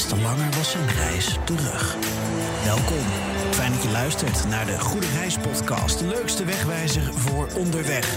Des 0.00 0.08
te 0.08 0.16
langer 0.22 0.50
was 0.56 0.70
zijn 0.70 0.88
reis 0.88 1.36
terug. 1.44 1.96
Welkom. 2.64 3.04
Fijn 3.50 3.72
dat 3.72 3.82
je 3.82 3.90
luistert 3.90 4.48
naar 4.48 4.66
de 4.66 4.80
Goede 4.80 5.06
Reis 5.18 5.36
Podcast, 5.36 5.98
de 5.98 6.06
leukste 6.06 6.44
wegwijzer 6.44 7.02
voor 7.14 7.48
onderweg. 7.56 8.16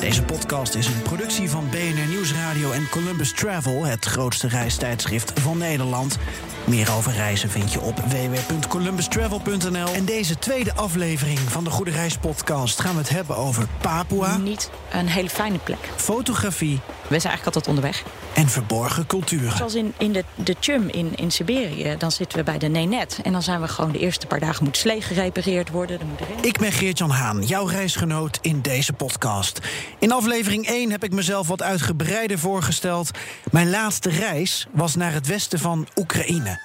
Deze 0.00 0.22
podcast 0.22 0.74
is 0.74 0.86
een 0.86 1.02
productie 1.02 1.50
van 1.50 1.68
BNR 1.70 2.08
Nieuwsradio 2.08 2.70
en 2.72 2.88
Columbus 2.90 3.32
Travel, 3.32 3.84
het 3.84 4.04
grootste 4.04 4.48
reistijdschrift 4.48 5.40
van 5.40 5.58
Nederland. 5.58 6.18
Meer 6.64 6.92
over 6.92 7.12
reizen 7.12 7.50
vind 7.50 7.72
je 7.72 7.80
op 7.80 7.98
www.columbustravel.nl. 7.98 9.94
En 9.94 10.04
deze 10.04 10.38
tweede 10.38 10.74
aflevering 10.74 11.38
van 11.38 11.64
de 11.64 11.70
Goede 11.70 11.90
Reis 11.90 12.16
Podcast 12.16 12.80
gaan 12.80 12.92
we 12.92 12.98
het 13.00 13.08
hebben 13.08 13.36
over 13.36 13.66
Papua, 13.80 14.36
Niet 14.36 14.70
een 14.92 15.06
hele 15.06 15.30
fijne 15.30 15.58
plek. 15.58 15.90
fotografie 15.96 16.80
We 17.14 17.20
zijn 17.20 17.32
eigenlijk 17.32 17.56
altijd 17.56 17.76
onderweg. 17.76 18.02
en 18.34 18.48
verborgen 18.48 19.06
culturen. 19.06 19.56
Zoals 19.56 19.74
in, 19.74 19.94
in 19.98 20.12
de, 20.12 20.24
de 20.34 20.56
Chum 20.60 20.88
in, 20.88 21.12
in 21.16 21.30
Siberië, 21.30 21.94
dan 21.98 22.12
zitten 22.12 22.38
we 22.38 22.44
bij 22.44 22.58
de 22.58 22.66
Nenet. 22.66 23.18
En 23.22 23.32
dan 23.32 23.42
zijn 23.42 23.60
we 23.60 23.68
gewoon 23.68 23.92
de 23.92 23.98
eerste 23.98 24.26
paar 24.26 24.40
dagen 24.40 24.64
moet 24.64 24.76
slee 24.76 25.00
gerepareerd 25.00 25.70
worden. 25.70 25.98
Dan 25.98 26.08
moet 26.08 26.20
erin. 26.20 26.36
Ik 26.42 26.58
ben 26.58 26.72
Geert-Jan 26.72 27.10
Haan, 27.10 27.42
jouw 27.42 27.66
reisgenoot 27.66 28.38
in 28.42 28.60
deze 28.60 28.92
podcast. 28.92 29.58
In 29.98 30.12
aflevering 30.12 30.66
1 30.66 30.90
heb 30.90 31.04
ik 31.04 31.12
mezelf 31.12 31.48
wat 31.48 31.62
uitgebreider 31.62 32.38
voorgesteld. 32.38 33.10
Mijn 33.50 33.70
laatste 33.70 34.10
reis 34.10 34.66
was 34.70 34.94
naar 34.94 35.12
het 35.12 35.26
westen 35.26 35.58
van 35.58 35.86
Oekraïne. 35.96 36.58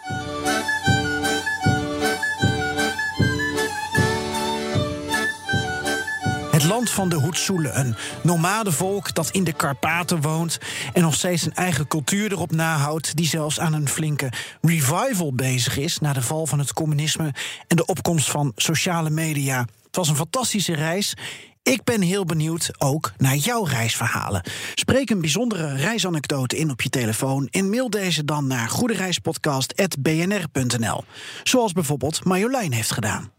Land 6.70 6.90
van 6.90 7.10
de 7.10 7.16
Hoetsoelen, 7.16 7.80
een 7.80 7.96
nomadenvolk 8.24 9.14
dat 9.14 9.30
in 9.30 9.44
de 9.44 9.54
Karpaten 9.54 10.22
woont 10.22 10.58
en 10.94 11.02
nog 11.02 11.14
steeds 11.14 11.46
een 11.46 11.54
eigen 11.54 11.88
cultuur 11.88 12.32
erop 12.32 12.52
nahoudt, 12.52 13.16
die 13.16 13.28
zelfs 13.28 13.60
aan 13.60 13.74
een 13.74 13.90
flinke 13.90 14.32
revival 14.62 15.34
bezig 15.34 15.78
is 15.78 16.00
na 16.00 16.14
de 16.14 16.22
val 16.22 16.48
van 16.48 16.60
het 16.60 16.74
communisme 16.74 17.34
en 17.68 17.76
de 17.76 17.86
opkomst 17.86 18.30
van 18.30 18.52
sociale 18.56 19.10
media. 19.10 19.60
Het 19.86 19.96
was 19.96 20.10
een 20.10 20.16
fantastische 20.16 20.76
reis. 20.76 21.14
Ik 21.64 21.84
ben 21.84 22.02
heel 22.02 22.26
benieuwd 22.26 22.72
ook 22.78 23.14
naar 23.18 23.36
jouw 23.36 23.64
reisverhalen. 23.64 24.44
Spreek 24.76 25.10
een 25.10 25.22
bijzondere 25.22 25.76
reisanekdote 25.76 26.58
in 26.58 26.72
op 26.72 26.82
je 26.82 26.90
telefoon 26.90 27.48
en 27.52 27.70
mail 27.70 27.90
deze 27.90 28.26
dan 28.26 28.48
naar 28.48 28.70
goedereispodcast.bnr.nl. 28.70 31.04
Zoals 31.44 31.72
bijvoorbeeld 31.72 32.24
Marjolein 32.24 32.72
heeft 32.72 32.92
gedaan. 32.92 33.32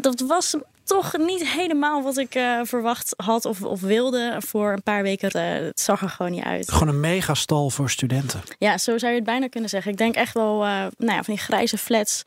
Dat 0.00 0.24
was 0.26 0.56
toch 0.84 1.16
niet 1.16 1.48
helemaal 1.48 2.02
wat 2.02 2.16
ik 2.16 2.34
eh, 2.34 2.60
verwacht 2.62 3.14
had 3.16 3.44
of, 3.44 3.62
of 3.62 3.80
wilde 3.80 4.36
voor 4.38 4.72
een 4.72 4.82
paar 4.82 5.02
weken. 5.02 5.30
Eh, 5.30 5.64
het 5.64 5.80
zag 5.80 6.02
er 6.02 6.08
gewoon 6.08 6.32
niet 6.32 6.44
uit. 6.44 6.70
Gewoon 6.70 6.88
een 6.88 7.00
megastal 7.00 7.70
voor 7.70 7.90
studenten. 7.90 8.42
Ja, 8.58 8.78
zo 8.78 8.98
zou 8.98 9.10
je 9.10 9.18
het 9.18 9.26
bijna 9.26 9.48
kunnen 9.48 9.70
zeggen. 9.70 9.92
Ik 9.92 9.98
denk 9.98 10.14
echt 10.14 10.34
wel 10.34 10.64
eh, 10.64 10.70
nou 10.98 11.12
ja, 11.12 11.22
van 11.22 11.34
die 11.34 11.42
grijze 11.42 11.78
flats 11.78 12.22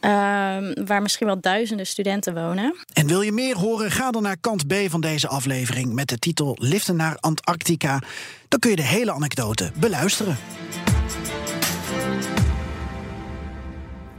ehm, 0.00 0.84
waar 0.84 1.02
misschien 1.02 1.26
wel 1.26 1.40
duizenden 1.40 1.86
studenten 1.86 2.34
wonen. 2.34 2.74
En 2.92 3.06
wil 3.06 3.20
je 3.20 3.32
meer 3.32 3.56
horen? 3.56 3.90
Ga 3.90 4.10
dan 4.10 4.22
naar 4.22 4.36
kant 4.40 4.66
B 4.66 4.74
van 4.88 5.00
deze 5.00 5.28
aflevering 5.28 5.92
met 5.92 6.08
de 6.08 6.18
titel 6.18 6.56
Liften 6.60 6.96
naar 6.96 7.16
Antarctica. 7.20 8.02
Dan 8.48 8.58
kun 8.60 8.70
je 8.70 8.76
de 8.76 8.82
hele 8.82 9.12
anekdote 9.12 9.70
beluisteren. 9.74 10.36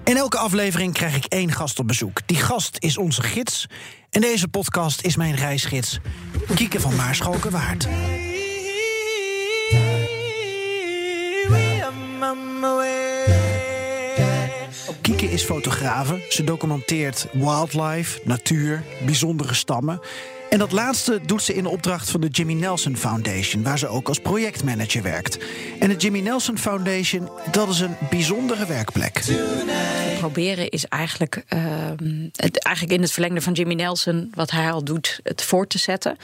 In 0.06 0.18
elke 0.18 0.38
aflevering 0.38 0.94
krijg 0.94 1.16
ik 1.16 1.26
één 1.26 1.52
gast 1.52 1.80
op 1.80 1.88
bezoek. 1.88 2.20
Die 2.26 2.38
gast 2.38 2.78
is 2.80 2.98
onze 2.98 3.22
gids. 3.22 3.68
En 4.10 4.22
deze 4.22 4.48
podcast 4.48 5.02
is 5.02 5.16
mijn 5.16 5.36
reisgids, 5.36 6.00
Kieke 6.56 6.80
van 6.80 6.96
Maarschalkerwaard. 6.96 7.88
Kieke 15.02 15.32
is 15.32 15.44
fotografe. 15.44 16.26
Ze 16.30 16.44
documenteert 16.44 17.28
wildlife, 17.32 18.20
natuur, 18.24 18.84
bijzondere 19.06 19.54
stammen. 19.54 20.00
En 20.50 20.60
dat 20.60 20.72
laatste 20.72 21.20
doet 21.26 21.42
ze 21.42 21.54
in 21.54 21.66
opdracht 21.66 22.10
van 22.10 22.22
de 22.22 22.28
Jimmy 22.28 22.54
Nelson 22.54 22.98
Foundation, 22.98 23.64
waar 23.64 23.80
ze 23.80 23.88
ook 23.88 24.08
als 24.08 24.20
projectmanager 24.20 25.02
werkt. 25.02 25.38
En 25.80 25.90
de 25.90 25.96
Jimmy 25.96 26.20
Nelson 26.20 26.58
Foundation, 26.58 27.30
dat 27.52 27.70
is 27.70 27.80
een 27.80 27.96
bijzondere 28.10 28.66
werkplek. 28.66 29.24
Proberen 30.20 30.70
is 30.70 30.86
eigenlijk, 30.86 31.44
ehm, 31.48 32.30
het, 32.36 32.64
eigenlijk 32.64 32.96
in 32.96 33.02
het 33.02 33.12
verlengde 33.12 33.42
van 33.42 33.54
Jimmy 33.54 33.74
Nelson, 33.74 34.32
wat 34.34 34.52
hij 34.52 34.72
al 34.72 34.84
doet, 34.84 35.20
het 35.24 35.42
voor 35.42 35.68
te 35.68 35.78
zetten. 35.78 36.18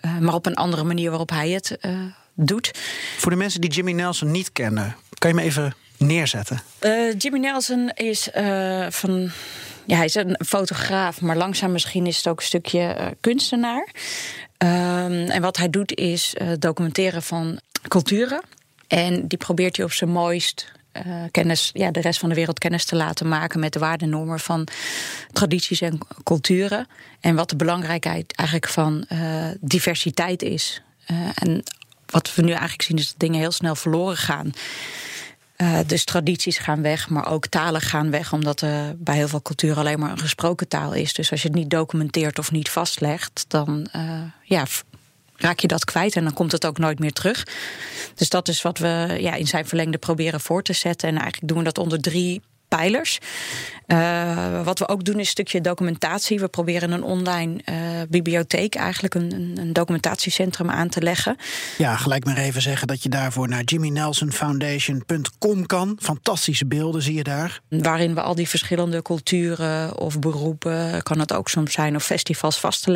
Eh, 0.00 0.18
maar 0.18 0.34
op 0.34 0.46
een 0.46 0.54
andere 0.54 0.84
manier 0.84 1.08
waarop 1.08 1.30
hij 1.30 1.50
het 1.50 1.78
eh, 1.80 1.90
doet. 2.34 2.70
Voor 3.18 3.30
de 3.30 3.36
mensen 3.36 3.60
die 3.60 3.70
Jimmy 3.70 3.92
Nelson 3.92 4.30
niet 4.30 4.52
kennen, 4.52 4.96
kan 5.18 5.30
je 5.30 5.36
me 5.36 5.42
even 5.42 5.74
neerzetten? 5.96 6.62
Eh, 6.78 7.18
Jimmy 7.18 7.38
Nelson 7.38 7.90
is 7.94 8.28
van. 8.88 9.30
Ja, 9.86 9.96
hij 9.96 10.04
is 10.04 10.14
een 10.14 10.36
fotograaf, 10.46 11.20
maar 11.20 11.36
langzaam 11.36 11.72
misschien 11.72 12.06
is 12.06 12.16
het 12.16 12.28
ook 12.28 12.38
een 12.38 12.46
stukje 12.46 13.14
kunstenaar. 13.20 13.88
Ehm, 14.56 15.12
en 15.12 15.42
wat 15.42 15.56
hij 15.56 15.70
doet 15.70 15.96
is 15.96 16.34
documenteren 16.58 17.22
van 17.22 17.60
culturen. 17.88 18.40
En 18.88 19.28
die 19.28 19.38
probeert 19.38 19.76
hij 19.76 19.84
op 19.84 19.92
zijn 19.92 20.10
mooist 20.10 20.72
eh, 20.92 21.04
kennis, 21.30 21.70
ja, 21.72 21.90
de 21.90 22.00
rest 22.00 22.18
van 22.18 22.28
de 22.28 22.34
wereld 22.34 22.58
kennis 22.58 22.84
te 22.84 22.96
laten 22.96 23.28
maken 23.28 23.60
met 23.60 23.72
de 23.72 23.78
waardenormen 23.78 24.40
van 24.40 24.68
tradities 25.32 25.80
en 25.80 25.98
culturen. 26.22 26.86
En 27.20 27.34
wat 27.34 27.50
de 27.50 27.56
belangrijkheid 27.56 28.32
eigenlijk 28.34 28.68
van 28.68 29.04
eh, 29.08 29.48
diversiteit 29.60 30.42
is. 30.42 30.82
Eh, 31.06 31.16
en 31.34 31.62
wat 32.06 32.34
we 32.34 32.42
nu 32.42 32.50
eigenlijk 32.50 32.82
zien 32.82 32.96
is 32.96 33.06
dat 33.06 33.18
dingen 33.18 33.40
heel 33.40 33.50
snel 33.50 33.74
verloren 33.74 34.16
gaan. 34.16 34.52
Dus 35.86 36.04
tradities 36.04 36.58
gaan 36.58 36.82
weg, 36.82 37.08
maar 37.08 37.26
ook 37.26 37.46
talen 37.46 37.80
gaan 37.80 38.10
weg, 38.10 38.32
omdat 38.32 38.60
er 38.60 38.94
bij 38.98 39.16
heel 39.16 39.28
veel 39.28 39.42
culturen 39.42 39.76
alleen 39.76 39.98
maar 39.98 40.10
een 40.10 40.18
gesproken 40.18 40.68
taal 40.68 40.92
is. 40.92 41.14
Dus 41.14 41.30
als 41.30 41.42
je 41.42 41.48
het 41.48 41.56
niet 41.56 41.70
documenteert 41.70 42.38
of 42.38 42.50
niet 42.50 42.70
vastlegt, 42.70 43.44
dan 43.48 43.88
ja, 44.42 44.64
raak 45.42 45.58
je 45.58 45.66
dat 45.66 45.84
kwijt 45.84 46.16
en 46.16 46.24
dan 46.24 46.32
komt 46.32 46.52
het 46.52 46.66
ook 46.66 46.78
nooit 46.78 46.98
meer 46.98 47.12
terug. 47.12 47.46
Dus 48.14 48.28
dat 48.28 48.48
is 48.48 48.62
wat 48.62 48.78
we 48.78 49.16
ja, 49.20 49.34
in 49.34 49.46
zijn 49.46 49.66
verlengde 49.66 49.98
proberen 49.98 50.40
voor 50.40 50.62
te 50.62 50.72
zetten. 50.72 51.08
En 51.08 51.18
eigenlijk 51.18 51.48
doen 51.48 51.58
we 51.58 51.64
dat 51.64 51.78
onder 51.78 52.00
drie 52.00 52.42
pijlers. 52.76 53.18
Eh, 53.86 54.64
wat 54.64 54.78
we 54.78 54.88
ook 54.88 55.04
doen 55.04 55.14
is 55.14 55.20
een 55.20 55.26
stukje 55.26 55.60
documentatie. 55.60 56.40
We 56.40 56.48
proberen 56.48 56.90
een 56.90 57.02
online 57.02 57.60
eh, 57.64 57.76
bibliotheek, 58.08 58.74
eigenlijk 58.74 59.14
een, 59.14 59.54
een, 59.56 59.72
documentatiecentrum 59.72 60.70
aan 60.70 60.88
te 60.88 61.02
leggen. 61.02 61.36
Ja, 61.78 61.96
gelijk 61.96 62.24
maar 62.24 62.36
even 62.36 62.62
zeggen 62.62 62.86
dat 62.86 63.02
je 63.02 63.08
daarvoor 63.08 63.48
naar 63.48 63.62
jimmynelsonfoundation.com 63.62 65.66
kan. 65.66 65.96
Fantastische 66.00 66.66
beelden 66.66 67.02
zie 67.02 67.14
je 67.14 67.22
daar. 67.22 67.60
Waarin 67.68 68.14
we 68.14 68.20
al 68.20 68.34
die 68.34 68.48
verschillende 68.48 69.02
culturen 69.02 69.98
of 69.98 70.18
beroepen, 70.18 71.02
kan 71.02 71.18
het 71.18 71.32
ook 71.32 71.48
soms 71.48 71.72
zijn, 71.72 71.96
of 71.96 72.04
festivals 72.04 72.60
vast 72.60 72.86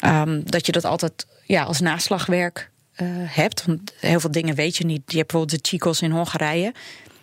Ehm, 0.00 0.40
dat 0.44 0.66
je 0.66 0.72
dat 0.72 0.84
altijd 0.84 1.26
ja, 1.46 1.62
als 1.62 1.80
naslagwerk 1.80 2.70
eh, 2.94 3.06
hebt. 3.10 3.64
Want 3.66 3.92
heel 4.00 4.20
veel 4.20 4.30
dingen 4.30 4.54
weet 4.54 4.76
je 4.76 4.84
niet. 4.84 5.02
Je 5.06 5.16
hebt 5.16 5.30
bijvoorbeeld 5.30 5.62
de 5.62 5.68
Chicos 5.68 6.02
in 6.02 6.10
Hongarije. 6.10 6.72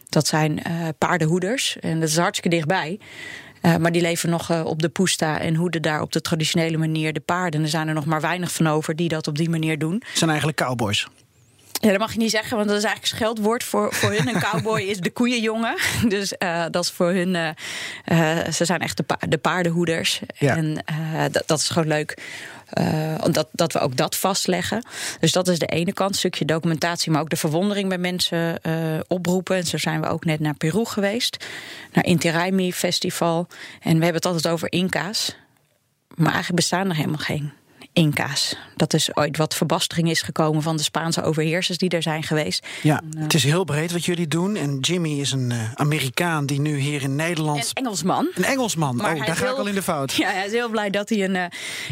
Dat 0.09 0.27
zijn 0.27 0.63
eh, 0.63 0.73
paardenhoeders. 0.97 1.77
En 1.79 1.99
dat 1.99 2.09
is 2.09 2.17
hartstikke 2.17 2.55
dichtbij. 2.55 2.99
Eh, 3.61 3.75
maar 3.75 3.91
die 3.91 4.01
leven 4.01 4.29
nog 4.29 4.63
op 4.63 4.81
de 4.81 4.89
poesta 4.89 5.39
en 5.39 5.55
hoeden 5.55 5.81
daar 5.81 6.01
op 6.01 6.11
de 6.11 6.21
traditionele 6.21 6.77
manier 6.77 7.13
de 7.13 7.19
paarden. 7.19 7.59
En 7.59 7.65
er 7.65 7.71
zijn 7.71 7.87
er 7.87 7.93
nog 7.93 8.05
maar 8.05 8.21
weinig 8.21 8.51
van 8.51 8.67
over 8.67 8.95
die 8.95 9.09
dat 9.09 9.27
op 9.27 9.37
die 9.37 9.49
manier 9.49 9.77
doen. 9.77 9.93
Het 10.07 10.17
zijn 10.17 10.29
eigenlijk 10.29 10.59
cowboys. 10.59 11.07
Ja, 11.81 11.89
dat 11.89 11.99
mag 11.99 12.11
je 12.13 12.17
niet 12.19 12.31
zeggen, 12.31 12.57
want 12.57 12.69
dat 12.69 12.77
is 12.77 12.83
eigenlijk 12.83 13.13
een 13.13 13.19
scheldwoord 13.19 13.63
voor, 13.63 13.93
voor 13.93 14.11
hun. 14.11 14.27
Een 14.35 14.41
cowboy 14.41 14.79
is 14.81 14.97
de 14.99 15.11
koeienjongen. 15.11 15.75
Dus 16.07 16.33
dat 16.71 16.83
is 16.83 16.91
voor 16.91 17.11
hun. 17.11 17.55
ze 18.53 18.65
zijn 18.65 18.79
echt 18.79 18.97
de, 18.97 19.03
pa- 19.03 19.19
de 19.29 19.37
paardenhoeders. 19.37 20.21
Ja. 20.37 20.55
En 20.55 20.83
dat, 21.31 21.43
dat 21.45 21.59
is 21.59 21.69
gewoon 21.69 21.87
leuk. 21.87 22.17
Eh, 22.69 23.15
omdat 23.23 23.47
dat 23.51 23.73
we 23.73 23.79
ook 23.79 23.97
dat 23.97 24.15
vastleggen. 24.15 24.85
Dus 25.19 25.31
dat 25.31 25.47
is 25.47 25.59
de 25.59 25.65
ene 25.65 25.93
kant, 25.93 26.15
stukje 26.15 26.45
documentatie, 26.45 27.11
maar 27.11 27.21
ook 27.21 27.29
de 27.29 27.35
verwondering 27.35 27.89
bij 27.89 27.97
mensen 27.97 28.61
eh, 28.61 28.73
oproepen. 29.07 29.55
En 29.55 29.65
zo 29.65 29.77
zijn 29.77 30.01
we 30.01 30.07
ook 30.07 30.25
net 30.25 30.39
naar 30.39 30.55
Peru 30.55 30.85
geweest, 30.85 31.45
naar 31.93 32.05
Inti 32.05 32.29
Raymi 32.29 32.73
Festival. 32.73 33.47
En 33.81 33.97
we 33.97 34.03
hebben 34.03 34.13
het 34.13 34.25
altijd 34.25 34.47
over 34.47 34.71
Inca's. 34.71 35.35
Maar 36.15 36.33
eigenlijk 36.33 36.55
bestaan 36.55 36.89
er 36.89 36.95
helemaal 36.95 37.17
geen 37.17 37.51
Inca's. 37.97 38.55
Dat 38.75 38.93
is 38.93 39.15
ooit 39.15 39.37
wat 39.37 39.55
verbastering 39.55 40.09
is 40.09 40.21
gekomen 40.21 40.61
van 40.61 40.77
de 40.77 40.83
Spaanse 40.83 41.23
overheersers 41.23 41.77
die 41.77 41.89
er 41.89 42.01
zijn 42.01 42.23
geweest. 42.23 42.67
Ja, 42.81 43.01
het 43.17 43.33
is 43.33 43.43
heel 43.43 43.63
breed 43.63 43.91
wat 43.91 44.05
jullie 44.05 44.27
doen. 44.27 44.55
En 44.55 44.79
Jimmy 44.79 45.19
is 45.19 45.31
een 45.31 45.49
uh, 45.49 45.73
Amerikaan 45.73 46.45
die 46.45 46.59
nu 46.59 46.77
hier 46.77 47.01
in 47.01 47.15
Nederland. 47.15 47.57
Een 47.59 47.83
Engelsman. 47.83 48.31
Een 48.35 48.43
Engelsman. 48.43 48.95
Maar 48.95 49.15
oh, 49.15 49.25
daar 49.25 49.35
ga 49.35 49.43
heel, 49.43 49.53
ik 49.53 49.59
al 49.59 49.67
in 49.67 49.75
de 49.75 49.81
fout. 49.81 50.11
Ja, 50.27 50.31
hij 50.31 50.45
is 50.45 50.51
heel 50.51 50.69
blij 50.69 50.89
dat 50.89 51.09
hij 51.09 51.23
een, 51.23 51.35
uh, 51.35 51.45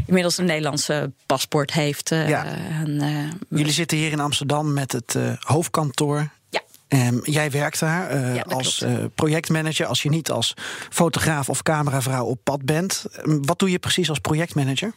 inmiddels 0.06 0.38
een 0.38 0.46
Nederlandse 0.46 1.12
paspoort 1.26 1.74
heeft. 1.74 2.10
Ja. 2.10 2.46
En, 2.46 3.02
jullie 3.50 3.72
zitten 3.72 3.98
hier 3.98 4.12
in 4.12 4.20
Amsterdam 4.20 4.74
met 4.74 4.92
het 4.92 5.18
hoofdkantoor. 5.40 6.30
Ja. 6.50 6.62
Um, 6.88 7.22
jij 7.24 7.52
werkt 7.52 7.80
daar 7.80 8.16
uh, 8.16 8.36
ja, 8.36 8.42
als 8.42 8.82
uh, 8.82 9.06
projectmanager 9.16 9.86
als 9.86 10.04
je 10.04 10.10
niet 10.10 10.32
als 10.32 10.54
fotograaf 10.90 11.50
of 11.50 11.64
cameravrouw 11.64 12.26
op 12.26 12.40
pad 12.44 12.66
bent. 12.66 13.06
Wat 13.24 13.60
doe 13.60 13.72
je 13.72 13.80
precies 13.80 14.10
als 14.10 14.20
projectmanager? 14.20 14.94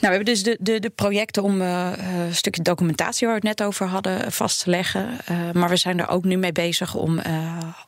Nou, 0.00 0.12
we 0.12 0.16
hebben 0.16 0.34
dus 0.34 0.42
de, 0.42 0.56
de, 0.60 0.80
de 0.80 0.90
projecten 0.90 1.42
om 1.42 1.60
een 1.60 2.34
stukje 2.34 2.62
documentatie 2.62 3.26
waar 3.26 3.40
we 3.40 3.48
het 3.48 3.58
net 3.58 3.66
over 3.66 3.86
hadden 3.86 4.32
vast 4.32 4.62
te 4.62 4.70
leggen. 4.70 5.16
Maar 5.52 5.68
we 5.68 5.76
zijn 5.76 6.00
er 6.00 6.08
ook 6.08 6.24
nu 6.24 6.36
mee 6.36 6.52
bezig 6.52 6.94
om 6.94 7.18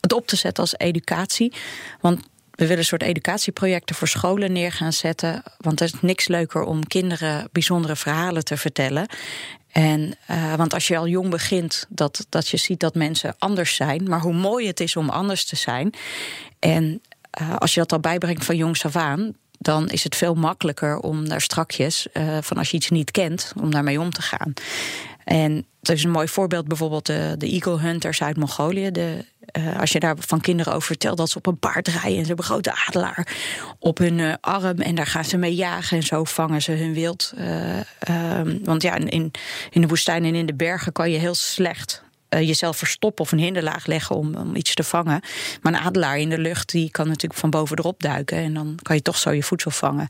het 0.01 0.13
op 0.13 0.27
te 0.27 0.37
zetten 0.37 0.63
als 0.63 0.75
educatie. 0.77 1.53
Want 2.01 2.21
we 2.51 2.67
willen 2.67 2.79
een 2.79 2.85
soort 2.85 3.03
educatieprojecten 3.03 3.95
voor 3.95 4.09
scholen 4.09 4.53
neer 4.53 4.73
gaan 4.73 4.93
zetten. 4.93 5.43
Want 5.57 5.81
er 5.81 5.87
is 5.87 6.01
niks 6.01 6.29
leuker 6.29 6.63
om 6.63 6.87
kinderen 6.87 7.49
bijzondere 7.53 7.97
verhalen 7.97 8.45
te 8.45 8.57
vertellen. 8.57 9.07
En, 9.73 10.15
want 10.57 10.75
als 10.75 10.89
je 10.89 10.97
al 10.97 11.07
jong 11.07 11.31
begint, 11.31 11.87
dat, 11.89 12.27
dat 12.29 12.49
je 12.49 12.57
ziet 12.57 12.81
dat 12.81 12.95
mensen 12.95 13.35
anders 13.39 13.75
zijn. 13.75 14.09
Maar 14.09 14.21
hoe 14.21 14.35
mooi 14.35 14.67
het 14.67 14.81
is 14.81 14.97
om 14.97 15.09
anders 15.09 15.45
te 15.45 15.57
zijn. 15.57 15.95
En 16.59 17.03
als 17.59 17.75
je 17.75 17.81
dat 17.81 17.93
al 17.93 18.01
bijbrengt 18.01 18.45
van 18.45 18.57
jongs 18.57 18.85
af 18.85 18.97
aan, 18.97 19.35
dan 19.63 19.89
is 19.89 20.05
het 20.05 20.17
veel 20.17 20.35
makkelijker 20.35 20.99
om 20.99 21.29
daar 21.29 21.41
strakjes, 21.41 22.07
uh, 22.13 22.39
van 22.41 22.57
als 22.57 22.71
je 22.71 22.77
iets 22.77 22.91
niet 22.91 23.11
kent, 23.11 23.53
om 23.61 23.71
daarmee 23.71 24.01
om 24.01 24.11
te 24.11 24.23
gaan. 24.23 24.53
En 25.25 25.67
dat 25.81 25.97
is 25.97 26.05
een 26.05 26.11
mooi 26.11 26.29
voorbeeld, 26.29 26.69
bijvoorbeeld 26.69 27.07
de, 27.07 27.35
de 27.39 27.47
Eagle 27.47 27.79
Hunters 27.79 28.23
uit 28.23 28.37
Mongolië. 28.37 28.91
De, 28.91 29.25
uh, 29.59 29.81
als 29.81 29.93
je 29.93 30.01
daar 30.01 30.17
van 30.19 30.41
kinderen 30.41 30.73
over 30.73 30.87
vertelt 30.87 31.17
dat 31.17 31.31
ze 31.31 31.39
op 31.39 31.47
een 31.47 31.59
paard 31.59 31.89
rijden 31.89 32.17
en 32.17 32.21
ze 32.21 32.27
hebben 32.27 32.45
grote 32.45 32.73
adelaar 32.87 33.27
op 33.79 33.99
hun 33.99 34.19
uh, 34.19 34.35
arm 34.41 34.79
en 34.79 34.95
daar 34.95 35.07
gaan 35.07 35.25
ze 35.25 35.37
mee 35.37 35.55
jagen 35.55 35.97
en 35.97 36.03
zo 36.03 36.25
vangen 36.25 36.63
ze 36.63 36.73
hun 36.73 36.95
wild. 36.95 37.33
Um, 38.09 38.61
want 38.65 38.83
ja, 38.83 38.95
in, 38.95 39.31
in 39.71 39.81
de 39.81 39.87
woestijn 39.87 40.25
en 40.25 40.35
in 40.35 40.47
de 40.47 40.55
bergen 40.55 40.93
kan 40.93 41.11
je 41.11 41.19
heel 41.19 41.35
slecht 41.35 42.03
uh, 42.35 42.41
jezelf 42.41 42.77
verstoppen 42.77 43.25
of 43.25 43.33
een 43.33 43.39
hinderlaag 43.39 43.87
leggen 43.87 44.17
om, 44.17 44.35
om 44.35 44.57
iets 44.57 44.75
te 44.75 44.85
vangen. 44.85 45.21
Maar 45.63 45.73
een 45.73 45.81
adelaar 45.81 46.19
in 46.19 46.29
de 46.29 46.39
lucht 46.39 46.71
die 46.71 46.91
kan 46.91 47.09
natuurlijk 47.09 47.41
van 47.41 47.51
boven 47.51 47.79
erop 47.79 48.03
duiken 48.03 48.39
en 48.39 48.55
dan 48.55 48.79
kan 48.83 48.97
je 48.97 49.03
toch 49.03 49.19
zo 49.19 49.31
je 49.31 49.43
voedsel 49.43 49.71
vangen. 49.71 50.09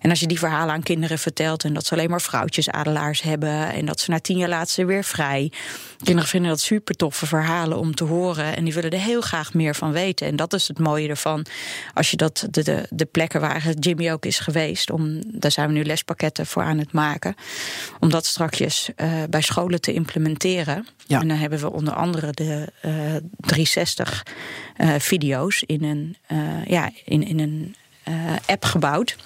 En 0.00 0.10
als 0.10 0.20
je 0.20 0.26
die 0.26 0.38
verhalen 0.38 0.74
aan 0.74 0.82
kinderen 0.82 1.18
vertelt 1.18 1.64
en 1.64 1.74
dat 1.74 1.86
ze 1.86 1.94
alleen 1.94 2.10
maar 2.10 2.20
vrouwtjes 2.20 2.68
adelaars 2.70 3.22
hebben 3.22 3.72
en 3.72 3.86
dat 3.86 4.00
ze 4.00 4.10
na 4.10 4.20
tien 4.20 4.38
jaar 4.38 4.48
later 4.48 4.86
weer 4.86 5.04
vrij. 5.04 5.52
Kinderen 6.02 6.28
vinden 6.28 6.50
dat 6.50 6.60
super 6.60 6.94
toffe 6.94 7.26
verhalen 7.26 7.78
om 7.78 7.94
te 7.94 8.04
horen 8.04 8.56
en 8.56 8.64
die 8.64 8.74
willen 8.74 8.90
er 8.90 9.00
heel 9.00 9.20
graag 9.20 9.54
meer 9.54 9.74
van 9.74 9.92
weten. 9.92 10.26
En 10.26 10.36
dat 10.36 10.52
is 10.52 10.68
het 10.68 10.78
mooie 10.78 11.08
ervan. 11.08 11.46
Als 11.94 12.10
je 12.10 12.16
dat 12.16 12.46
de, 12.50 12.62
de, 12.62 12.86
de 12.90 13.04
plekken 13.04 13.40
waar 13.40 13.70
Jimmy 13.78 14.10
ook 14.10 14.24
is 14.26 14.38
geweest, 14.38 14.90
om, 14.90 15.20
daar 15.26 15.50
zijn 15.50 15.68
we 15.68 15.72
nu 15.72 15.84
lespakketten 15.84 16.46
voor 16.46 16.62
aan 16.62 16.78
het 16.78 16.92
maken, 16.92 17.34
om 18.00 18.10
dat 18.10 18.26
strakjes 18.26 18.90
uh, 18.96 19.12
bij 19.30 19.40
scholen 19.40 19.80
te 19.80 19.92
implementeren. 19.92 20.86
Ja. 21.06 21.20
En 21.20 21.28
dan 21.28 21.36
hebben 21.36 21.57
we 21.60 21.72
onder 21.72 21.94
andere 21.94 22.32
de 22.32 22.72
uh, 22.84 22.92
360 23.36 24.26
uh, 24.76 24.94
video's 24.98 25.62
in 25.66 25.84
een, 25.84 26.16
uh, 26.32 26.64
ja, 26.66 26.90
in, 27.04 27.26
in 27.26 27.38
een 27.38 27.74
app 28.46 28.64
gebouwd. 28.64 29.16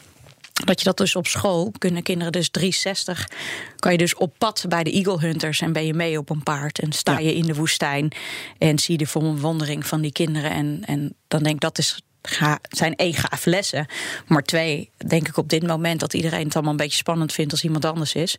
Dat 0.53 0.79
je 0.79 0.85
dat 0.85 0.97
dus 0.97 1.17
op 1.17 1.27
school 1.27 1.73
kunnen 1.79 2.03
kinderen 2.03 2.33
dus 2.33 2.49
360. 2.49 3.29
Kan 3.77 3.93
je 3.93 3.99
dus 3.99 4.15
op 4.15 4.35
pad 4.39 4.65
bij 4.69 4.83
de 4.83 4.93
Eagle 4.93 5.21
Hunters 5.21 5.61
en 5.61 5.73
ben 5.73 5.87
je 5.87 5.95
mee 5.95 6.19
op 6.19 6.31
een 6.31 6.43
paard 6.43 6.79
en 6.79 6.93
sta 6.93 7.19
je 7.19 7.35
in 7.35 7.47
de 7.47 7.55
woestijn 7.55 8.13
en 8.59 8.79
zie 8.79 8.93
je 8.93 9.05
de 9.05 9.11
verwondering 9.11 9.87
van 9.87 10.01
die 10.01 10.13
kinderen. 10.13 10.51
En, 10.51 10.83
en 10.87 11.15
dan 11.29 11.43
denk 11.43 11.55
ik 11.55 11.61
dat 11.61 11.79
is 11.79 12.03
Ga, 12.23 12.59
zijn 12.69 12.97
één 12.97 13.15
gaaf 13.15 13.45
lessen. 13.45 13.87
Maar 14.27 14.43
twee, 14.43 14.91
denk 15.07 15.29
ik 15.29 15.37
op 15.37 15.49
dit 15.49 15.67
moment 15.67 16.01
dat 16.01 16.15
iedereen 16.15 16.45
het 16.45 16.55
allemaal 16.55 16.73
een 16.73 16.79
beetje 16.79 16.97
spannend 16.97 17.33
vindt 17.33 17.53
als 17.53 17.65
iemand 17.65 17.85
anders 17.85 18.15
is. 18.15 18.37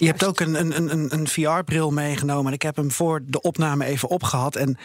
Je 0.00 0.06
hebt 0.06 0.24
ook 0.24 0.40
een, 0.40 0.60
een, 0.60 0.92
een, 0.92 1.14
een 1.14 1.28
VR-bril 1.28 1.90
meegenomen. 1.90 2.46
En 2.46 2.52
ik 2.52 2.62
heb 2.62 2.76
hem 2.76 2.90
voor 2.90 3.22
de 3.26 3.40
opname 3.40 3.84
even 3.84 4.08
opgehad. 4.08 4.56
En 4.56 4.78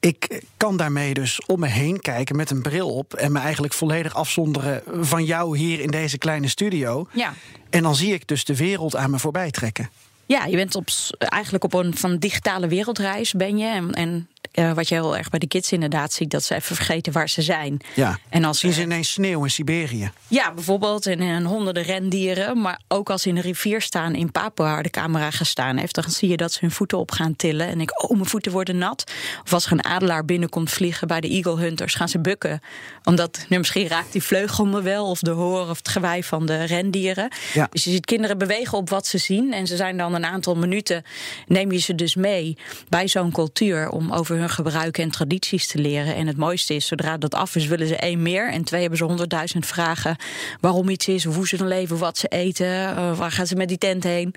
ik 0.00 0.42
kan 0.56 0.76
daarmee 0.76 1.14
dus 1.14 1.46
om 1.46 1.60
me 1.60 1.66
heen 1.66 2.00
kijken 2.00 2.36
met 2.36 2.50
een 2.50 2.62
bril 2.62 2.94
op. 2.94 3.14
En 3.14 3.32
me 3.32 3.38
eigenlijk 3.38 3.74
volledig 3.74 4.14
afzonderen 4.14 4.82
van 5.00 5.24
jou 5.24 5.58
hier 5.58 5.80
in 5.80 5.90
deze 5.90 6.18
kleine 6.18 6.48
studio. 6.48 7.06
Ja. 7.12 7.34
En 7.70 7.82
dan 7.82 7.94
zie 7.94 8.12
ik 8.12 8.28
dus 8.28 8.44
de 8.44 8.56
wereld 8.56 8.96
aan 8.96 9.10
me 9.10 9.18
voorbij 9.18 9.50
trekken. 9.50 9.90
Ja, 10.26 10.44
je 10.44 10.56
bent 10.56 10.74
op, 10.74 10.88
eigenlijk 11.18 11.64
op 11.64 11.74
een 11.74 11.96
van 11.96 12.16
digitale 12.16 12.68
wereldreis 12.68 13.32
ben 13.32 13.58
je. 13.58 13.66
En, 13.66 13.92
en 13.92 14.28
uh, 14.54 14.72
wat 14.72 14.88
je 14.88 14.94
heel 14.94 15.16
erg 15.16 15.30
bij 15.30 15.38
de 15.38 15.46
kids 15.46 15.72
inderdaad 15.72 16.12
ziet, 16.12 16.30
dat 16.30 16.42
ze 16.42 16.54
even 16.54 16.76
vergeten 16.76 17.12
waar 17.12 17.28
ze 17.28 17.42
zijn. 17.42 17.80
Ja. 17.94 18.18
En 18.28 18.44
als 18.44 18.58
zien 18.58 18.72
ze 18.72 18.82
ineens 18.82 19.12
sneeuw 19.12 19.44
in 19.44 19.50
Siberië. 19.50 20.10
Ja, 20.28 20.52
bijvoorbeeld. 20.52 21.06
En, 21.06 21.20
en 21.20 21.44
honderden 21.44 21.82
rendieren. 21.82 22.60
Maar 22.60 22.80
ook 22.88 23.10
als 23.10 23.22
ze 23.22 23.28
in 23.28 23.34
de 23.34 23.40
rivier 23.40 23.80
staan 23.80 24.14
in 24.14 24.32
Papua, 24.32 24.64
waar 24.64 24.82
de 24.82 24.90
camera 24.90 25.30
gestaan 25.30 25.76
heeft, 25.76 25.94
dan 25.94 26.10
zie 26.10 26.28
je 26.28 26.36
dat 26.36 26.52
ze 26.52 26.58
hun 26.60 26.70
voeten 26.70 26.98
op 26.98 27.10
gaan 27.10 27.36
tillen. 27.36 27.66
En 27.66 27.80
ik, 27.80 28.02
oh, 28.02 28.10
mijn 28.10 28.26
voeten 28.26 28.52
worden 28.52 28.78
nat. 28.78 29.12
Of 29.44 29.52
als 29.52 29.66
er 29.66 29.72
een 29.72 29.84
adelaar 29.84 30.24
binnenkomt 30.24 30.70
vliegen 30.70 31.08
bij 31.08 31.20
de 31.20 31.28
Eagle 31.28 31.56
Hunters, 31.56 31.94
gaan 31.94 32.08
ze 32.08 32.18
bukken. 32.18 32.60
Omdat 33.04 33.44
nu 33.48 33.58
misschien 33.58 33.88
raakt 33.88 34.12
die 34.12 34.22
vleugel 34.22 34.66
me 34.66 34.82
wel, 34.82 35.06
of 35.06 35.20
de 35.20 35.30
hoor 35.30 35.68
of 35.68 35.78
het 35.78 35.88
gewei 35.88 36.24
van 36.24 36.46
de 36.46 36.64
rendieren. 36.64 37.32
Ja. 37.52 37.68
Dus 37.70 37.84
je 37.84 37.90
ziet 37.90 38.04
kinderen 38.04 38.38
bewegen 38.38 38.78
op 38.78 38.90
wat 38.90 39.06
ze 39.06 39.18
zien. 39.18 39.52
En 39.52 39.66
ze 39.66 39.76
zijn 39.76 39.96
dan 39.96 40.14
een 40.14 40.24
aantal 40.24 40.54
minuten, 40.54 41.02
neem 41.46 41.72
je 41.72 41.78
ze 41.78 41.94
dus 41.94 42.14
mee 42.14 42.56
bij 42.88 43.08
zo'n 43.08 43.32
cultuur 43.32 43.88
om 43.90 44.12
over 44.12 44.39
hun 44.40 44.50
gebruiken 44.50 45.02
en 45.02 45.10
tradities 45.10 45.66
te 45.66 45.78
leren. 45.78 46.14
En 46.14 46.26
het 46.26 46.36
mooiste 46.36 46.74
is, 46.74 46.86
zodra 46.86 47.16
dat 47.16 47.34
af 47.34 47.56
is, 47.56 47.66
willen 47.66 47.86
ze 47.86 47.96
één 47.96 48.22
meer. 48.22 48.52
En 48.52 48.64
twee 48.64 48.80
hebben 48.80 48.98
ze 48.98 49.04
honderdduizend 49.04 49.66
vragen 49.66 50.16
waarom 50.60 50.88
iets 50.88 51.08
is, 51.08 51.24
hoe 51.24 51.48
ze 51.48 51.56
dan 51.56 51.68
leven, 51.68 51.98
wat 51.98 52.18
ze 52.18 52.28
eten, 52.28 52.66
uh, 52.66 53.18
waar 53.18 53.32
gaan 53.32 53.46
ze 53.46 53.54
met 53.54 53.68
die 53.68 53.78
tent 53.78 54.04
heen. 54.04 54.34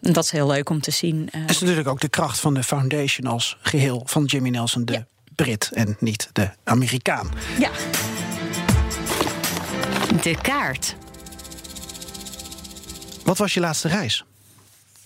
En 0.00 0.12
dat 0.12 0.24
is 0.24 0.30
heel 0.30 0.46
leuk 0.46 0.70
om 0.70 0.80
te 0.80 0.90
zien. 0.90 1.28
Dat 1.32 1.50
is 1.50 1.60
natuurlijk 1.60 1.88
ook 1.88 2.00
de 2.00 2.08
kracht 2.08 2.40
van 2.40 2.54
de 2.54 2.62
foundation 2.62 3.26
als 3.26 3.56
geheel 3.60 4.02
van 4.04 4.24
Jimmy 4.24 4.48
Nelson, 4.48 4.84
de 4.84 4.92
ja. 4.92 5.06
Brit 5.34 5.70
en 5.72 5.96
niet 6.00 6.28
de 6.32 6.50
Amerikaan. 6.64 7.30
Ja. 7.58 7.70
De 10.22 10.36
kaart. 10.42 10.96
Wat 13.24 13.38
was 13.38 13.54
je 13.54 13.60
laatste 13.60 13.88
reis? 13.88 14.24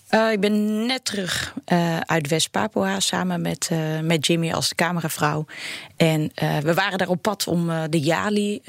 Uh, 0.09 0.31
ik 0.31 0.39
ben 0.39 0.85
net 0.85 1.05
terug 1.05 1.53
uh, 1.67 1.99
uit 1.99 2.27
West-Papua 2.27 2.99
samen 2.99 3.41
met, 3.41 3.69
uh, 3.71 3.99
met 3.99 4.25
Jimmy 4.25 4.51
als 4.51 4.75
cameravrouw. 4.75 5.45
En 5.95 6.31
we 6.63 6.73
waren 6.73 6.97
daar 6.97 7.09
op 7.09 7.21
pad 7.21 7.47
om 7.47 7.89
de 7.89 7.99
Jali 7.99 8.61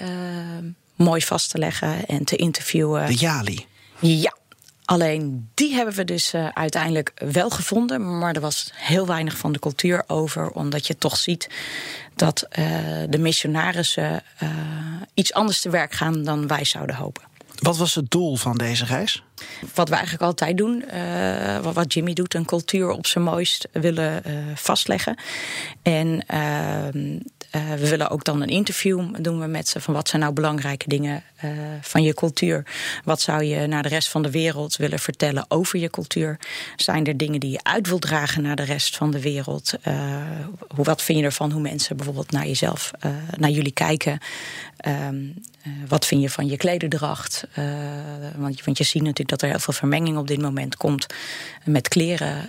mooi 0.94 1.22
vast 1.22 1.50
te 1.50 1.58
leggen 1.58 2.06
en 2.06 2.24
te 2.24 2.36
interviewen. 2.36 3.06
De 3.06 3.14
Jali? 3.14 3.66
Ja. 3.98 4.38
Alleen 4.84 5.50
die 5.54 5.74
hebben 5.74 5.94
we 5.94 6.04
dus 6.04 6.34
uiteindelijk 6.52 7.12
wel 7.14 7.50
gevonden. 7.50 8.18
Maar 8.18 8.34
er 8.34 8.40
was 8.40 8.70
heel 8.74 9.06
weinig 9.06 9.36
van 9.36 9.52
de 9.52 9.58
cultuur 9.58 10.04
over. 10.06 10.50
Omdat 10.50 10.86
je 10.86 10.98
toch 10.98 11.16
ziet 11.16 11.48
dat 12.14 12.46
de 13.08 13.18
missionarissen 13.18 14.22
iets 15.14 15.32
anders 15.32 15.60
te 15.60 15.70
werk 15.70 15.92
gaan 15.92 16.24
dan 16.24 16.46
wij 16.46 16.64
zouden 16.64 16.96
hopen. 16.96 17.29
Wat 17.60 17.76
was 17.76 17.94
het 17.94 18.10
doel 18.10 18.36
van 18.36 18.56
deze 18.56 18.84
reis? 18.84 19.22
Wat 19.74 19.88
we 19.88 19.94
eigenlijk 19.94 20.24
altijd 20.24 20.56
doen, 20.56 20.84
uh, 20.94 21.58
wat 21.72 21.92
Jimmy 21.92 22.12
doet, 22.12 22.34
een 22.34 22.44
cultuur 22.44 22.90
op 22.90 23.06
zijn 23.06 23.24
mooist 23.24 23.68
willen 23.72 24.22
uh, 24.26 24.34
vastleggen. 24.54 25.18
En 25.82 26.24
uh, 27.56 27.74
we 27.74 27.88
willen 27.88 28.10
ook 28.10 28.24
dan 28.24 28.42
een 28.42 28.48
interview 28.48 29.14
doen 29.18 29.40
we 29.40 29.46
met 29.46 29.68
ze 29.68 29.80
van 29.80 29.94
wat 29.94 30.08
zijn 30.08 30.22
nou 30.22 30.34
belangrijke 30.34 30.88
dingen 30.88 31.22
van 31.80 32.02
je 32.02 32.14
cultuur. 32.14 32.66
Wat 33.04 33.20
zou 33.20 33.44
je 33.44 33.66
naar 33.66 33.82
de 33.82 33.88
rest 33.88 34.08
van 34.08 34.22
de 34.22 34.30
wereld 34.30 34.76
willen 34.76 34.98
vertellen 34.98 35.44
over 35.48 35.78
je 35.78 35.90
cultuur? 35.90 36.38
Zijn 36.76 37.06
er 37.06 37.16
dingen 37.16 37.40
die 37.40 37.50
je 37.50 37.62
uit 37.62 37.88
wilt 37.88 38.02
dragen 38.02 38.42
naar 38.42 38.56
de 38.56 38.62
rest 38.62 38.96
van 38.96 39.10
de 39.10 39.20
wereld? 39.20 39.74
hoe, 40.74 40.84
wat 40.84 41.02
vind 41.02 41.18
je 41.18 41.24
ervan 41.24 41.50
hoe 41.50 41.60
mensen 41.60 41.96
bijvoorbeeld 41.96 42.30
naar 42.30 42.46
jezelf, 42.46 42.90
naar 43.36 43.50
jullie 43.50 43.72
kijken? 43.72 44.18
Ehm, 44.76 45.16
wat 45.88 46.06
vind 46.06 46.22
je 46.22 46.30
van 46.30 46.46
je 46.46 46.56
klederdracht? 46.56 47.46
want, 48.36 48.64
want 48.64 48.78
je 48.78 48.84
ziet 48.84 49.02
natuurlijk 49.02 49.28
dat 49.28 49.42
er 49.42 49.48
heel 49.48 49.58
veel 49.58 49.74
vermenging 49.74 50.18
op 50.18 50.26
dit 50.26 50.40
moment 50.40 50.76
komt 50.76 51.06
met 51.64 51.88
kleren. 51.88 52.48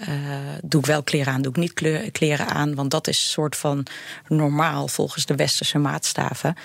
Doe 0.64 0.82
ik 0.82 0.88
wel 0.88 1.04
kleren 1.04 1.34
aan, 1.34 1.42
doe 1.42 1.52
ik 1.52 1.58
niet 1.58 2.12
kleren 2.12 2.48
aan. 2.48 2.76
Want 2.76 2.92
dat 2.92 3.08
is 3.08 3.18
een 3.22 3.30
soort 3.30 3.56
van 3.56 3.86
normaal 4.28 4.88
volgens 4.92 5.26
de 5.26 5.36
westerse 5.36 5.78
maatstaven. 5.78 6.56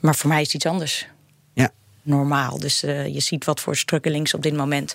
Maar 0.00 0.14
voor 0.14 0.28
mij 0.28 0.40
is 0.40 0.46
het 0.46 0.54
iets 0.54 0.66
anders. 0.66 1.06
Ja. 1.52 1.70
Normaal. 2.02 2.58
Dus 2.58 2.84
uh, 2.84 3.06
je 3.06 3.20
ziet 3.20 3.44
wat 3.44 3.60
voor 3.60 3.76
strugglings 3.76 4.34
op 4.34 4.42
dit 4.42 4.56
moment 4.56 4.94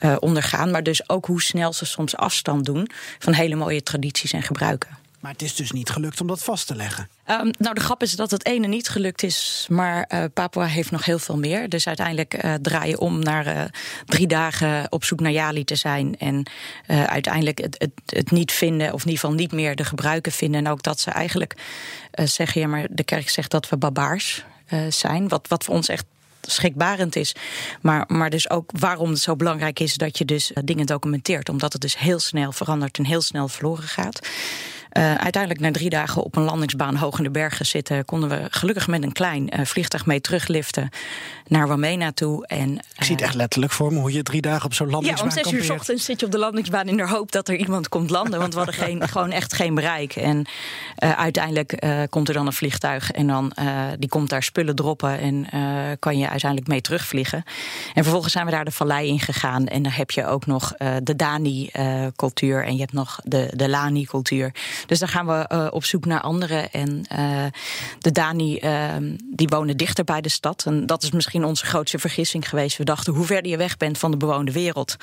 uh, 0.00 0.16
ondergaan. 0.20 0.70
Maar 0.70 0.82
dus 0.82 1.08
ook 1.08 1.26
hoe 1.26 1.42
snel 1.42 1.72
ze 1.72 1.84
soms 1.84 2.16
afstand 2.16 2.64
doen 2.64 2.90
van 3.18 3.32
hele 3.32 3.54
mooie 3.54 3.82
tradities 3.82 4.32
en 4.32 4.42
gebruiken. 4.42 4.98
Maar 5.20 5.32
het 5.32 5.42
is 5.42 5.54
dus 5.54 5.70
niet 5.70 5.90
gelukt 5.90 6.20
om 6.20 6.26
dat 6.26 6.42
vast 6.42 6.66
te 6.66 6.74
leggen. 6.74 7.08
Um, 7.26 7.50
nou, 7.58 7.74
de 7.74 7.80
grap 7.80 8.02
is 8.02 8.16
dat 8.16 8.30
het 8.30 8.46
ene 8.46 8.66
niet 8.66 8.88
gelukt 8.88 9.22
is, 9.22 9.66
maar 9.70 10.10
uh, 10.14 10.24
Papua 10.34 10.64
heeft 10.64 10.90
nog 10.90 11.04
heel 11.04 11.18
veel 11.18 11.38
meer. 11.38 11.68
Dus 11.68 11.86
uiteindelijk 11.86 12.44
uh, 12.44 12.54
draai 12.54 12.90
je 12.90 12.98
om 12.98 13.18
naar 13.18 13.46
uh, 13.46 13.62
drie 14.06 14.26
dagen 14.26 14.92
op 14.92 15.04
zoek 15.04 15.20
naar 15.20 15.32
Jali 15.32 15.64
te 15.64 15.74
zijn. 15.74 16.18
En 16.18 16.50
uiteindelijk 16.86 17.58
het, 17.58 17.74
het, 17.78 17.90
het, 18.06 18.30
niet 18.30 18.52
vinden, 18.52 18.92
of 18.92 19.00
in 19.00 19.08
ieder 19.08 19.20
geval 19.20 19.36
niet 19.36 19.52
meer 19.52 19.76
de 19.76 19.84
gebruiken 19.84 20.32
vinden. 20.32 20.64
En 20.64 20.72
ook 20.72 20.82
dat 20.82 21.00
ze 21.00 21.10
eigenlijk 21.10 21.56
zeggen, 22.12 22.60
ja, 22.60 22.66
maar 22.66 22.86
de 22.90 23.04
kerk 23.04 23.28
zegt 23.28 23.50
dat 23.50 23.68
we 23.68 23.76
barbaars 23.76 24.44
zijn. 24.88 25.28
Wat, 25.28 25.48
wat 25.48 25.64
voor 25.64 25.74
ons 25.74 25.88
echt 25.88 26.04
schrikbarend 26.40 27.16
is. 27.16 27.34
Maar, 27.80 28.04
maar 28.08 28.30
dus 28.30 28.50
ook 28.50 28.70
waarom 28.78 29.10
het 29.10 29.18
zo 29.18 29.36
belangrijk 29.36 29.80
is 29.80 29.94
dat 29.94 30.18
je 30.18 30.24
dus 30.24 30.50
dingen 30.64 30.86
documenteert. 30.86 31.48
Omdat 31.48 31.72
het 31.72 31.82
dus 31.82 31.98
heel 31.98 32.18
snel 32.18 32.52
verandert 32.52 32.98
en 32.98 33.04
heel 33.06 33.22
snel 33.22 33.48
verloren 33.48 33.88
gaat. 33.88 34.28
Uh, 34.92 35.14
uiteindelijk 35.14 35.60
na 35.60 35.70
drie 35.70 35.90
dagen 35.90 36.22
op 36.22 36.36
een 36.36 36.42
landingsbaan 36.42 36.96
hoog 36.96 37.18
in 37.18 37.24
de 37.24 37.30
bergen 37.30 37.66
zitten, 37.66 38.04
konden 38.04 38.28
we 38.28 38.46
gelukkig 38.50 38.86
met 38.86 39.02
een 39.02 39.12
klein 39.12 39.50
uh, 39.58 39.64
vliegtuig 39.64 40.06
mee 40.06 40.20
terugliften 40.20 40.88
naar 41.46 41.68
Wamena 41.68 42.12
toe. 42.12 42.46
En, 42.46 42.70
uh, 42.70 42.76
Ik 42.96 43.04
zie 43.04 43.14
het 43.14 43.24
echt 43.24 43.34
letterlijk 43.34 43.72
voor 43.72 43.92
me 43.92 43.98
hoe 43.98 44.12
je 44.12 44.22
drie 44.22 44.40
dagen 44.40 44.64
op 44.64 44.74
zo'n 44.74 44.90
landingsbaan. 44.90 45.28
Ja, 45.28 45.36
om 45.36 45.42
zes 45.42 45.52
uur 45.52 45.64
s 45.64 45.70
ochtends 45.70 46.04
zit 46.04 46.20
je 46.20 46.26
op 46.26 46.32
de 46.32 46.38
landingsbaan 46.38 46.88
in 46.88 46.96
de 46.96 47.08
hoop 47.08 47.32
dat 47.32 47.48
er 47.48 47.56
iemand 47.56 47.88
komt 47.88 48.10
landen. 48.10 48.38
Want 48.40 48.52
we 48.52 48.58
hadden 48.58 48.74
geen, 48.74 49.08
gewoon 49.08 49.30
echt 49.30 49.54
geen 49.54 49.74
bereik. 49.74 50.16
En 50.16 50.46
uiteindelijk 50.96 51.86
komt 52.10 52.28
er 52.28 52.34
dan 52.34 52.46
een 52.46 52.52
vliegtuig 52.52 53.10
en 53.10 53.26
dan 53.26 53.52
die 53.98 54.08
komt 54.08 54.28
daar 54.28 54.42
spullen 54.42 54.74
droppen 54.74 55.18
en 55.18 55.46
kan 55.98 56.18
je 56.18 56.28
uiteindelijk 56.28 56.70
mee 56.70 56.80
terugvliegen. 56.80 57.44
En 57.94 58.02
vervolgens 58.02 58.32
zijn 58.32 58.44
we 58.44 58.50
daar 58.50 58.64
de 58.64 58.70
vallei 58.70 59.08
in 59.08 59.20
gegaan. 59.20 59.66
En 59.66 59.82
dan 59.82 59.92
heb 59.92 60.10
je 60.10 60.26
ook 60.26 60.46
nog 60.46 60.74
de 61.02 61.16
Dani-cultuur 61.16 62.64
en 62.64 62.74
je 62.74 62.80
hebt 62.80 62.92
nog 62.92 63.20
de, 63.24 63.52
de 63.54 63.68
Lani-cultuur. 63.68 64.52
Dus 64.86 64.98
dan 64.98 65.08
gaan 65.08 65.26
we 65.26 65.48
uh, 65.52 65.66
op 65.70 65.84
zoek 65.84 66.04
naar 66.04 66.20
anderen. 66.20 66.70
En 66.70 67.04
uh, 67.12 67.44
de 67.98 68.12
Dani, 68.12 68.60
uh, 68.62 68.94
die 69.34 69.48
wonen 69.48 69.76
dichter 69.76 70.04
bij 70.04 70.20
de 70.20 70.28
stad. 70.28 70.64
En 70.66 70.86
dat 70.86 71.02
is 71.02 71.10
misschien 71.10 71.44
onze 71.44 71.66
grootste 71.66 71.98
vergissing 71.98 72.48
geweest. 72.48 72.76
We 72.78 72.84
dachten, 72.84 73.12
hoe 73.12 73.26
verder 73.26 73.50
je 73.50 73.56
weg 73.56 73.76
bent 73.76 73.98
van 73.98 74.10
de 74.10 74.16
bewoonde 74.16 74.52
wereld 74.52 74.96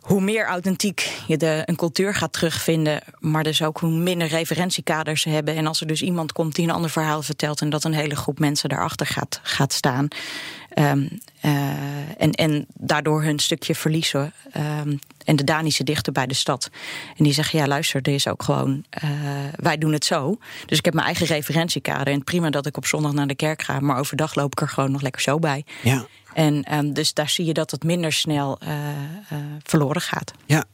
hoe 0.00 0.20
meer 0.20 0.46
authentiek 0.46 1.12
je 1.26 1.36
de, 1.36 1.62
een 1.64 1.76
cultuur 1.76 2.14
gaat 2.14 2.32
terugvinden, 2.32 3.02
maar 3.18 3.42
dus 3.42 3.62
ook 3.62 3.78
hoe 3.78 3.90
minder 3.90 4.28
referentiekaders 4.28 5.22
ze 5.22 5.28
hebben. 5.28 5.56
En 5.56 5.66
als 5.66 5.80
er 5.80 5.86
dus 5.86 6.02
iemand 6.02 6.32
komt 6.32 6.54
die 6.54 6.64
een 6.64 6.74
ander 6.74 6.90
verhaal 6.90 7.22
vertelt 7.22 7.60
en 7.60 7.70
dat 7.70 7.84
een 7.84 7.92
hele 7.92 8.16
groep 8.16 8.38
mensen 8.38 8.68
daarachter 8.68 9.06
gaat, 9.06 9.40
gaat 9.42 9.72
staan. 9.72 10.08
Um, 10.74 11.08
uh, 11.44 11.52
en, 12.18 12.30
en 12.32 12.66
daardoor 12.74 13.22
hun 13.22 13.38
stukje 13.38 13.74
verliezen. 13.74 14.32
Um, 14.56 14.98
en 15.24 15.36
de 15.36 15.44
Danische 15.44 15.84
dichter 15.84 16.12
bij 16.12 16.26
de 16.26 16.34
stad. 16.34 16.70
En 17.16 17.24
die 17.24 17.32
zeggen: 17.32 17.58
Ja, 17.58 17.66
luister, 17.66 18.00
er 18.02 18.14
is 18.14 18.28
ook 18.28 18.42
gewoon. 18.42 18.84
Uh, 19.04 19.10
wij 19.56 19.78
doen 19.78 19.92
het 19.92 20.04
zo. 20.04 20.38
Dus 20.66 20.78
ik 20.78 20.84
heb 20.84 20.94
mijn 20.94 21.06
eigen 21.06 21.26
referentiekader. 21.26 22.12
En 22.12 22.24
prima 22.24 22.50
dat 22.50 22.66
ik 22.66 22.76
op 22.76 22.86
zondag 22.86 23.12
naar 23.12 23.26
de 23.26 23.34
kerk 23.34 23.62
ga. 23.62 23.80
Maar 23.80 23.98
overdag 23.98 24.34
loop 24.34 24.52
ik 24.52 24.60
er 24.60 24.68
gewoon 24.68 24.90
nog 24.90 25.02
lekker 25.02 25.22
zo 25.22 25.38
bij. 25.38 25.64
Ja. 25.82 26.06
En 26.34 26.74
um, 26.74 26.92
dus 26.92 27.14
daar 27.14 27.28
zie 27.28 27.44
je 27.44 27.52
dat 27.52 27.70
het 27.70 27.84
minder 27.84 28.12
snel 28.12 28.58
uh, 28.62 28.68
uh, 28.68 29.38
verloren 29.62 30.00
gaat. 30.00 30.32
Ja. 30.46 30.64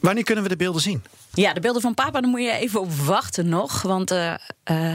Wanneer 0.00 0.24
kunnen 0.24 0.44
we 0.44 0.50
de 0.50 0.56
beelden 0.56 0.82
zien? 0.82 1.02
Ja, 1.34 1.52
de 1.52 1.60
beelden 1.60 1.82
van 1.82 1.94
papa, 1.94 2.20
daar 2.20 2.30
moet 2.30 2.42
je 2.42 2.52
even 2.52 2.80
op 2.80 2.92
wachten 2.92 3.48
nog. 3.48 3.82
Want 3.82 4.12
uh, 4.12 4.34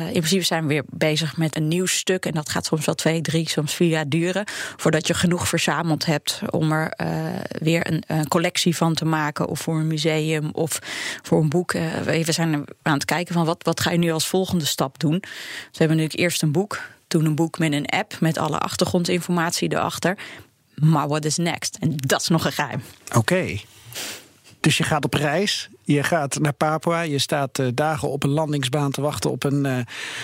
in 0.05 0.12
principe 0.12 0.43
zijn 0.43 0.62
we 0.62 0.67
weer 0.67 0.83
bezig 0.89 1.38
met 1.38 1.55
een 1.55 1.67
nieuw 1.67 1.85
stuk. 1.85 2.25
En 2.25 2.31
dat 2.31 2.50
gaat 2.50 2.65
soms 2.65 2.85
wel 2.85 2.95
twee, 2.95 3.21
drie, 3.21 3.50
soms 3.50 3.74
vier 3.74 3.88
jaar 3.88 4.09
duren. 4.09 4.43
Voordat 4.75 5.07
je 5.07 5.13
genoeg 5.13 5.47
verzameld 5.47 6.05
hebt 6.05 6.41
om 6.50 6.71
er 6.71 6.93
weer 7.47 7.91
een, 7.91 8.03
een, 8.07 8.27
collectie 8.27 8.75
van 8.75 8.93
te 8.93 9.05
maken. 9.05 9.47
Of 9.47 9.59
voor 9.59 9.75
een 9.75 9.88
museum 9.88 10.50
of 10.51 10.79
voor 11.21 11.41
een 11.41 11.50
boek. 11.50 11.71
we 12.03 12.31
zijn 12.31 12.65
aan 12.81 12.93
het 12.93 13.05
kijken 13.05 13.33
van 13.33 13.45
wat, 13.45 13.63
wat 13.63 13.79
ga 13.79 13.91
je 13.91 13.97
nu 13.97 14.12
als 14.12 14.27
volgende 14.27 14.65
stap 14.65 15.00
doen. 15.00 15.19
Dus 15.19 15.29
we 15.71 15.77
hebben 15.77 15.97
natuurlijk 15.97 16.24
eerst 16.24 16.41
een 16.41 16.51
boek 16.51 16.79
toen 17.07 17.25
een 17.25 17.35
boek 17.35 17.59
met 17.59 17.74
een 17.74 17.85
app 17.85 18.19
met 18.19 18.38
alle 18.38 18.57
achtergrondinformatie 18.57 19.71
erachter. 19.71 20.17
Maar 20.75 21.07
what 21.07 21.25
is 21.25 21.38
next? 21.38 21.77
En 21.79 21.93
dat 21.95 22.21
is 22.21 22.27
nog 22.27 22.45
een 22.45 22.51
geheim. 22.51 22.81
Oké. 23.07 23.17
Okay. 23.17 23.65
Dus 24.59 24.77
je 24.77 24.83
gaat 24.83 25.05
op 25.05 25.13
reis, 25.13 25.69
je 25.83 26.03
gaat 26.03 26.39
naar 26.39 26.53
Papua, 26.53 27.01
je 27.01 27.17
staat 27.17 27.59
uh, 27.59 27.67
dagen 27.74 28.09
op 28.09 28.24
een 28.24 28.29
landingsbaan 28.29 28.91
te 28.91 29.01
wachten 29.01 29.31
op 29.31 29.43
een, 29.43 29.65
uh, 29.65 29.77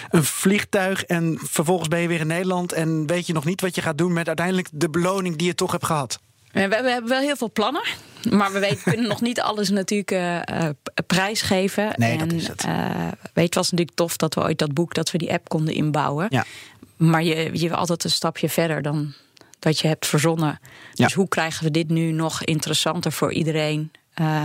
een 0.09 0.23
vliegtuig. 0.23 1.03
En 1.03 1.39
vervolgens 1.41 1.87
ben 1.87 1.99
je 1.99 2.07
weer 2.07 2.19
in 2.19 2.27
Nederland 2.27 2.71
en 2.71 3.07
weet 3.07 3.27
je 3.27 3.33
nog 3.33 3.45
niet 3.45 3.61
wat 3.61 3.75
je 3.75 3.81
gaat 3.81 3.97
doen 3.97 4.13
met 4.13 4.27
uiteindelijk 4.27 4.67
de 4.71 4.89
beloning 4.89 5.35
die 5.35 5.47
je 5.47 5.55
toch 5.55 5.71
hebt 5.71 5.85
gehad. 5.85 6.19
We 6.51 6.59
hebben 6.59 7.07
wel 7.07 7.19
heel 7.19 7.35
veel 7.35 7.51
plannen. 7.51 7.83
Maar 8.29 8.51
we 8.51 8.59
weten, 8.59 8.83
kunnen 8.83 9.07
nog 9.07 9.21
niet 9.21 9.41
alles 9.41 9.69
natuurlijk 9.69 10.11
uh, 10.11 10.35
uh, 10.35 10.69
prijsgeven. 11.07 11.93
Nee, 11.95 12.11
en, 12.11 12.27
dat 12.27 12.31
is 12.31 12.47
het. 12.47 12.65
Weet, 13.33 13.45
het 13.45 13.55
was 13.55 13.71
natuurlijk 13.71 13.97
tof 13.97 14.17
dat 14.17 14.33
we 14.33 14.41
ooit 14.41 14.59
dat 14.59 14.73
boek, 14.73 14.93
dat 14.93 15.11
we 15.11 15.17
die 15.17 15.31
app 15.31 15.49
konden 15.49 15.73
inbouwen. 15.73 16.25
Ja. 16.29 16.45
Maar 17.01 17.23
je, 17.23 17.49
je 17.53 17.67
wil 17.67 17.77
altijd 17.77 18.03
een 18.03 18.09
stapje 18.09 18.49
verder 18.49 18.81
dan 18.81 19.13
dat 19.59 19.79
je 19.79 19.87
hebt 19.87 20.07
verzonnen. 20.07 20.59
Dus 20.93 21.09
ja. 21.09 21.15
hoe 21.15 21.27
krijgen 21.27 21.63
we 21.63 21.71
dit 21.71 21.89
nu 21.89 22.11
nog 22.11 22.43
interessanter 22.43 23.11
voor 23.11 23.33
iedereen? 23.33 23.91
Uh, 24.21 24.43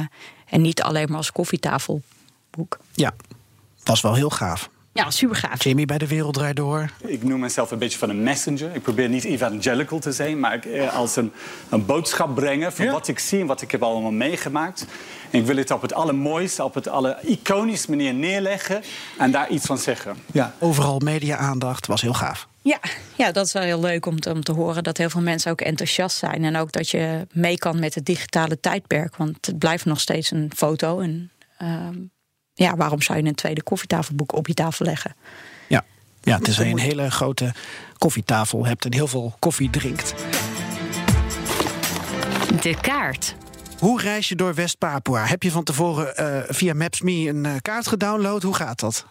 en 0.48 0.60
niet 0.60 0.82
alleen 0.82 1.06
maar 1.08 1.16
als 1.16 1.32
koffietafelboek. 1.32 2.78
Ja, 2.94 3.14
was 3.84 4.00
wel 4.00 4.14
heel 4.14 4.30
gaaf. 4.30 4.70
Ja, 4.92 5.10
super 5.10 5.36
gaaf. 5.36 5.62
Jimmy 5.62 5.84
bij 5.84 5.98
de 5.98 6.06
Wereld 6.06 6.34
Draait 6.34 6.56
Door. 6.56 6.90
Ik 7.06 7.22
noem 7.22 7.40
mezelf 7.40 7.70
een 7.70 7.78
beetje 7.78 7.98
van 7.98 8.10
een 8.10 8.22
messenger. 8.22 8.74
Ik 8.74 8.82
probeer 8.82 9.08
niet 9.08 9.24
evangelical 9.24 9.98
te 9.98 10.12
zijn, 10.12 10.40
maar 10.40 10.54
ik, 10.54 10.64
eh, 10.64 10.94
als 10.94 11.16
een, 11.16 11.32
een 11.68 11.86
boodschap 11.86 12.34
brengen 12.34 12.72
van 12.72 12.84
ja. 12.84 12.92
wat 12.92 13.08
ik 13.08 13.18
zie 13.18 13.40
en 13.40 13.46
wat 13.46 13.62
ik 13.62 13.70
heb 13.70 13.82
allemaal 13.82 14.10
meegemaakt. 14.10 14.86
En 15.30 15.38
ik 15.38 15.46
wil 15.46 15.56
het 15.56 15.70
op 15.70 15.82
het 15.82 15.92
allermooiste, 15.92 16.64
op 16.64 16.74
het 16.74 16.88
aller 16.88 17.18
iconisch 17.22 17.86
manier 17.86 18.14
neerleggen 18.14 18.82
en 19.18 19.30
daar 19.30 19.48
iets 19.48 19.66
van 19.66 19.78
zeggen. 19.78 20.16
Ja, 20.32 20.54
overal 20.58 20.98
media-aandacht 20.98 21.86
was 21.86 22.02
heel 22.02 22.14
gaaf. 22.14 22.48
Ja, 22.62 22.80
ja, 23.16 23.32
dat 23.32 23.46
is 23.46 23.52
wel 23.52 23.62
heel 23.62 23.80
leuk 23.80 24.06
om 24.06 24.20
te, 24.20 24.32
om 24.32 24.42
te 24.42 24.52
horen 24.52 24.82
dat 24.82 24.96
heel 24.96 25.10
veel 25.10 25.20
mensen 25.20 25.50
ook 25.50 25.60
enthousiast 25.60 26.16
zijn. 26.16 26.44
En 26.44 26.56
ook 26.56 26.72
dat 26.72 26.90
je 26.90 27.26
mee 27.32 27.58
kan 27.58 27.78
met 27.78 27.94
het 27.94 28.06
digitale 28.06 28.60
tijdperk. 28.60 29.16
Want 29.16 29.46
het 29.46 29.58
blijft 29.58 29.84
nog 29.84 30.00
steeds 30.00 30.30
een 30.30 30.50
foto. 30.56 31.00
En 31.00 31.30
um, 31.62 32.10
ja, 32.54 32.76
waarom 32.76 33.02
zou 33.02 33.18
je 33.18 33.24
een 33.24 33.34
tweede 33.34 33.62
koffietafelboek 33.62 34.34
op 34.34 34.46
je 34.46 34.54
tafel 34.54 34.84
leggen? 34.84 35.16
Ja, 35.68 35.84
ja 36.22 36.36
het 36.36 36.48
is 36.48 36.58
een 36.58 36.78
hele 36.78 37.10
grote 37.10 37.54
koffietafel 37.98 38.66
hebt 38.66 38.84
en 38.84 38.92
heel 38.92 39.08
veel 39.08 39.34
koffie 39.38 39.70
drinkt. 39.70 40.14
De 42.60 42.76
kaart. 42.80 43.34
Hoe 43.78 44.00
reis 44.00 44.28
je 44.28 44.36
door 44.36 44.54
West-Papua? 44.54 45.24
Heb 45.24 45.42
je 45.42 45.50
van 45.50 45.64
tevoren 45.64 46.14
uh, 46.20 46.42
via 46.48 46.74
Maps.me 46.74 47.28
een 47.28 47.44
uh, 47.44 47.54
kaart 47.62 47.86
gedownload? 47.86 48.42
Hoe 48.42 48.54
gaat 48.54 48.80
dat? 48.80 49.06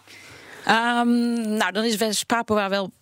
Um, 0.68 1.56
nou, 1.56 1.72
dan 1.72 1.84
is 1.84 1.96
West-Papua 1.96 2.68
wel 2.68 2.92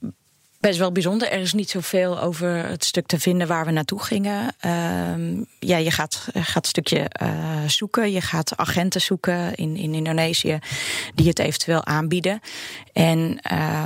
best 0.61 0.79
wel 0.79 0.93
bijzonder. 0.93 1.31
Er 1.31 1.41
is 1.41 1.53
niet 1.53 1.71
zoveel 1.71 2.21
over 2.21 2.49
het 2.49 2.85
stuk 2.85 3.07
te 3.07 3.19
vinden 3.19 3.47
waar 3.47 3.65
we 3.65 3.71
naartoe 3.71 4.03
gingen. 4.03 4.55
Um, 4.67 5.47
ja, 5.59 5.77
je 5.77 5.91
gaat, 5.91 6.29
gaat 6.33 6.65
een 6.65 6.69
stukje 6.69 7.11
uh, 7.23 7.29
zoeken. 7.67 8.13
Je 8.13 8.21
gaat 8.21 8.57
agenten 8.57 9.01
zoeken 9.01 9.55
in, 9.55 9.77
in 9.77 9.95
Indonesië 9.95 10.59
die 11.15 11.29
het 11.29 11.39
eventueel 11.39 11.85
aanbieden. 11.85 12.41
En 12.93 13.19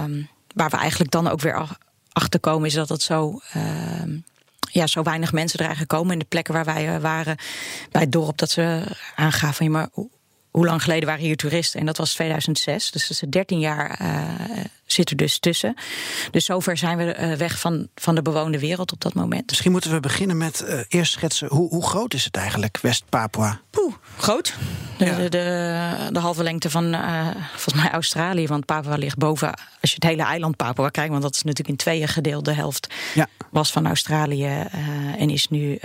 um, 0.03 0.29
waar 0.55 0.71
we 0.71 0.77
eigenlijk 0.77 1.11
dan 1.11 1.29
ook 1.29 1.41
weer 1.41 1.67
achter 2.13 2.41
komen 2.41 2.67
is 2.67 2.75
dat 2.75 2.89
het 2.89 3.03
zo. 3.03 3.41
Ja, 4.71 4.87
zo 4.87 5.03
weinig 5.03 5.33
mensen 5.33 5.59
er 5.59 5.65
eigenlijk 5.65 5.95
komen. 5.95 6.13
In 6.13 6.19
de 6.19 6.25
plekken 6.25 6.55
waar 6.55 6.65
wij 6.65 7.01
waren, 7.01 7.37
bij 7.91 8.03
het 8.03 8.13
dorp, 8.13 8.39
dat 8.39 8.51
ze 8.51 8.83
aangaven: 9.15 9.65
ja, 9.65 9.71
maar 9.71 9.89
lang 10.67 10.83
geleden 10.83 11.09
waren 11.09 11.25
hier 11.25 11.37
toeristen? 11.37 11.81
En 11.81 11.87
dat 11.87 11.97
was 11.97 12.13
2006. 12.13 12.91
Dus 12.91 13.09
dat 13.09 13.11
is 13.11 13.29
13 13.29 13.59
jaar 13.59 14.01
uh, 14.03 14.65
zit 14.87 15.11
er 15.11 15.17
dus 15.17 15.39
tussen. 15.39 15.75
Dus 16.31 16.45
zover 16.45 16.77
zijn 16.77 16.97
we 16.97 17.17
uh, 17.19 17.33
weg 17.33 17.59
van, 17.59 17.89
van 17.95 18.15
de 18.15 18.23
bewoonde 18.23 18.59
wereld 18.59 18.93
op 18.93 19.01
dat 19.01 19.15
moment. 19.15 19.49
Misschien 19.49 19.73
moeten 19.73 19.91
we 19.91 20.01
beginnen 20.01 20.37
met 20.37 20.65
uh, 20.69 20.81
eerst 20.89 21.13
schetsen. 21.13 21.49
Hoe, 21.49 21.69
hoe 21.69 21.87
groot 21.87 22.15
is 22.15 22.25
het 22.25 22.37
eigenlijk, 22.37 22.79
West-Papua? 22.81 23.61
Poeh, 23.71 23.95
groot. 24.17 24.55
De, 24.99 25.05
ja. 25.05 25.17
de, 25.17 25.29
de, 25.29 26.09
de, 26.13 26.19
halve 26.19 26.43
lengte 26.43 26.71
van 26.71 26.97
volgens 27.55 27.83
mij 27.83 27.91
Australië. 27.91 28.47
Want 28.47 28.65
Papua 28.65 28.97
ligt 28.97 29.17
boven. 29.17 29.49
Als 29.81 29.91
je 29.91 29.95
het 29.95 30.05
hele 30.05 30.23
eiland 30.23 30.57
Papua 30.57 30.89
kijkt, 30.89 31.11
want 31.11 31.23
dat 31.23 31.35
is 31.35 31.43
natuurlijk 31.43 31.69
in 31.69 31.77
tweeën 31.77 32.09
gedeeld. 32.09 32.45
De 32.45 32.53
helft 32.53 32.95
ja. 33.15 33.27
was 33.51 33.73
van 33.73 33.87
Australië 33.87 34.65
en 35.19 35.31
is 35.31 35.49
nu 35.49 35.79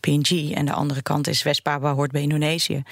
PNG. 0.00 0.52
En 0.54 0.64
de 0.64 0.72
andere 0.72 1.02
kant 1.02 1.28
is 1.28 1.42
West-Papua, 1.42 1.94
hoort 1.94 2.10
bij 2.10 2.22
Indonesië. 2.22 2.82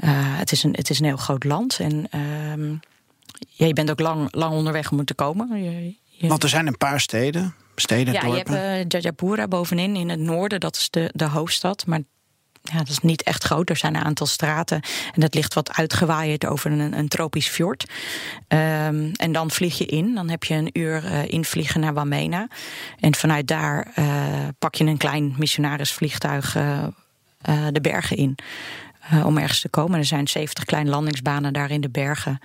Uh, 0.00 0.10
het, 0.14 0.52
is 0.52 0.62
een, 0.62 0.72
het 0.72 0.90
is 0.90 0.98
een 0.98 1.04
heel 1.04 1.16
groot 1.16 1.44
land. 1.44 1.78
En 1.78 2.06
uh, 2.14 2.78
ja, 3.48 3.66
je 3.66 3.72
bent 3.72 3.90
ook 3.90 4.00
lang, 4.00 4.34
lang 4.34 4.54
onderweg 4.54 4.90
om 4.90 5.04
te 5.04 5.14
komen. 5.14 5.62
Je, 5.62 5.94
je... 6.04 6.28
Want 6.28 6.42
er 6.42 6.48
zijn 6.48 6.66
een 6.66 6.76
paar 6.76 7.00
steden, 7.00 7.54
steden, 7.76 8.14
Ja, 8.14 8.20
dorpen. 8.20 8.52
je 8.52 8.58
hebt 8.58 8.94
uh, 8.94 9.00
Jajapura 9.00 9.48
bovenin 9.48 9.96
in 9.96 10.08
het 10.08 10.20
noorden. 10.20 10.60
Dat 10.60 10.76
is 10.76 10.90
de, 10.90 11.10
de 11.14 11.24
hoofdstad. 11.24 11.86
Maar 11.86 12.00
ja, 12.62 12.78
dat 12.78 12.88
is 12.88 12.98
niet 12.98 13.22
echt 13.22 13.44
groot. 13.44 13.70
Er 13.70 13.76
zijn 13.76 13.94
een 13.94 14.04
aantal 14.04 14.26
straten. 14.26 14.80
En 15.14 15.20
dat 15.20 15.34
ligt 15.34 15.54
wat 15.54 15.72
uitgewaaid 15.72 16.46
over 16.46 16.72
een, 16.72 16.98
een 16.98 17.08
tropisch 17.08 17.48
fjord. 17.48 17.84
Um, 18.48 19.12
en 19.12 19.32
dan 19.32 19.50
vlieg 19.50 19.78
je 19.78 19.86
in. 19.86 20.14
Dan 20.14 20.28
heb 20.28 20.44
je 20.44 20.54
een 20.54 20.70
uur 20.72 21.04
uh, 21.04 21.28
invliegen 21.28 21.80
naar 21.80 21.94
Wamena. 21.94 22.48
En 23.00 23.14
vanuit 23.14 23.46
daar 23.46 23.92
uh, 23.98 24.04
pak 24.58 24.74
je 24.74 24.84
een 24.84 24.96
klein 24.96 25.34
missionarisvliegtuig 25.38 26.56
uh, 26.56 26.86
de 27.72 27.80
bergen 27.80 28.16
in. 28.16 28.38
Eh, 29.10 29.26
om 29.26 29.38
ergens 29.38 29.60
te 29.60 29.68
komen. 29.68 29.98
Er 29.98 30.04
zijn 30.04 30.28
70 30.28 30.64
kleine 30.64 30.90
landingsbanen 30.90 31.52
daar 31.52 31.70
in 31.70 31.80
de 31.80 31.90
bergen. 31.90 32.38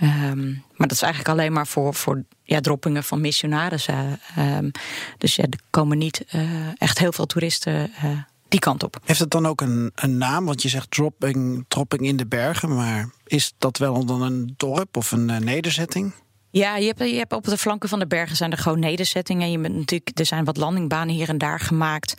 Ehm, 0.00 0.50
maar 0.50 0.88
dat 0.88 0.92
is 0.92 1.02
eigenlijk 1.02 1.32
alleen 1.32 1.52
maar 1.52 1.66
voor, 1.66 1.94
voor 1.94 2.24
ja, 2.42 2.60
droppingen 2.60 3.04
van 3.04 3.20
missionarissen. 3.20 4.20
Ehm, 4.36 4.70
dus 5.18 5.36
ja, 5.36 5.42
er 5.42 5.58
komen 5.70 5.98
niet 5.98 6.24
eh, 6.28 6.82
echt 6.82 6.98
heel 6.98 7.12
veel 7.12 7.26
toeristen 7.26 7.92
eh, 7.94 8.10
die 8.48 8.60
kant 8.60 8.82
op. 8.82 8.98
Heeft 9.04 9.20
het 9.20 9.30
dan 9.30 9.46
ook 9.46 9.60
een, 9.60 9.92
een 9.94 10.18
naam? 10.18 10.44
Want 10.44 10.62
je 10.62 10.68
zegt 10.68 10.90
dropping, 10.90 11.64
dropping 11.68 12.02
in 12.02 12.16
de 12.16 12.26
bergen. 12.26 12.74
Maar 12.74 13.10
is 13.26 13.52
dat 13.58 13.78
wel 13.78 14.04
dan 14.04 14.22
een 14.22 14.54
dorp 14.56 14.96
of 14.96 15.12
een 15.12 15.44
nederzetting? 15.44 16.12
Ja, 16.50 16.76
je 16.76 16.86
hebt, 16.86 16.98
je 16.98 17.16
hebt 17.16 17.32
op 17.32 17.44
de 17.44 17.56
flanken 17.56 17.88
van 17.88 17.98
de 17.98 18.06
bergen 18.06 18.36
zijn 18.36 18.50
er 18.50 18.58
gewoon 18.58 18.78
nederzettingen. 18.78 19.50
Je 19.50 19.58
bent 19.58 19.74
natuurlijk, 19.74 20.18
er 20.18 20.26
zijn 20.26 20.44
wat 20.44 20.56
landingbanen 20.56 21.14
hier 21.14 21.28
en 21.28 21.38
daar 21.38 21.60
gemaakt. 21.60 22.14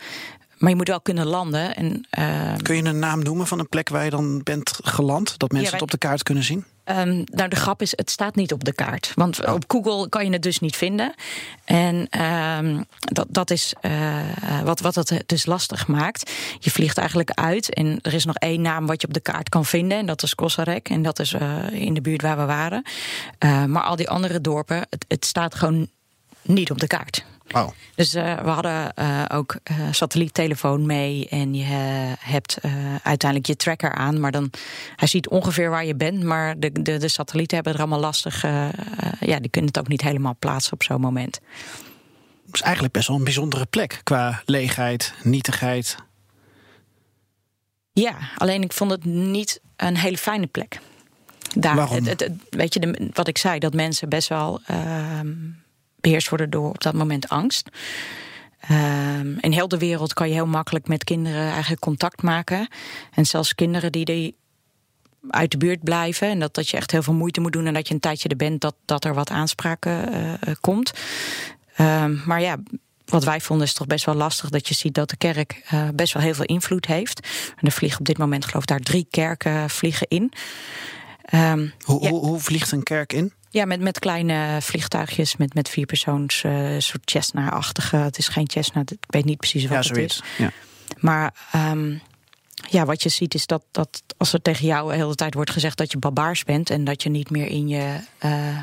Maar 0.58 0.70
je 0.70 0.76
moet 0.76 0.88
wel 0.88 1.00
kunnen 1.00 1.26
landen. 1.26 1.76
En, 1.76 2.06
uh, 2.18 2.54
Kun 2.62 2.76
je 2.76 2.84
een 2.84 2.98
naam 2.98 3.22
noemen 3.22 3.46
van 3.46 3.58
een 3.58 3.68
plek 3.68 3.88
waar 3.88 4.04
je 4.04 4.10
dan 4.10 4.42
bent 4.42 4.78
geland? 4.82 5.38
Dat 5.38 5.52
mensen 5.52 5.72
het 5.72 5.82
op 5.82 5.90
de 5.90 5.98
kaart 5.98 6.22
kunnen 6.22 6.44
zien? 6.44 6.64
Um, 6.84 7.24
nou, 7.24 7.48
de 7.48 7.56
grap 7.56 7.82
is, 7.82 7.92
het 7.96 8.10
staat 8.10 8.34
niet 8.34 8.52
op 8.52 8.64
de 8.64 8.72
kaart. 8.72 9.12
Want 9.14 9.46
oh. 9.46 9.54
op 9.54 9.64
Google 9.68 10.08
kan 10.08 10.24
je 10.24 10.32
het 10.32 10.42
dus 10.42 10.58
niet 10.58 10.76
vinden. 10.76 11.14
En 11.64 12.20
um, 12.22 12.84
dat, 12.98 13.26
dat 13.28 13.50
is 13.50 13.74
uh, 13.82 14.20
wat, 14.64 14.80
wat 14.80 14.94
het 14.94 15.22
dus 15.26 15.46
lastig 15.46 15.86
maakt. 15.86 16.32
Je 16.58 16.70
vliegt 16.70 16.98
eigenlijk 16.98 17.30
uit 17.30 17.74
en 17.74 17.98
er 18.02 18.14
is 18.14 18.24
nog 18.24 18.36
één 18.36 18.60
naam 18.60 18.86
wat 18.86 19.00
je 19.00 19.06
op 19.06 19.14
de 19.14 19.20
kaart 19.20 19.48
kan 19.48 19.64
vinden. 19.64 19.98
En 19.98 20.06
dat 20.06 20.22
is 20.22 20.34
Kossarek. 20.34 20.88
En 20.88 21.02
dat 21.02 21.18
is 21.18 21.32
uh, 21.32 21.70
in 21.70 21.94
de 21.94 22.00
buurt 22.00 22.22
waar 22.22 22.36
we 22.36 22.44
waren. 22.44 22.82
Uh, 23.44 23.64
maar 23.64 23.82
al 23.82 23.96
die 23.96 24.08
andere 24.08 24.40
dorpen, 24.40 24.86
het, 24.90 25.04
het 25.08 25.24
staat 25.24 25.54
gewoon 25.54 25.88
niet 26.42 26.70
op 26.70 26.78
de 26.78 26.86
kaart. 26.86 27.24
Wow. 27.46 27.70
Dus 27.94 28.14
uh, 28.14 28.40
we 28.40 28.48
hadden 28.48 28.92
uh, 28.98 29.24
ook 29.28 29.56
uh, 29.70 29.76
satelliettelefoon 29.90 30.86
mee 30.86 31.28
en 31.28 31.54
je 31.54 31.64
hebt 32.18 32.58
uiteindelijk 33.02 33.46
je 33.46 33.56
tracker 33.56 33.92
aan, 33.92 34.20
maar 34.20 34.32
dan 34.32 34.50
hij 34.96 35.08
ziet 35.08 35.28
ongeveer 35.28 35.70
waar 35.70 35.84
je 35.84 35.94
bent, 35.94 36.22
maar 36.22 36.58
de, 36.58 36.82
de, 36.82 36.96
de 36.96 37.08
satellieten 37.08 37.54
hebben 37.56 37.74
er 37.74 37.80
allemaal 37.80 38.00
lastig, 38.00 38.42
ja, 39.20 39.38
die 39.40 39.50
kunnen 39.50 39.70
het 39.70 39.78
ook 39.78 39.88
niet 39.88 40.00
helemaal 40.00 40.36
plaatsen 40.38 40.72
op 40.72 40.82
zo'n 40.82 41.00
moment. 41.00 41.40
Het 42.46 42.54
is 42.54 42.62
eigenlijk 42.62 42.94
best 42.94 43.08
wel 43.08 43.16
een 43.16 43.24
bijzondere 43.24 43.66
plek 43.66 44.00
qua 44.02 44.42
leegheid, 44.44 45.14
nietigheid. 45.22 45.96
Ja, 47.92 48.16
alleen 48.36 48.62
ik 48.62 48.72
vond 48.72 48.90
het 48.90 49.04
niet 49.04 49.60
een 49.76 49.96
hele 49.96 50.18
fijne 50.18 50.46
plek. 50.46 50.80
Daar, 51.54 51.76
Waarom? 51.76 52.04
Het, 52.04 52.20
het, 52.20 52.32
weet 52.50 52.74
je, 52.74 52.80
de, 52.80 53.10
wat 53.12 53.28
ik 53.28 53.38
zei, 53.38 53.58
dat 53.58 53.74
mensen 53.74 54.08
best 54.08 54.28
wel 54.28 54.60
ehm, 54.66 55.32
beheerst 56.04 56.28
worden 56.28 56.50
door 56.50 56.68
op 56.68 56.82
dat 56.82 56.94
moment 56.94 57.28
angst. 57.28 57.68
Um, 58.70 59.38
in 59.40 59.52
heel 59.52 59.68
de 59.68 59.78
wereld 59.78 60.12
kan 60.12 60.28
je 60.28 60.34
heel 60.34 60.46
makkelijk 60.46 60.88
met 60.88 61.04
kinderen 61.04 61.50
eigenlijk 61.50 61.80
contact 61.80 62.22
maken. 62.22 62.68
En 63.14 63.26
zelfs 63.26 63.54
kinderen 63.54 63.92
die, 63.92 64.04
die 64.04 64.36
uit 65.30 65.50
de 65.50 65.56
buurt 65.56 65.82
blijven. 65.82 66.28
En 66.28 66.38
dat, 66.38 66.54
dat 66.54 66.68
je 66.68 66.76
echt 66.76 66.90
heel 66.90 67.02
veel 67.02 67.14
moeite 67.14 67.40
moet 67.40 67.52
doen. 67.52 67.66
En 67.66 67.74
dat 67.74 67.88
je 67.88 67.94
een 67.94 68.00
tijdje 68.00 68.28
er 68.28 68.36
bent, 68.36 68.60
dat, 68.60 68.74
dat 68.84 69.04
er 69.04 69.14
wat 69.14 69.30
aanspraken 69.30 70.14
uh, 70.14 70.54
komt. 70.60 70.92
Um, 71.80 72.22
maar 72.26 72.40
ja, 72.40 72.56
wat 73.04 73.24
wij 73.24 73.40
vonden 73.40 73.66
is 73.66 73.72
toch 73.72 73.86
best 73.86 74.04
wel 74.04 74.14
lastig 74.14 74.50
dat 74.50 74.68
je 74.68 74.74
ziet 74.74 74.94
dat 74.94 75.10
de 75.10 75.16
kerk 75.16 75.62
uh, 75.74 75.88
best 75.94 76.12
wel 76.12 76.22
heel 76.22 76.34
veel 76.34 76.44
invloed 76.44 76.86
heeft. 76.86 77.28
En 77.56 77.66
er 77.66 77.72
vliegen 77.72 77.98
op 77.98 78.06
dit 78.06 78.18
moment 78.18 78.44
geloof 78.44 78.62
ik 78.62 78.68
daar 78.68 78.80
drie 78.80 79.06
kerken 79.10 79.70
vliegen 79.70 80.08
in. 80.08 80.32
Um, 81.34 81.72
hoe, 81.84 82.02
ja. 82.02 82.10
hoe, 82.10 82.26
hoe 82.26 82.40
vliegt 82.40 82.72
een 82.72 82.82
kerk 82.82 83.12
in? 83.12 83.32
Ja, 83.54 83.64
met, 83.64 83.80
met 83.80 83.98
kleine 83.98 84.58
vliegtuigjes, 84.60 85.36
met, 85.36 85.54
met 85.54 85.68
vier 85.68 85.86
persoons, 85.86 86.42
uh, 86.42 86.78
soort 86.78 87.10
Cessna-achtige. 87.10 87.96
Het 87.96 88.18
is 88.18 88.28
geen 88.28 88.48
Cessna, 88.50 88.80
ik 88.80 89.04
weet 89.06 89.24
niet 89.24 89.36
precies 89.38 89.62
wat 89.62 89.70
ja, 89.70 89.76
het 89.76 89.86
zoiets. 89.86 90.20
is. 90.20 90.22
Ja. 90.38 90.50
Maar 90.98 91.34
um, 91.56 92.00
ja, 92.70 92.84
wat 92.84 93.02
je 93.02 93.08
ziet 93.08 93.34
is 93.34 93.46
dat, 93.46 93.62
dat 93.70 94.02
als 94.16 94.32
er 94.32 94.42
tegen 94.42 94.66
jou 94.66 94.90
de 94.90 94.96
hele 94.96 95.14
tijd 95.14 95.34
wordt 95.34 95.50
gezegd 95.50 95.76
dat 95.76 95.92
je 95.92 95.98
barbaars 95.98 96.44
bent 96.44 96.70
en 96.70 96.84
dat 96.84 97.02
je 97.02 97.08
niet 97.08 97.30
meer 97.30 97.46
in 97.46 97.68
je, 97.68 97.98
uh, 98.24 98.58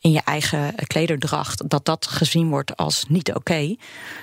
in 0.00 0.12
je 0.12 0.20
eigen 0.24 0.74
klederdracht, 0.86 1.70
dat 1.70 1.84
dat 1.84 2.06
gezien 2.06 2.48
wordt 2.48 2.76
als 2.76 3.04
niet 3.08 3.28
oké. 3.28 3.38
Okay. 3.38 3.78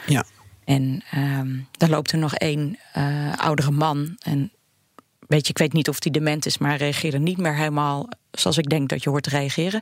Ja. 0.06 0.24
En 0.66 1.04
um, 1.16 1.68
dan 1.72 1.90
loopt 1.90 2.12
er 2.12 2.18
nog 2.18 2.36
één 2.36 2.80
uh, 2.98 3.34
oudere 3.38 3.72
man. 3.72 4.16
En 4.20 4.52
weet 5.28 5.46
je, 5.46 5.50
ik 5.50 5.58
weet 5.58 5.74
niet 5.74 5.90
of 5.90 6.00
die 6.00 6.12
dement 6.12 6.46
is, 6.46 6.58
maar 6.58 6.70
hij 6.70 6.78
reageerde 6.78 7.20
niet 7.20 7.38
meer 7.38 7.56
helemaal 7.56 8.10
zoals 8.32 8.58
ik 8.58 8.70
denk 8.70 8.90
dat 8.90 9.04
je 9.04 9.10
hoort 9.10 9.24
te 9.24 9.30
reageren. 9.30 9.82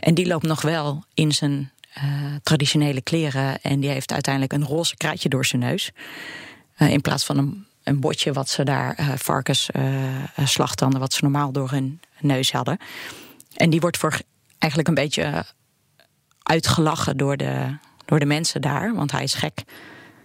En 0.00 0.14
die 0.14 0.26
loopt 0.26 0.46
nog 0.46 0.62
wel 0.62 1.04
in 1.14 1.32
zijn 1.32 1.70
uh, 1.98 2.34
traditionele 2.42 3.00
kleren. 3.00 3.60
En 3.60 3.80
die 3.80 3.90
heeft 3.90 4.12
uiteindelijk 4.12 4.52
een 4.52 4.64
roze 4.64 4.96
kruidje 4.96 5.28
door 5.28 5.46
zijn 5.46 5.62
neus. 5.62 5.90
Uh, 6.78 6.90
in 6.90 7.00
plaats 7.00 7.24
van 7.24 7.38
een, 7.38 7.66
een 7.82 8.00
botje 8.00 8.32
wat 8.32 8.48
ze 8.48 8.64
daar, 8.64 9.00
uh, 9.00 9.12
varkens, 9.16 9.68
slagtanden, 10.44 11.00
wat 11.00 11.12
ze 11.12 11.22
normaal 11.22 11.52
door 11.52 11.70
hun 11.70 12.00
neus 12.20 12.52
hadden. 12.52 12.78
En 13.54 13.70
die 13.70 13.80
wordt 13.80 13.96
voor 13.96 14.20
eigenlijk 14.58 14.88
een 14.88 15.04
beetje 15.04 15.44
uitgelachen 16.42 17.16
door 17.16 17.36
de, 17.36 17.76
door 18.04 18.18
de 18.18 18.26
mensen 18.26 18.60
daar, 18.60 18.94
want 18.94 19.10
hij 19.10 19.22
is 19.22 19.34
gek. 19.34 19.62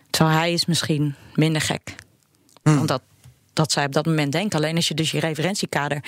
Terwijl 0.09 0.37
hij 0.37 0.53
is 0.53 0.65
misschien 0.65 1.15
minder 1.33 1.61
gek. 1.61 1.95
Mm. 2.63 2.75
Want 2.75 2.87
dat 2.87 3.01
dat 3.59 3.71
zij 3.71 3.85
op 3.85 3.93
dat 3.93 4.05
moment 4.05 4.31
denken. 4.31 4.59
Alleen 4.59 4.75
als 4.75 4.87
je 4.87 4.93
dus 4.93 5.11
je 5.11 5.19
referentiekader 5.19 6.03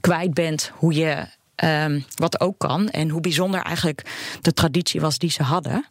kwijt 0.00 0.34
bent, 0.34 0.70
hoe 0.74 0.92
je 0.92 1.26
um, 1.64 2.04
wat 2.14 2.40
ook 2.40 2.58
kan 2.58 2.88
en 2.88 3.08
hoe 3.08 3.20
bijzonder 3.20 3.60
eigenlijk 3.60 4.02
de 4.40 4.52
traditie 4.52 5.00
was 5.00 5.18
die 5.18 5.30
ze 5.30 5.42
hadden. 5.42 5.86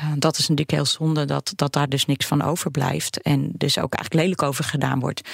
Uh, 0.00 0.12
dat 0.16 0.32
is 0.32 0.40
natuurlijk 0.40 0.70
heel 0.70 0.86
zonde 0.86 1.24
dat, 1.24 1.52
dat 1.56 1.72
daar 1.72 1.88
dus 1.88 2.06
niks 2.06 2.26
van 2.26 2.42
overblijft. 2.42 3.22
En 3.22 3.50
dus 3.52 3.78
ook 3.78 3.94
eigenlijk 3.94 4.24
lelijk 4.24 4.42
over 4.42 4.64
gedaan 4.64 5.00
wordt. 5.00 5.28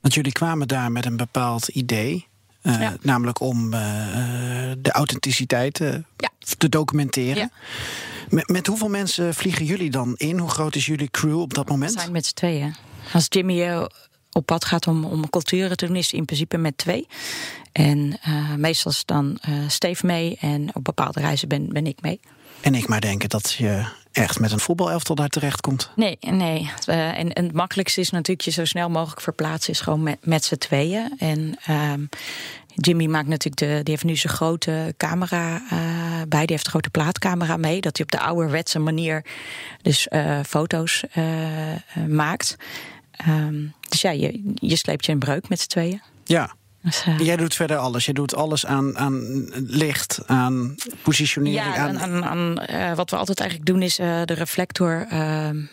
Want 0.00 0.14
jullie 0.14 0.32
kwamen 0.32 0.68
daar 0.68 0.92
met 0.92 1.06
een 1.06 1.16
bepaald 1.16 1.68
idee. 1.68 2.26
Uh, 2.62 2.80
ja. 2.80 2.96
Namelijk 3.02 3.40
om 3.40 3.64
uh, 3.64 3.80
de 4.78 4.92
authenticiteit 4.92 5.78
ja. 6.16 6.30
te 6.58 6.68
documenteren. 6.68 7.36
Ja. 7.36 7.50
Met, 8.28 8.48
met, 8.48 8.66
hoeveel 8.66 8.88
mensen 8.88 9.34
vliegen 9.34 9.64
jullie 9.64 9.90
dan 9.90 10.14
in? 10.16 10.38
Hoe 10.38 10.50
groot 10.50 10.74
is 10.74 10.86
jullie 10.86 11.10
crew 11.10 11.40
op 11.40 11.54
dat 11.54 11.68
moment? 11.68 11.92
We 11.92 12.00
zijn 12.00 12.12
met 12.12 12.26
z'n 12.26 12.34
tweeën. 12.34 12.74
Als 13.12 13.26
Jimmy 13.28 13.88
op 14.38 14.46
pad 14.46 14.64
gaat 14.64 14.86
om, 14.86 15.04
om 15.04 15.30
culturen 15.30 15.76
te 15.76 15.86
doen, 15.86 15.96
is 15.96 16.12
in 16.12 16.24
principe 16.24 16.56
met 16.56 16.78
twee. 16.78 17.06
En 17.72 18.18
uh, 18.28 18.54
meestal 18.54 18.90
is 18.90 19.04
dan 19.04 19.38
uh, 19.48 19.68
Steve 19.68 20.06
mee 20.06 20.36
en 20.40 20.74
op 20.74 20.84
bepaalde 20.84 21.20
reizen 21.20 21.48
ben, 21.48 21.68
ben 21.72 21.86
ik 21.86 22.00
mee. 22.00 22.20
En 22.60 22.74
ik 22.74 22.88
maar 22.88 23.00
denken 23.00 23.28
dat 23.28 23.52
je 23.52 23.86
echt 24.12 24.40
met 24.40 24.52
een 24.52 24.60
voetbalelftal 24.60 25.14
daar 25.14 25.28
terecht 25.28 25.60
komt. 25.60 25.90
Nee, 25.96 26.18
nee. 26.20 26.70
Uh, 26.86 27.18
en, 27.18 27.32
en, 27.32 27.44
het 27.44 27.52
makkelijkste 27.52 28.00
is 28.00 28.10
natuurlijk 28.10 28.40
je 28.40 28.50
zo 28.50 28.64
snel 28.64 28.88
mogelijk 28.90 29.20
verplaatsen, 29.20 29.72
is 29.72 29.80
gewoon 29.80 30.02
met, 30.02 30.18
met 30.22 30.44
z'n 30.44 30.56
tweeën. 30.56 31.14
En 31.18 31.58
um, 31.70 32.08
Jimmy 32.74 33.06
maakt 33.06 33.28
natuurlijk 33.28 33.56
de, 33.56 33.80
die 33.82 33.92
heeft 33.92 34.04
nu 34.04 34.16
zijn 34.16 34.32
grote 34.32 34.94
camera 34.96 35.62
uh, 35.72 35.72
bij. 36.28 36.40
Die 36.40 36.54
heeft 36.54 36.64
een 36.64 36.70
grote 36.70 36.90
plaatcamera 36.90 37.56
mee. 37.56 37.80
Dat 37.80 37.96
hij 37.96 38.06
op 38.06 38.12
de 38.12 38.26
ouderwetse 38.26 38.78
manier 38.78 39.24
dus 39.82 40.06
uh, 40.10 40.40
foto's 40.46 41.04
maakt. 42.08 42.56
Um, 43.26 43.74
dus 43.88 44.00
ja, 44.00 44.10
je, 44.10 44.52
je 44.54 44.76
sleept 44.76 45.06
je 45.06 45.12
een 45.12 45.18
breuk 45.18 45.48
met 45.48 45.60
z'n 45.60 45.68
tweeën. 45.68 46.02
Ja. 46.24 46.54
Dus, 46.82 47.06
uh, 47.06 47.18
Jij 47.18 47.36
doet 47.36 47.54
verder 47.54 47.76
alles. 47.76 48.06
Je 48.06 48.12
doet 48.12 48.34
alles 48.34 48.66
aan, 48.66 48.98
aan 48.98 49.46
licht, 49.66 50.20
aan 50.26 50.74
positionering. 51.02 51.74
Ja, 51.74 51.76
aan, 51.76 51.98
aan, 51.98 52.24
aan 52.24 52.62
uh, 52.70 52.94
wat 52.94 53.10
we 53.10 53.16
altijd 53.16 53.40
eigenlijk 53.40 53.70
doen 53.70 53.82
is 53.82 53.98
uh, 53.98 54.20
de 54.24 54.34
reflector. 54.34 55.06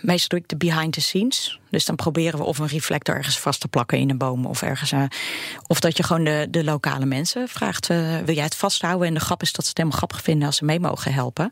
meestal 0.02 0.28
doe 0.28 0.39
ik 0.39 0.48
de 0.48 0.56
behind 0.58 0.94
the 0.94 1.02
scenes. 1.02 1.60
Dus 1.70 1.86
dan 1.86 1.96
proberen 1.96 2.39
we 2.39 2.46
of 2.46 2.58
een 2.58 2.68
reflector 2.68 3.15
ergens 3.15 3.39
vast 3.39 3.60
te 3.62 3.68
plakken 3.68 3.98
in 3.98 4.10
een 4.10 4.18
boom 4.18 4.46
of 4.46 4.62
ergens. 4.62 4.94
of 5.68 5.80
dat 5.80 5.98
je 5.98 6.04
gewoon 6.04 6.24
de, 6.24 6.48
de 6.50 6.63
lokale 6.63 7.06
mensen 7.06 7.48
vraagt: 7.48 7.88
wil 7.88 8.36
jij 8.36 8.44
het 8.44 8.56
vasthouden? 8.56 9.08
En 9.08 9.13
de 9.13 9.20
grap 9.20 9.41
is 9.41 9.52
dat 9.52 9.63
ze 9.63 9.70
het 9.70 9.78
helemaal 9.78 9.98
grappig 9.98 10.22
vinden 10.22 10.48
als 10.48 10.58
ze 10.58 10.65
mee 10.65 10.80
mogen 10.80 11.13
helpen. 11.13 11.52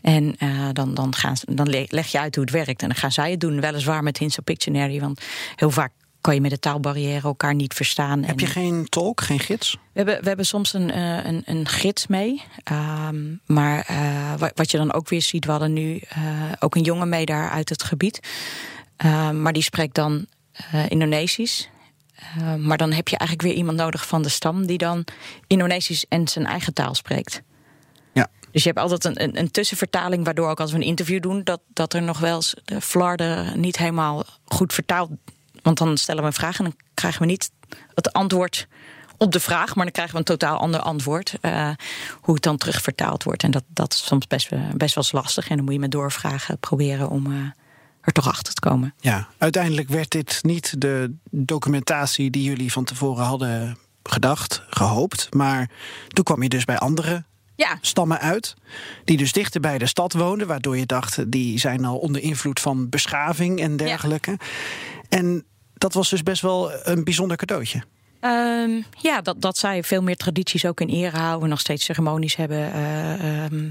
En 0.00 0.34
uh, 0.38 0.68
dan, 0.72 0.94
dan, 0.94 1.14
gaan, 1.14 1.34
dan 1.48 1.68
leg 1.88 2.06
je 2.06 2.20
uit 2.20 2.34
hoe 2.34 2.44
het 2.44 2.52
werkt. 2.52 2.82
En 2.82 2.88
dan 2.88 2.96
gaan 2.96 3.12
zij 3.12 3.30
het 3.30 3.40
doen, 3.40 3.60
weliswaar 3.60 4.02
met 4.02 4.18
Hints 4.18 4.38
Pictionary. 4.44 5.00
Want 5.00 5.20
heel 5.56 5.70
vaak 5.70 5.92
kan 6.20 6.34
je 6.34 6.40
met 6.40 6.50
de 6.50 6.58
taalbarrière 6.58 7.26
elkaar 7.26 7.54
niet 7.54 7.74
verstaan. 7.74 8.22
Heb 8.24 8.40
je 8.40 8.46
en, 8.46 8.52
geen 8.52 8.88
tolk, 8.88 9.20
geen 9.20 9.38
gids? 9.38 9.72
We 9.72 9.78
hebben, 9.92 10.20
we 10.20 10.28
hebben 10.28 10.46
soms 10.46 10.72
een, 10.72 10.88
uh, 10.88 11.24
een, 11.24 11.42
een 11.44 11.68
gids 11.68 12.06
mee. 12.06 12.42
Um, 13.08 13.40
maar 13.46 13.86
uh, 13.90 14.48
wat 14.54 14.70
je 14.70 14.76
dan 14.76 14.92
ook 14.92 15.08
weer 15.08 15.22
ziet, 15.22 15.44
we 15.44 15.50
hadden 15.50 15.72
nu 15.72 15.94
uh, 15.94 16.52
ook 16.58 16.74
een 16.74 16.82
jongen 16.82 17.08
mee 17.08 17.26
daar 17.26 17.50
uit 17.50 17.68
het 17.68 17.82
gebied. 17.82 18.20
Um, 19.04 19.42
maar 19.42 19.52
die 19.52 19.62
spreekt 19.62 19.94
dan 19.94 20.26
Indonesisch. 20.88 21.68
maar 22.58 22.76
dan 22.76 22.92
heb 22.92 23.08
je 23.08 23.16
eigenlijk 23.16 23.48
weer 23.48 23.58
iemand 23.58 23.76
nodig 23.76 24.06
van 24.06 24.22
de 24.22 24.28
stam 24.28 24.66
die 24.66 24.78
dan 24.78 25.04
Indonesisch 25.46 26.04
en 26.08 26.28
zijn 26.28 26.46
eigen 26.46 26.72
taal 26.72 26.94
spreekt. 26.94 27.42
Dus 28.50 28.62
je 28.62 28.68
hebt 28.68 28.80
altijd 28.80 29.04
een, 29.04 29.22
een, 29.22 29.38
een, 29.38 29.50
tussenvertaling, 29.50 30.24
waardoor 30.24 30.48
ook 30.48 30.60
als 30.60 30.70
we 30.70 30.76
een 30.76 30.82
interview 30.82 31.22
doen, 31.22 31.44
dat, 31.44 31.60
dat 31.72 31.94
er 31.94 32.02
nog 32.02 32.18
wel 32.18 32.34
eens 32.34 32.54
de 32.64 32.80
flarde 32.80 33.52
niet 33.56 33.76
helemaal 33.76 34.24
goed 34.44 34.72
vertaald. 34.72 35.10
Want 35.62 35.78
dan 35.78 35.96
stellen 35.96 36.20
we 36.20 36.26
een 36.26 36.34
vraag 36.34 36.58
en 36.58 36.64
dan 36.64 36.76
krijgen 36.94 37.20
we 37.20 37.26
niet 37.26 37.50
het 37.94 38.12
antwoord 38.12 38.66
op 39.16 39.32
de 39.32 39.40
vraag, 39.40 39.74
maar 39.74 39.84
dan 39.84 39.92
krijgen 39.92 40.14
we 40.14 40.18
een 40.18 40.38
totaal 40.38 40.58
ander 40.58 40.80
antwoord. 40.80 41.34
Uh, 41.42 41.70
hoe 42.20 42.34
het 42.34 42.42
dan 42.42 42.56
terugvertaald 42.56 43.22
wordt. 43.22 43.42
En 43.42 43.50
dat, 43.50 43.64
dat 43.68 43.92
is 43.92 44.06
soms 44.06 44.26
best, 44.26 44.48
best 44.74 44.94
wel 44.94 45.04
lastig. 45.10 45.48
En 45.48 45.56
dan 45.56 45.64
moet 45.64 45.74
je 45.74 45.80
met 45.80 45.90
doorvragen 45.90 46.58
proberen 46.58 47.08
om 47.08 47.26
uh, 47.26 47.38
er 48.00 48.12
toch 48.12 48.28
achter 48.28 48.54
te 48.54 48.60
komen. 48.60 48.94
Ja, 49.00 49.28
uiteindelijk 49.38 49.88
werd 49.88 50.10
dit 50.10 50.38
niet 50.42 50.80
de 50.80 51.14
documentatie 51.30 52.30
die 52.30 52.42
jullie 52.42 52.72
van 52.72 52.84
tevoren 52.84 53.24
hadden 53.24 53.78
gedacht, 54.02 54.62
gehoopt. 54.68 55.34
Maar 55.34 55.70
toen 56.08 56.24
kwam 56.24 56.42
je 56.42 56.48
dus 56.48 56.64
bij 56.64 56.78
andere 56.78 57.24
Ja, 57.60 57.78
stammen 57.80 58.18
uit. 58.20 58.54
Die 59.04 59.16
dus 59.16 59.32
dichter 59.32 59.60
bij 59.60 59.78
de 59.78 59.86
stad 59.86 60.12
woonden. 60.12 60.46
Waardoor 60.46 60.76
je 60.78 60.86
dacht, 60.86 61.30
die 61.30 61.58
zijn 61.58 61.84
al 61.84 61.96
onder 61.98 62.22
invloed 62.22 62.60
van 62.60 62.88
beschaving 62.88 63.60
en 63.60 63.76
dergelijke. 63.76 64.38
En 65.08 65.44
dat 65.74 65.92
was 65.94 66.10
dus 66.10 66.22
best 66.22 66.42
wel 66.42 66.70
een 66.86 67.04
bijzonder 67.04 67.36
cadeautje. 67.36 67.82
Ehm, 68.20 68.70
ja 68.98 69.20
dat, 69.20 69.40
dat 69.40 69.58
zij 69.58 69.82
veel 69.82 70.02
meer 70.02 70.16
tradities 70.16 70.64
ook 70.66 70.80
in 70.80 70.88
ere 70.88 71.16
houden. 71.16 71.48
Nog 71.48 71.60
steeds 71.60 71.84
ceremonies 71.84 72.36
hebben. 72.36 72.72
eh, 72.72 73.44
ehm, 73.44 73.68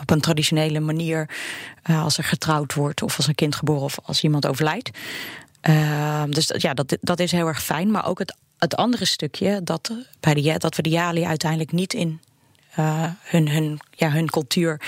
op 0.00 0.10
een 0.10 0.20
traditionele 0.20 0.80
manier. 0.80 1.30
eh, 1.82 2.02
als 2.04 2.18
er 2.18 2.24
getrouwd 2.24 2.74
wordt, 2.74 3.02
of 3.02 3.16
als 3.16 3.26
een 3.26 3.34
kind 3.34 3.54
geboren, 3.54 3.82
of 3.82 3.98
als 4.02 4.22
iemand 4.22 4.46
overlijdt. 4.46 4.90
Ehm, 5.60 6.30
dus 6.30 6.46
dat- 6.46 6.62
ja, 6.62 6.74
dat, 6.74 6.96
dat 7.00 7.20
is 7.20 7.30
heel 7.32 7.46
erg 7.46 7.62
fijn. 7.62 7.90
Maar 7.90 8.06
ook 8.06 8.18
het, 8.18 8.36
het 8.58 8.76
andere 8.76 9.04
stukje, 9.04 9.62
dat, 9.62 9.92
bij 10.20 10.34
de, 10.34 10.54
dat 10.58 10.76
we 10.76 10.82
de 10.82 10.90
Jali 10.90 11.24
uiteindelijk 11.24 11.72
niet 11.72 11.94
in 11.94 12.20
hun, 13.22 13.48
hun, 13.48 13.78
ja, 13.90 14.10
hun 14.10 14.30
cultuur 14.30 14.80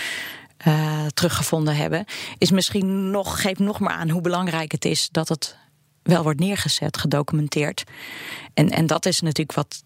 eh, 0.57 1.07
teruggevonden 1.07 1.77
hebben, 1.77 2.05
is 2.39 2.51
misschien 2.51 3.11
nog, 3.11 3.41
geeft 3.41 3.59
nog 3.59 3.81
maar 3.81 3.93
aan 3.95 4.11
hoe 4.11 4.21
belangrijk 4.21 4.73
het 4.73 4.85
is 4.85 5.09
dat 5.11 5.29
het 5.29 5.57
wel 6.03 6.23
wordt 6.23 6.41
neergezet, 6.41 6.97
gedocumenteerd. 6.99 7.85
En, 8.55 8.71
en 8.71 8.87
dat 8.87 9.07
is 9.07 9.21
natuurlijk 9.21 9.57
wat. 9.57 9.83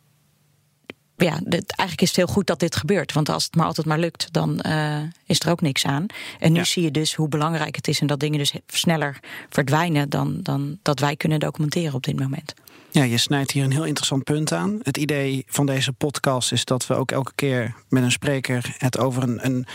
Ja, 1.16 1.38
dit- 1.44 1.70
eigenlijk 1.76 2.00
is 2.00 2.08
het 2.08 2.16
heel 2.16 2.26
goed 2.34 2.46
dat 2.46 2.58
dit 2.60 2.76
gebeurt. 2.76 3.12
Want 3.12 3.28
als 3.28 3.44
het 3.44 3.54
maar 3.54 3.66
altijd 3.66 3.86
maar 3.86 3.98
lukt, 3.98 4.32
dan 4.32 4.60
eh, 4.60 5.02
is 5.26 5.40
er 5.40 5.50
ook 5.50 5.60
niks 5.60 5.84
aan. 5.86 6.06
En 6.38 6.52
nu 6.52 6.58
Ja. 6.58 6.64
zie 6.64 6.82
je 6.82 6.90
dus 6.90 7.14
hoe 7.14 7.28
belangrijk 7.28 7.76
het 7.76 7.88
is 7.88 8.00
en 8.00 8.06
dat 8.06 8.20
dingen 8.20 8.38
dus 8.38 8.52
sneller 8.66 9.20
verdwijnen 9.48 10.08
dan, 10.10 10.38
dan 10.42 10.78
dat 10.82 10.98
wij 11.00 11.16
kunnen 11.16 11.40
documenteren 11.40 11.94
op 11.94 12.02
dit 12.02 12.18
moment. 12.18 12.54
Ja, 12.94 13.02
je 13.02 13.18
snijdt 13.18 13.50
hier 13.50 13.64
een 13.64 13.72
heel 13.72 13.84
interessant 13.84 14.24
punt 14.24 14.52
aan. 14.52 14.78
Het 14.82 14.96
idee 14.96 15.44
van 15.48 15.66
deze 15.66 15.92
podcast 15.92 16.52
is 16.52 16.64
dat 16.64 16.86
we 16.86 16.94
ook 16.94 17.10
elke 17.10 17.32
keer 17.34 17.74
met 17.88 18.02
een 18.02 18.12
spreker 18.12 18.74
het 18.78 18.98
over 18.98 19.22
een, 19.22 19.44
een 19.46 19.66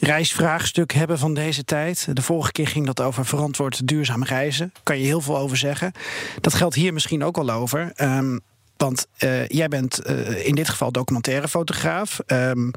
reisvraagstuk 0.00 0.92
hebben 0.92 1.18
van 1.18 1.34
deze 1.34 1.64
tijd. 1.64 2.08
De 2.12 2.22
vorige 2.22 2.52
keer 2.52 2.66
ging 2.66 2.86
dat 2.86 3.00
over 3.00 3.26
verantwoord 3.26 3.86
duurzaam 3.86 4.24
reizen. 4.24 4.72
Kan 4.82 4.98
je 4.98 5.04
heel 5.04 5.20
veel 5.20 5.38
over 5.38 5.56
zeggen. 5.56 5.92
Dat 6.40 6.54
geldt 6.54 6.74
hier 6.74 6.92
misschien 6.92 7.24
ook 7.24 7.38
al 7.38 7.50
over. 7.50 7.92
Ehm, 7.94 8.38
want 8.76 9.06
eh, 9.16 9.48
jij 9.48 9.68
bent 9.68 9.98
eh, 9.98 10.46
in 10.46 10.54
dit 10.54 10.68
geval 10.68 10.92
documentairefotograaf. 10.92 12.20
Ehm, 12.26 12.70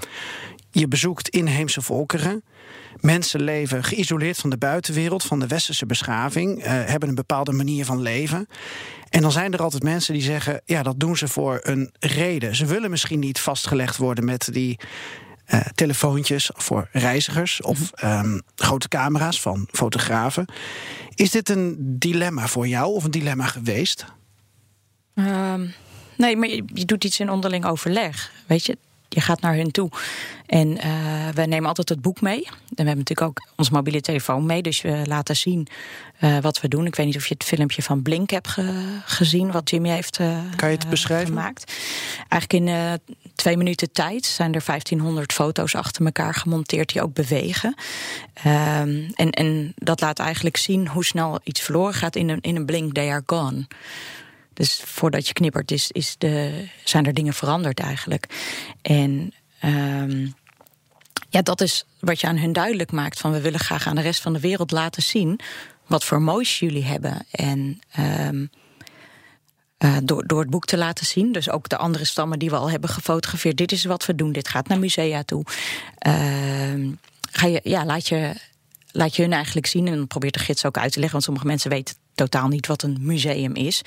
je 0.71 0.87
bezoekt 0.87 1.29
inheemse 1.29 1.81
volkeren. 1.81 2.43
Mensen 3.01 3.41
leven 3.41 3.83
geïsoleerd 3.83 4.37
van 4.37 4.49
de 4.49 4.57
buitenwereld, 4.57 5.23
van 5.23 5.39
de 5.39 5.47
westerse 5.47 5.85
beschaving, 5.85 6.63
eh, 6.63 6.71
hebben 6.71 7.09
een 7.09 7.15
bepaalde 7.15 7.51
manier 7.51 7.85
van 7.85 8.01
leven. 8.01 8.47
En 9.09 9.21
dan 9.21 9.31
zijn 9.31 9.53
er 9.53 9.61
altijd 9.61 9.83
mensen 9.83 10.13
die 10.13 10.21
zeggen: 10.21 10.61
ja, 10.65 10.83
dat 10.83 10.99
doen 10.99 11.17
ze 11.17 11.27
voor 11.27 11.59
een 11.63 11.91
reden. 11.99 12.55
Ze 12.55 12.65
willen 12.65 12.89
misschien 12.89 13.19
niet 13.19 13.39
vastgelegd 13.39 13.97
worden 13.97 14.25
met 14.25 14.49
die 14.51 14.79
eh, 15.45 15.59
telefoontjes 15.59 16.49
voor 16.53 16.89
reizigers 16.91 17.61
of 17.61 17.91
ehm, 17.91 18.39
grote 18.55 18.87
camera's 18.87 19.41
van 19.41 19.67
fotografen. 19.71 20.45
Is 21.13 21.31
dit 21.31 21.49
een 21.49 21.75
dilemma 21.79 22.47
voor 22.47 22.67
jou 22.67 22.93
of 22.93 23.03
een 23.03 23.11
dilemma 23.11 23.45
geweest? 23.45 24.05
Ehm, 25.15 25.67
nee, 26.17 26.37
maar 26.37 26.47
je, 26.47 26.63
je 26.73 26.85
doet 26.85 27.03
iets 27.03 27.19
in 27.19 27.29
onderling 27.29 27.65
overleg. 27.65 28.31
Weet 28.47 28.65
je, 28.65 28.77
je 29.09 29.21
gaat 29.21 29.41
naar 29.41 29.55
hun 29.55 29.71
toe. 29.71 29.89
En 30.45 30.77
eh 30.77 30.91
we 31.33 31.41
nemen 31.45 31.67
altijd 31.67 31.89
het 31.89 32.01
boek 32.01 32.21
mee. 32.21 32.43
En 32.45 32.51
we 32.75 32.83
hebben 32.83 32.97
natuurlijk 32.97 33.21
ook 33.27 33.47
onze 33.55 33.71
mobiele 33.71 34.01
telefoon 34.01 34.45
mee. 34.45 34.61
Dus 34.61 34.81
we 34.81 35.01
laten 35.05 35.35
zien 35.35 35.67
eh, 36.19 36.37
wat 36.39 36.61
we 36.61 36.67
doen. 36.67 36.85
Ik 36.85 36.95
weet 36.95 37.05
niet 37.05 37.15
of 37.15 37.27
je 37.27 37.33
het 37.33 37.43
filmpje 37.43 37.81
van 37.83 38.01
Blink 38.01 38.29
hebt 38.29 38.47
ge- 38.47 38.99
gezien, 39.05 39.51
wat 39.51 39.69
Jimmy 39.69 39.89
heeft 39.89 40.17
eh, 40.19 40.37
Kan 40.55 40.69
je 40.69 40.75
het 40.77 40.89
beschrijven? 40.89 41.27
gemaakt. 41.27 41.73
Eigenlijk 42.29 42.53
in 42.69 42.99
twee 43.35 43.57
minuten 43.57 43.91
tijd 43.91 44.25
zijn 44.25 44.53
er 44.53 44.63
1500 44.65 45.33
foto's 45.33 45.75
achter 45.75 46.05
elkaar 46.05 46.33
gemonteerd 46.33 46.93
die 46.93 47.01
ook 47.01 47.13
bewegen. 47.13 47.75
Ehm, 48.33 49.09
en, 49.13 49.29
en 49.31 49.73
dat 49.75 50.01
laat 50.01 50.19
eigenlijk 50.19 50.57
zien 50.57 50.87
hoe 50.87 51.05
snel 51.05 51.39
iets 51.43 51.61
verloren 51.61 51.93
gaat 51.93 52.15
in 52.15 52.29
een, 52.29 52.41
in 52.41 52.55
een 52.55 52.65
blink, 52.65 52.93
they 52.93 53.09
are 53.09 53.23
gone. 53.25 53.67
Dus 54.57 54.81
voordat 54.85 55.27
je 55.27 55.33
knippert, 55.33 55.71
is, 55.71 55.91
is 55.91 56.15
de, 56.17 56.65
zijn 56.83 57.05
er 57.05 57.13
dingen 57.13 57.33
veranderd 57.33 57.79
eigenlijk. 57.79 58.25
En 58.81 59.33
ehm, 59.59 60.27
ja, 61.29 61.41
dat 61.41 61.61
is 61.61 61.85
wat 61.99 62.21
je 62.21 62.27
aan 62.27 62.37
hun 62.37 62.53
duidelijk 62.53 62.91
maakt. 62.91 63.19
Van 63.19 63.31
we 63.31 63.41
willen 63.41 63.59
graag 63.59 63.87
aan 63.87 63.95
de 63.95 64.01
rest 64.01 64.21
van 64.21 64.33
de 64.33 64.39
wereld 64.39 64.71
laten 64.71 65.03
zien 65.03 65.39
wat 65.87 66.03
voor 66.03 66.21
moois 66.21 66.59
jullie 66.59 66.83
hebben. 66.83 67.25
En 67.31 67.79
ehm, 67.91 68.45
eh, 69.77 69.97
door, 70.03 70.27
door 70.27 70.39
het 70.39 70.49
boek 70.49 70.65
te 70.65 70.77
laten 70.77 71.05
zien. 71.05 71.31
Dus 71.31 71.49
ook 71.49 71.69
de 71.69 71.77
andere 71.77 72.05
stammen 72.05 72.39
die 72.39 72.49
we 72.49 72.55
al 72.55 72.69
hebben 72.69 72.89
gefotografeerd. 72.89 73.57
Dit 73.57 73.71
is 73.71 73.85
wat 73.85 74.05
we 74.05 74.15
doen. 74.15 74.31
Dit 74.31 74.47
gaat 74.47 74.67
naar 74.67 74.79
musea 74.79 75.23
toe. 75.23 75.43
Ehm, 75.97 76.91
ga 77.31 77.47
je, 77.47 77.59
ja, 77.63 77.85
laat, 77.85 78.07
je, 78.07 78.35
laat 78.91 79.15
je 79.15 79.21
hun 79.21 79.33
eigenlijk 79.33 79.67
zien. 79.67 79.87
En 79.87 80.07
probeert 80.07 80.33
de 80.33 80.39
gids 80.39 80.65
ook 80.65 80.77
uit 80.77 80.91
te 80.91 80.99
leggen. 80.99 81.11
Want 81.11 81.23
sommige 81.23 81.47
mensen 81.47 81.69
weten 81.69 81.95
totaal 82.15 82.47
niet 82.47 82.67
wat 82.67 82.83
een 82.83 82.97
museum 82.99 83.55
is. 83.55 83.81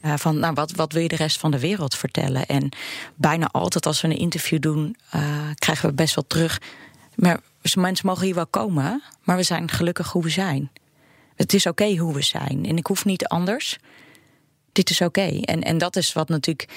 Eh, 0.00 0.14
van 0.16 0.38
nou, 0.38 0.54
wat, 0.54 0.72
wat 0.72 0.92
wil 0.92 1.02
je 1.02 1.08
de 1.08 1.16
rest 1.16 1.38
van 1.38 1.50
de 1.50 1.58
wereld 1.58 1.94
vertellen? 1.94 2.46
En 2.46 2.68
bijna 3.14 3.48
altijd 3.52 3.86
als 3.86 4.00
we 4.00 4.08
een 4.08 4.18
interview 4.18 4.60
doen, 4.60 4.96
eh, 5.10 5.22
krijgen 5.54 5.88
we 5.88 5.94
best 5.94 6.14
wel 6.14 6.26
terug. 6.26 6.60
Maar 7.14 7.40
mensen 7.74 8.06
mogen 8.06 8.24
hier 8.24 8.34
wel 8.34 8.46
komen, 8.46 9.02
maar 9.22 9.36
we 9.36 9.42
zijn 9.42 9.70
gelukkig 9.70 10.12
hoe 10.12 10.22
we 10.22 10.28
zijn. 10.28 10.70
Het 11.34 11.54
is 11.54 11.66
oké 11.66 11.96
hoe 11.96 12.14
we 12.14 12.22
zijn. 12.22 12.64
En 12.66 12.76
ik 12.76 12.86
hoef 12.86 13.04
niet 13.04 13.26
anders. 13.26 13.78
Dit 14.72 14.90
is 14.90 15.00
oké. 15.00 15.40
En, 15.40 15.62
en 15.62 15.78
dat 15.78 15.96
is 15.96 16.12
wat 16.12 16.28
natuurlijk 16.28 16.68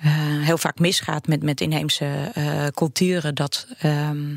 eh, 0.00 0.12
heel 0.40 0.58
vaak 0.58 0.78
misgaat 0.78 1.26
met, 1.26 1.42
met 1.42 1.60
inheemse 1.60 2.32
culturen. 2.74 3.34
Dat 3.34 3.66
ehm, 3.78 4.36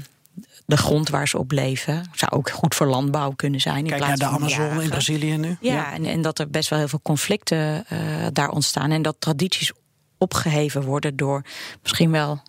de 0.65 0.77
grond 0.77 1.09
waar 1.09 1.27
ze 1.27 1.37
op 1.37 1.51
leven, 1.51 2.09
zou 2.13 2.31
ook 2.31 2.49
goed 2.49 2.75
voor 2.75 2.87
landbouw 2.87 3.31
kunnen 3.31 3.59
zijn. 3.61 3.77
In 3.77 3.85
Kijk 3.89 3.99
naar 3.99 4.15
plaats 4.15 4.19
de 4.21 4.25
van 4.25 4.35
Amazone 4.35 4.83
in. 4.83 4.89
Brazilië 4.89 5.37
nu. 5.37 5.57
Ja, 5.61 5.93
En, 5.93 6.05
en 6.05 6.21
dat 6.21 6.39
er 6.39 6.49
best 6.49 6.69
wel 6.69 6.79
heel 6.79 6.87
veel 6.87 7.01
conflicten 7.03 7.85
eh, 7.87 7.99
daar 8.33 8.49
ontstaan. 8.49 8.91
En 8.91 9.01
dat 9.01 9.15
tradities 9.19 9.71
opgeheven 10.17 10.81
worden 10.83 11.15
door 11.15 11.41
misschien 11.81 12.11
wel 12.11 12.31
een 12.31 12.39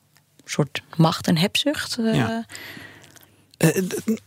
soort 0.45 0.83
macht 0.97 1.27
en 1.27 1.37
hebzucht. 1.37 1.99
eh. 1.99 2.15
Ja. 2.15 2.47
Eh, 3.57 3.83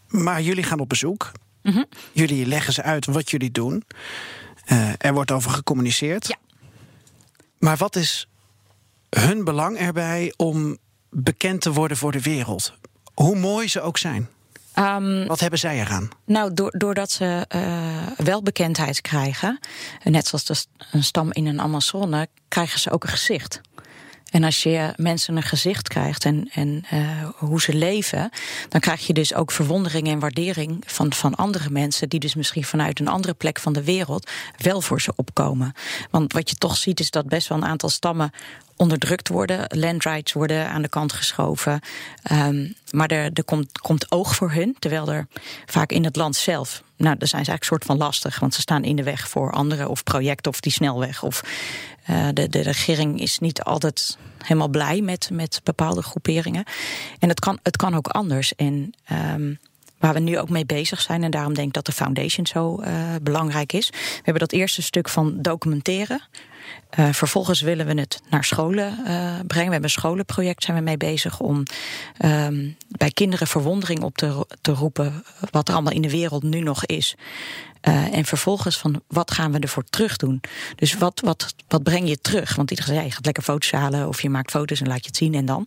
maar 0.07 0.41
jullie 0.41 0.63
gaan 0.63 0.79
op 0.79 0.89
bezoek. 0.89 1.31
Mhm. 1.61 1.83
Jullie 2.11 2.45
leggen 2.45 2.73
ze 2.73 2.81
uit 2.83 3.05
wat 3.05 3.29
jullie 3.31 3.51
doen. 3.51 3.83
Er 4.97 5.13
wordt 5.13 5.31
over 5.31 5.51
gecommuniceerd. 5.51 6.27
Ja. 6.27 6.35
Maar 7.59 7.77
wat 7.77 7.95
is 7.95 8.27
hun 9.09 9.43
belang 9.43 9.77
erbij 9.77 10.33
om 10.37 10.77
bekend 11.09 11.61
te 11.61 11.71
worden 11.73 11.97
voor 11.97 12.11
de 12.11 12.21
wereld? 12.21 12.73
Hoe 13.21 13.35
mooi 13.35 13.67
ze 13.67 13.81
ook 13.81 13.97
zijn. 13.97 14.29
Ehm, 14.73 15.25
Wat 15.27 15.39
hebben 15.39 15.59
zij 15.59 15.79
eraan? 15.79 16.09
Nou, 16.25 16.53
door, 16.53 16.73
doordat 16.77 17.11
ze 17.11 17.45
eh, 17.47 18.25
wel 18.25 18.43
bekendheid 18.43 19.01
krijgen, 19.01 19.59
net 20.03 20.27
zoals 20.27 20.45
de, 20.45 20.53
st- 20.53 20.69
een 20.91 21.03
stam 21.03 21.31
in 21.31 21.45
een 21.45 21.61
Amazone, 21.61 22.27
krijgen 22.47 22.79
ze 22.79 22.91
ook 22.91 23.03
een 23.03 23.09
gezicht. 23.09 23.61
En 24.31 24.43
als 24.43 24.63
je 24.63 24.93
mensen 24.95 25.35
een 25.35 25.43
gezicht 25.43 25.87
krijgt 25.87 26.25
en, 26.25 26.49
en 26.53 26.85
eh, 26.89 26.99
hoe 27.35 27.61
ze 27.61 27.73
leven, 27.73 28.29
dan 28.69 28.81
krijg 28.81 29.07
je 29.07 29.13
dus 29.13 29.33
ook 29.33 29.51
verwondering 29.51 30.07
en 30.07 30.19
waardering 30.19 30.83
van, 30.85 31.13
van 31.13 31.35
andere 31.35 31.69
mensen, 31.69 32.09
die 32.09 32.19
dus 32.19 32.35
misschien 32.35 32.63
vanuit 32.63 32.99
een 32.99 33.07
andere 33.07 33.33
plek 33.33 33.59
van 33.59 33.73
de 33.73 33.83
wereld 33.83 34.29
wel 34.57 34.81
voor 34.81 35.01
ze 35.01 35.13
opkomen. 35.15 35.73
Want 36.11 36.33
wat 36.33 36.49
je 36.49 36.55
toch 36.55 36.77
ziet, 36.77 36.99
is 36.99 37.09
dat 37.11 37.27
best 37.27 37.47
wel 37.47 37.57
een 37.57 37.65
aantal 37.65 37.89
stammen 37.89 38.31
onderdrukt 38.81 39.27
worden. 39.27 39.65
Landrights 39.67 40.33
worden 40.33 40.69
aan 40.69 40.81
de 40.81 40.87
kant 40.89 41.13
geschoven. 41.13 41.79
Ehm, 42.23 42.67
maar 42.91 43.07
er, 43.07 43.29
er 43.33 43.43
komt, 43.43 43.79
komt 43.79 44.11
oog 44.11 44.35
voor 44.35 44.51
hun. 44.51 44.75
Terwijl 44.79 45.11
er 45.11 45.27
vaak 45.65 45.91
in 45.91 46.03
het 46.03 46.15
land 46.15 46.35
zelf. 46.35 46.83
Nou, 46.97 47.17
daar 47.17 47.27
zijn 47.27 47.45
ze 47.45 47.49
eigenlijk 47.49 47.63
soort 47.63 47.85
van 47.85 47.97
lastig. 47.97 48.39
Want 48.39 48.53
ze 48.53 48.61
staan 48.61 48.83
in 48.83 48.95
de 48.95 49.03
weg 49.03 49.29
voor 49.29 49.51
anderen 49.51 49.89
of 49.89 50.03
projecten 50.03 50.51
of 50.51 50.59
die 50.59 50.71
snelweg. 50.71 51.23
Of 51.23 51.43
eh, 52.05 52.27
de, 52.33 52.49
de 52.49 52.61
regering 52.61 53.19
is 53.19 53.39
niet 53.39 53.63
altijd 53.63 54.17
helemaal 54.37 54.67
blij 54.69 55.01
met, 55.01 55.29
met 55.33 55.61
bepaalde 55.63 56.01
groeperingen. 56.01 56.63
En 57.19 57.29
het 57.29 57.39
kan, 57.39 57.59
het 57.63 57.77
kan 57.77 57.95
ook 57.95 58.07
anders. 58.07 58.55
En. 58.55 58.93
ehm, 59.05 59.53
Waar 60.01 60.13
we 60.13 60.19
nu 60.19 60.39
ook 60.39 60.49
mee 60.49 60.65
bezig 60.65 61.01
zijn, 61.01 61.23
en 61.23 61.31
daarom 61.31 61.53
denk 61.53 61.67
ik 61.67 61.73
dat 61.73 61.85
de 61.85 61.91
foundation 61.91 62.45
zo 62.47 62.79
eh, 62.79 62.93
belangrijk 63.21 63.73
is. 63.73 63.89
We 63.89 64.21
hebben 64.23 64.39
dat 64.39 64.51
eerste 64.51 64.81
stuk 64.81 65.09
van 65.09 65.41
documenteren. 65.41 66.21
Eh, 66.91 67.13
vervolgens 67.13 67.61
willen 67.61 67.85
we 67.85 67.99
het 67.99 68.21
naar 68.29 68.43
scholen 68.43 68.87
eh, 69.05 69.39
brengen. 69.47 69.47
We 69.47 69.71
hebben 69.71 69.83
een 69.83 69.89
scholenproject 69.89 70.63
zijn 70.63 70.77
we 70.77 70.83
mee 70.83 70.97
bezig 70.97 71.39
om 71.39 71.63
ehm, 72.17 72.69
bij 72.87 73.11
kinderen 73.11 73.47
verwondering 73.47 74.01
op 74.01 74.17
te, 74.17 74.45
te 74.61 74.71
roepen 74.71 75.23
wat 75.51 75.67
er 75.67 75.73
allemaal 75.73 75.93
in 75.93 76.01
de 76.01 76.09
wereld 76.09 76.43
nu 76.43 76.59
nog 76.59 76.85
is. 76.85 77.15
Eh, 77.81 78.15
en 78.15 78.25
vervolgens 78.25 78.77
van 78.77 79.01
wat 79.07 79.31
gaan 79.31 79.51
we 79.51 79.59
ervoor 79.59 79.83
terug 79.89 80.17
doen? 80.17 80.41
Dus 80.75 80.93
wat, 80.93 81.19
wat, 81.19 81.53
wat 81.67 81.83
breng 81.83 82.07
je 82.07 82.21
terug? 82.21 82.55
Want 82.55 82.69
iedereen 82.69 82.93
zei, 82.93 83.07
je 83.07 83.13
gaat 83.13 83.25
lekker 83.25 83.43
foto's 83.43 83.71
halen 83.71 84.07
of 84.07 84.21
je 84.21 84.29
maakt 84.29 84.51
foto's 84.51 84.81
en 84.81 84.87
laat 84.87 85.01
je 85.01 85.07
het 85.07 85.17
zien 85.17 85.33
en 85.33 85.45
dan. 85.45 85.65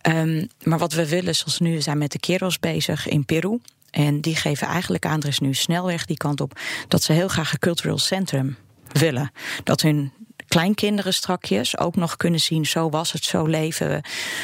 Ehm, 0.00 0.46
maar 0.62 0.78
wat 0.78 0.92
we 0.92 1.08
willen, 1.08 1.34
zoals 1.34 1.58
nu 1.58 1.74
we 1.74 1.80
zijn 1.80 1.98
met 1.98 2.12
de 2.12 2.18
Keros 2.18 2.58
bezig 2.58 3.08
in 3.08 3.24
Peru. 3.24 3.60
En 3.90 4.20
die 4.20 4.36
geven 4.36 4.66
eigenlijk 4.66 5.06
aan, 5.06 5.22
er 5.22 5.28
is 5.28 5.38
nu 5.38 5.54
snelweg 5.54 6.06
die 6.06 6.16
kant 6.16 6.40
op, 6.40 6.60
dat 6.88 7.02
ze 7.02 7.12
heel 7.12 7.28
graag 7.28 7.52
een 7.52 7.58
cultural 7.58 7.98
centrum 7.98 8.56
willen. 8.98 9.30
Dat 9.64 9.80
hun 9.80 10.12
kleinkinderen 10.48 11.14
strakjes 11.14 11.78
ook 11.78 11.96
nog 11.96 12.16
kunnen 12.16 12.40
zien, 12.40 12.66
zo 12.66 12.88
was 12.88 13.12
het, 13.12 13.24
zo 13.24 13.46
leven 13.46 13.88
we. 13.88 14.00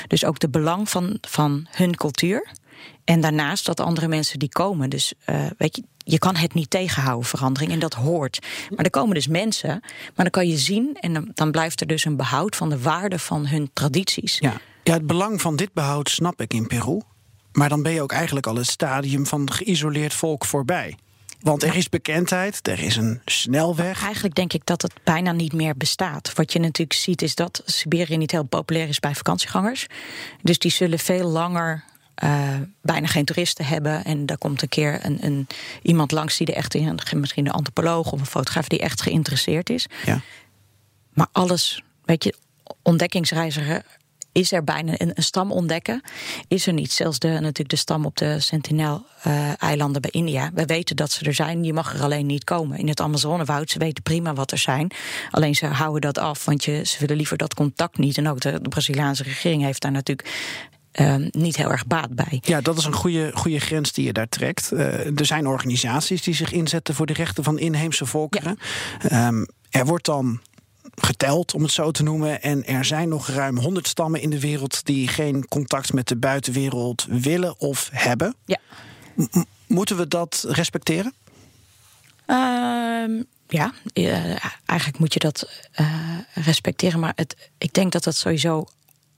Dus 0.06 0.24
ook 0.24 0.38
de 0.38 0.48
belang 0.48 0.90
van, 0.90 1.18
van 1.20 1.66
hun 1.70 1.96
cultuur. 1.96 2.48
En 3.04 3.20
daarnaast 3.20 3.66
dat 3.66 3.80
andere 3.80 4.08
mensen 4.08 4.38
die 4.38 4.48
komen. 4.48 4.90
Dus 4.90 5.14
uh, 5.26 5.46
weet 5.58 5.76
je, 5.76 5.82
je 5.96 6.18
kan 6.18 6.36
het 6.36 6.54
niet 6.54 6.70
tegenhouden, 6.70 7.28
verandering. 7.28 7.72
En 7.72 7.78
dat 7.78 7.94
hoort. 7.94 8.46
Maar 8.70 8.84
er 8.84 8.90
komen 8.90 9.14
dus 9.14 9.26
mensen. 9.26 9.68
Maar 10.14 10.24
dan 10.24 10.30
kan 10.30 10.48
je 10.48 10.58
zien. 10.58 10.96
En 11.00 11.12
dan, 11.12 11.30
dan 11.34 11.50
blijft 11.50 11.80
er 11.80 11.86
dus 11.86 12.04
een 12.04 12.16
behoud 12.16 12.56
van 12.56 12.68
de 12.68 12.80
waarde 12.80 13.18
van 13.18 13.46
hun 13.46 13.70
tradities. 13.72 14.38
Ja. 14.38 14.60
ja, 14.82 14.92
het 14.92 15.06
belang 15.06 15.40
van 15.40 15.56
dit 15.56 15.72
behoud 15.72 16.10
snap 16.10 16.40
ik 16.40 16.54
in 16.54 16.66
Peru. 16.66 17.00
Maar 17.52 17.68
dan 17.68 17.82
ben 17.82 17.92
je 17.92 18.02
ook 18.02 18.12
eigenlijk 18.12 18.46
al 18.46 18.56
het 18.56 18.66
stadium 18.66 19.26
van 19.26 19.52
geïsoleerd 19.52 20.14
volk 20.14 20.44
voorbij. 20.44 20.96
Want 21.40 21.62
er 21.62 21.76
is 21.76 21.88
bekendheid, 21.88 22.68
er 22.68 22.83
is 22.83 22.96
een 22.96 23.20
snelweg. 23.24 24.03
Eigenlijk 24.03 24.35
denk 24.35 24.53
ik 24.53 24.66
dat 24.66 24.83
het 24.83 24.92
bijna 25.05 25.33
niet 25.33 25.53
meer 25.53 25.76
bestaat. 25.76 26.33
Wat 26.35 26.53
je 26.53 26.59
natuurlijk 26.59 26.98
ziet 26.98 27.22
is 27.22 27.35
dat 27.35 27.62
Siberië 27.64 28.16
niet 28.16 28.31
heel 28.31 28.44
populair 28.44 28.88
is 28.88 28.98
bij 28.98 29.14
vakantiegangers. 29.14 29.87
Dus 30.42 30.59
die 30.59 30.70
zullen 30.70 30.98
veel 30.98 31.29
langer 31.29 31.85
uh, 32.24 32.55
bijna 32.83 33.07
geen 33.07 33.24
toeristen 33.24 33.64
hebben. 33.64 34.05
En 34.05 34.26
daar 34.26 34.38
komt 34.38 34.62
een 34.62 34.68
keer 34.68 34.98
een, 35.03 35.18
een, 35.20 35.46
iemand 35.83 36.12
langs 36.12 36.37
die 36.37 36.46
er 36.46 36.55
echt 36.55 36.74
in, 36.74 36.98
misschien 37.14 37.46
een 37.46 37.53
antropoloog 37.53 38.12
of 38.12 38.20
een 38.20 38.26
fotograaf 38.26 38.68
die 38.68 38.79
echt 38.79 39.03
geïnteresseerd 39.03 39.70
is. 39.70 39.87
Ja. 40.05 40.20
Maar 41.12 41.26
alles, 41.33 41.83
weet 42.05 42.24
je, 42.24 42.35
ontdekkingsreiziger 42.83 43.85
is 44.32 44.52
er 44.52 44.64
bijna 44.64 44.94
een, 44.96 45.10
een, 45.14 45.22
stam 45.22 45.52
ontdekken. 45.52 46.02
Is 46.48 46.66
er 46.66 46.72
niet. 46.72 46.92
Zelfs 46.92 47.18
de, 47.18 47.28
natuurlijk 47.28 47.68
de 47.68 47.76
stam 47.76 48.04
op 48.04 48.16
de 48.16 48.40
Sentinel-eilanden 48.40 50.02
bij 50.02 50.10
India. 50.10 50.50
We 50.54 50.64
weten 50.64 50.96
dat 50.96 51.10
ze 51.10 51.24
er 51.24 51.34
zijn. 51.34 51.64
Je 51.64 51.72
mag 51.72 51.94
er 51.94 52.02
alleen 52.02 52.26
niet 52.26 52.44
komen. 52.44 52.78
In 52.78 52.88
het 52.88 53.00
Amazonewoud, 53.00 53.70
ze 53.70 53.78
weten 53.78 54.02
prima 54.02 54.34
wat 54.34 54.52
er 54.52 54.58
zijn. 54.58 54.90
Alleen 55.30 55.54
ze 55.54 55.66
houden 55.66 56.00
dat 56.00 56.18
af, 56.18 56.44
want 56.44 56.64
je, 56.64 56.84
ze 56.84 56.98
willen 56.98 57.16
liever 57.16 57.36
dat 57.36 57.54
contact 57.54 57.98
niet. 57.98 58.18
En 58.18 58.28
ook 58.28 58.40
de, 58.40 58.60
de 58.62 58.68
Braziliaanse 58.68 59.22
regering 59.22 59.62
heeft 59.62 59.82
daar 59.82 59.92
natuurlijk 59.92 60.28
uh, 61.00 61.14
niet 61.30 61.56
heel 61.56 61.70
erg 61.70 61.86
baat 61.86 62.14
bij. 62.14 62.38
Ja, 62.42 62.60
dat 62.60 62.78
is 62.78 62.84
een 62.84 62.92
goede, 62.92 63.30
goede 63.34 63.60
grens 63.60 63.92
die 63.92 64.04
je 64.04 64.12
daar 64.12 64.28
trekt. 64.28 64.70
Uh, 64.72 65.18
er 65.18 65.26
zijn 65.26 65.46
organisaties 65.46 66.22
die 66.22 66.34
zich 66.34 66.52
inzetten 66.52 66.94
voor 66.94 67.06
de 67.06 67.12
rechten 67.12 67.44
van 67.44 67.58
inheemse 67.58 68.06
volkeren. 68.06 68.58
Ja. 69.08 69.26
Um, 69.26 69.46
er 69.70 69.86
wordt 69.86 70.04
dan 70.04 70.40
geteld, 70.94 71.55
om 71.55 71.62
het 71.62 71.72
zo 71.72 71.90
te 71.90 72.03
noemen. 72.03 72.42
En 72.42 72.66
er 72.66 72.85
zijn 72.85 73.09
nog 73.09 73.29
ruim 73.29 73.59
100 73.59 73.88
stammen 73.88 74.20
in 74.20 74.31
de 74.31 74.40
wereld 74.40 74.87
die 74.87 75.09
geen 75.09 75.48
contact 75.48 75.92
met 75.92 76.09
de 76.09 76.16
buitenwereld 76.16 77.07
willen 77.09 77.59
of 77.59 77.88
hebben. 77.92 78.35
Ja. 78.44 78.59
M 79.14 79.44
moeten 79.66 79.96
we 79.96 80.09
dat 80.09 80.44
respecteren? 80.48 81.14
Uh, 82.26 83.22
ja, 83.48 83.72
eigenlijk 84.66 84.98
moet 84.98 85.12
je 85.12 85.18
dat 85.18 85.50
uh, 85.81 86.18
respecteren. 86.35 87.00
Maar 87.00 87.12
het, 87.14 87.50
ik 87.59 87.72
denk 87.72 87.92
dat 87.92 88.05
dat 88.05 88.16
sowieso 88.16 88.64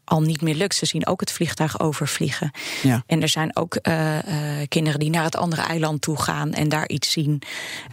al 0.05 0.23
niet 0.23 0.41
meer 0.41 0.55
lukt. 0.55 0.75
Ze 0.75 0.87
zien 0.87 1.07
ook 1.07 1.21
het 1.21 1.33
vliegtuig 1.33 1.81
overvliegen. 1.81 2.51
Ja. 2.83 3.03
En 3.07 3.23
er 3.23 3.29
zijn 3.29 3.57
ook 3.57 3.79
uh, 3.83 4.19
kinderen 4.69 5.01
die 5.01 5.11
naar 5.11 5.25
het 5.25 5.37
andere 5.37 5.63
eiland 5.63 6.01
toe 6.01 6.21
gaan 6.21 6.53
en 6.53 6.69
daar 6.69 6.89
iets 6.89 7.11
zien. 7.11 7.43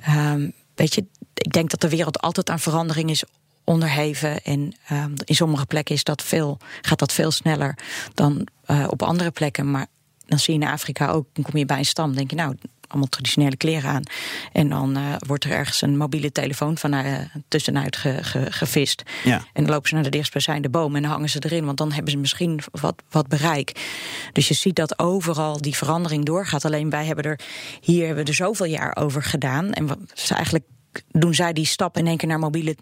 Um, 0.09 0.53
weet 0.75 0.93
je, 0.93 1.05
ik 1.33 1.53
denk 1.53 1.69
dat 1.69 1.81
de 1.81 1.89
wereld 1.89 2.19
altijd 2.21 2.49
aan 2.49 2.59
verandering 2.59 3.09
is 3.09 3.23
onderheven. 3.69 4.41
En 4.41 4.73
um, 4.91 5.13
in 5.23 5.35
sommige 5.35 5.65
plekken 5.65 5.95
is 5.95 6.03
dat 6.03 6.23
veel, 6.23 6.57
gaat 6.81 6.99
dat 6.99 7.13
veel 7.13 7.31
sneller 7.31 7.77
dan 8.13 8.47
uh, 8.67 8.85
op 8.89 9.01
andere 9.01 9.31
plekken. 9.31 9.71
Maar 9.71 9.85
dan 10.25 10.39
zie 10.39 10.53
je 10.53 10.59
in 10.59 10.67
Afrika 10.67 11.09
ook, 11.09 11.27
dan 11.33 11.43
kom 11.43 11.57
je 11.57 11.65
bij 11.65 11.77
een 11.77 11.85
stam, 11.85 12.15
denk 12.15 12.29
je, 12.29 12.35
nou, 12.35 12.55
allemaal 12.87 13.09
traditionele 13.09 13.57
kleren 13.57 13.89
aan. 13.89 14.03
En 14.51 14.69
dan 14.69 14.97
uh, 14.97 15.15
wordt 15.27 15.43
er 15.43 15.51
ergens 15.51 15.81
een 15.81 15.97
mobiele 15.97 16.31
telefoon 16.31 16.77
van 16.77 16.93
uh, 16.93 17.17
tussenuit 17.47 17.95
ge, 17.95 18.17
ge, 18.21 18.51
gevist. 18.51 19.03
Ja. 19.23 19.37
En 19.53 19.63
dan 19.63 19.71
lopen 19.71 19.89
ze 19.89 19.95
naar 19.95 20.03
de 20.03 20.09
dichtstbijzijnde 20.09 20.69
boom 20.69 20.95
en 20.95 21.01
dan 21.01 21.11
hangen 21.11 21.29
ze 21.29 21.43
erin, 21.43 21.65
want 21.65 21.77
dan 21.77 21.91
hebben 21.91 22.11
ze 22.11 22.17
misschien 22.17 22.59
wat, 22.71 23.03
wat 23.09 23.27
bereik. 23.27 23.71
Dus 24.33 24.47
je 24.47 24.53
ziet 24.53 24.75
dat 24.75 24.99
overal 24.99 25.61
die 25.61 25.75
verandering 25.75 26.25
doorgaat. 26.25 26.65
Alleen 26.65 26.89
wij 26.89 27.05
hebben 27.05 27.25
er 27.25 27.39
hier 27.81 28.05
hebben 28.05 28.23
we 28.23 28.29
er 28.29 28.35
zoveel 28.35 28.65
jaar 28.65 28.95
over 28.95 29.23
gedaan. 29.23 29.71
En 29.71 29.87
wat, 29.87 29.99
eigenlijk 30.35 30.65
doen 31.11 31.33
zij 31.33 31.53
die 31.53 31.65
stap 31.65 31.97
in 31.97 32.07
één 32.07 32.17
keer 32.17 32.27
naar 32.27 32.39
mobiele 32.39 32.75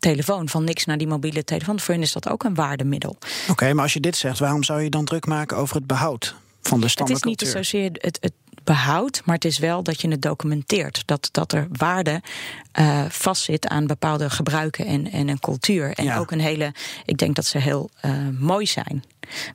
telefoon, 0.00 0.48
van 0.48 0.64
niks 0.64 0.84
naar 0.84 0.98
die 0.98 1.06
mobiele 1.06 1.44
telefoon. 1.44 1.80
Voor 1.80 1.94
hen 1.94 2.02
is 2.02 2.12
dat 2.12 2.28
ook 2.28 2.44
een 2.44 2.54
waardemiddel. 2.54 3.10
Oké, 3.10 3.50
okay, 3.50 3.72
maar 3.72 3.82
als 3.82 3.92
je 3.92 4.00
dit 4.00 4.16
zegt, 4.16 4.38
waarom 4.38 4.62
zou 4.62 4.82
je 4.82 4.90
dan 4.90 5.04
druk 5.04 5.26
maken 5.26 5.56
over 5.56 5.76
het 5.76 5.86
behoud 5.86 6.34
van 6.62 6.80
de? 6.80 6.86
Het 6.94 7.10
is 7.10 7.22
niet 7.22 7.40
zozeer 7.40 7.90
het, 7.92 8.18
het 8.20 8.32
behoud, 8.64 9.22
maar 9.24 9.34
het 9.34 9.44
is 9.44 9.58
wel 9.58 9.82
dat 9.82 10.00
je 10.00 10.08
het 10.08 10.22
documenteert. 10.22 11.02
Dat, 11.06 11.28
dat 11.32 11.52
er 11.52 11.66
waarde 11.72 12.22
uh, 12.78 13.04
vastzit 13.08 13.68
aan 13.68 13.86
bepaalde 13.86 14.30
gebruiken 14.30 14.86
en, 14.86 15.10
en 15.10 15.28
een 15.28 15.40
cultuur. 15.40 15.92
En 15.92 16.14
ook 16.14 16.30
een 16.30 16.40
hele, 16.40 16.72
ik 17.04 17.18
denk 17.18 17.36
dat 17.36 17.46
ze 17.46 17.58
heel 17.58 17.90
uh, 18.04 18.12
mooi 18.38 18.66
zijn. 18.66 19.04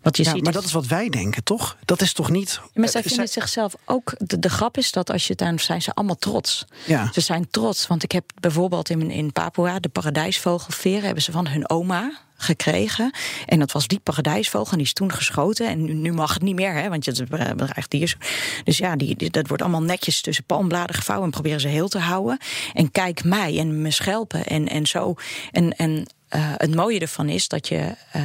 Wat 0.01 0.17
je 0.17 0.23
ja, 0.23 0.31
ziet 0.31 0.43
maar 0.43 0.53
dat 0.53 0.63
is 0.63 0.71
wat 0.71 0.85
wij 0.85 1.09
denken, 1.09 1.43
toch? 1.43 1.77
Dat 1.85 2.01
is 2.01 2.13
toch 2.13 2.29
niet. 2.29 2.61
Maar 2.73 2.89
zij 2.89 3.01
uh, 3.01 3.07
vinden 3.07 3.27
zichzelf 3.27 3.75
ook. 3.85 4.13
De, 4.17 4.39
de, 4.39 4.49
grap 4.49 4.77
is 4.77 4.91
dat 4.91 5.11
als 5.11 5.27
je 5.27 5.31
het 5.31 5.41
aan 5.41 5.59
zijn 5.59 5.81
ze 5.81 5.93
allemaal 5.93 6.17
trots. 6.17 6.65
Ja. 6.85 7.09
Ze 7.13 7.21
zijn 7.21 7.47
trots. 7.49 7.87
Want 7.87 8.03
ik 8.03 8.11
heb 8.11 8.31
bijvoorbeeld 8.39 8.89
in, 8.89 9.11
in 9.11 9.31
Papua 9.31 9.79
de 9.79 9.89
paradijsvogelveren 9.89 11.03
hebben 11.03 11.23
ze 11.23 11.31
van 11.31 11.47
hun 11.47 11.69
oma 11.69 12.11
gekregen. 12.35 13.11
En 13.45 13.59
dat 13.59 13.71
was 13.71 13.87
die 13.87 13.99
paradijsvogel 13.99 14.71
en 14.71 14.77
die 14.77 14.85
is 14.85 14.93
toen 14.93 15.11
geschoten. 15.11 15.67
En 15.67 16.01
nu 16.01 16.13
mag 16.13 16.33
het 16.33 16.43
niet 16.43 16.55
meer, 16.55 16.73
hè, 16.73 16.89
want 16.89 17.05
je 17.05 17.25
bedreigt 17.29 17.91
dier. 17.91 18.17
Dus 18.63 18.77
ja, 18.77 18.95
die, 18.95 19.29
dat 19.29 19.47
wordt 19.47 19.63
allemaal 19.63 19.83
netjes 19.83 20.21
tussen 20.21 20.43
palmbladen 20.43 20.95
gevouwen... 20.95 21.25
en 21.25 21.33
proberen 21.33 21.59
ze 21.59 21.67
heel 21.67 21.87
te 21.87 21.99
houden. 21.99 22.37
En 22.73 22.91
kijk 22.91 23.23
mij 23.23 23.59
en 23.59 23.81
me 23.81 23.91
schelpen 23.91 24.45
en, 24.45 24.67
en 24.67 24.85
zo. 24.87 25.15
En, 25.51 25.75
en 25.75 26.07
uh, 26.35 26.53
het 26.57 26.75
mooie 26.75 26.99
ervan 26.99 27.29
is 27.29 27.47
dat 27.47 27.67
je, 27.67 27.95
uh, 28.15 28.23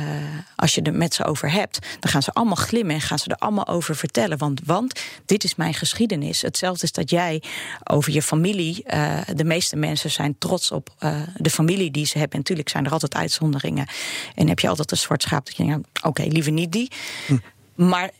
als 0.56 0.74
je 0.74 0.82
er 0.82 0.94
met 0.94 1.14
ze 1.14 1.24
over 1.24 1.50
hebt, 1.50 1.78
dan 2.00 2.10
gaan 2.10 2.22
ze 2.22 2.32
allemaal 2.32 2.54
glimmen 2.54 2.94
en 2.94 3.00
gaan 3.00 3.18
ze 3.18 3.30
er 3.30 3.36
allemaal 3.36 3.66
over 3.66 3.96
vertellen. 3.96 4.38
Want, 4.38 4.60
want 4.64 5.00
dit 5.26 5.44
is 5.44 5.54
mijn 5.54 5.74
geschiedenis. 5.74 6.42
Hetzelfde 6.42 6.84
is 6.84 6.92
dat 6.92 7.10
jij 7.10 7.42
over 7.84 8.12
je 8.12 8.22
familie, 8.22 8.84
uh, 8.86 9.18
de 9.34 9.44
meeste 9.44 9.76
mensen 9.76 10.10
zijn 10.10 10.38
trots 10.38 10.70
op 10.70 10.94
de 11.36 11.50
familie 11.50 11.90
die 11.90 12.06
ze 12.06 12.18
hebben. 12.18 12.32
En 12.32 12.38
natuurlijk 12.38 12.68
zijn 12.68 12.86
er 12.86 12.92
altijd 12.92 13.14
uitzonderingen. 13.14 13.86
En 14.34 14.48
heb 14.48 14.58
je 14.58 14.68
altijd 14.68 14.90
een 14.90 14.96
zwart 14.96 15.22
schaap 15.22 15.46
dat 15.46 15.56
je 15.56 15.64
denkt, 15.64 15.88
oké, 15.98 16.08
okay, 16.08 16.28
liever 16.28 16.52
niet 16.52 16.72
die. 16.72 16.90
Hm. 17.26 17.36
Maar 17.74 18.10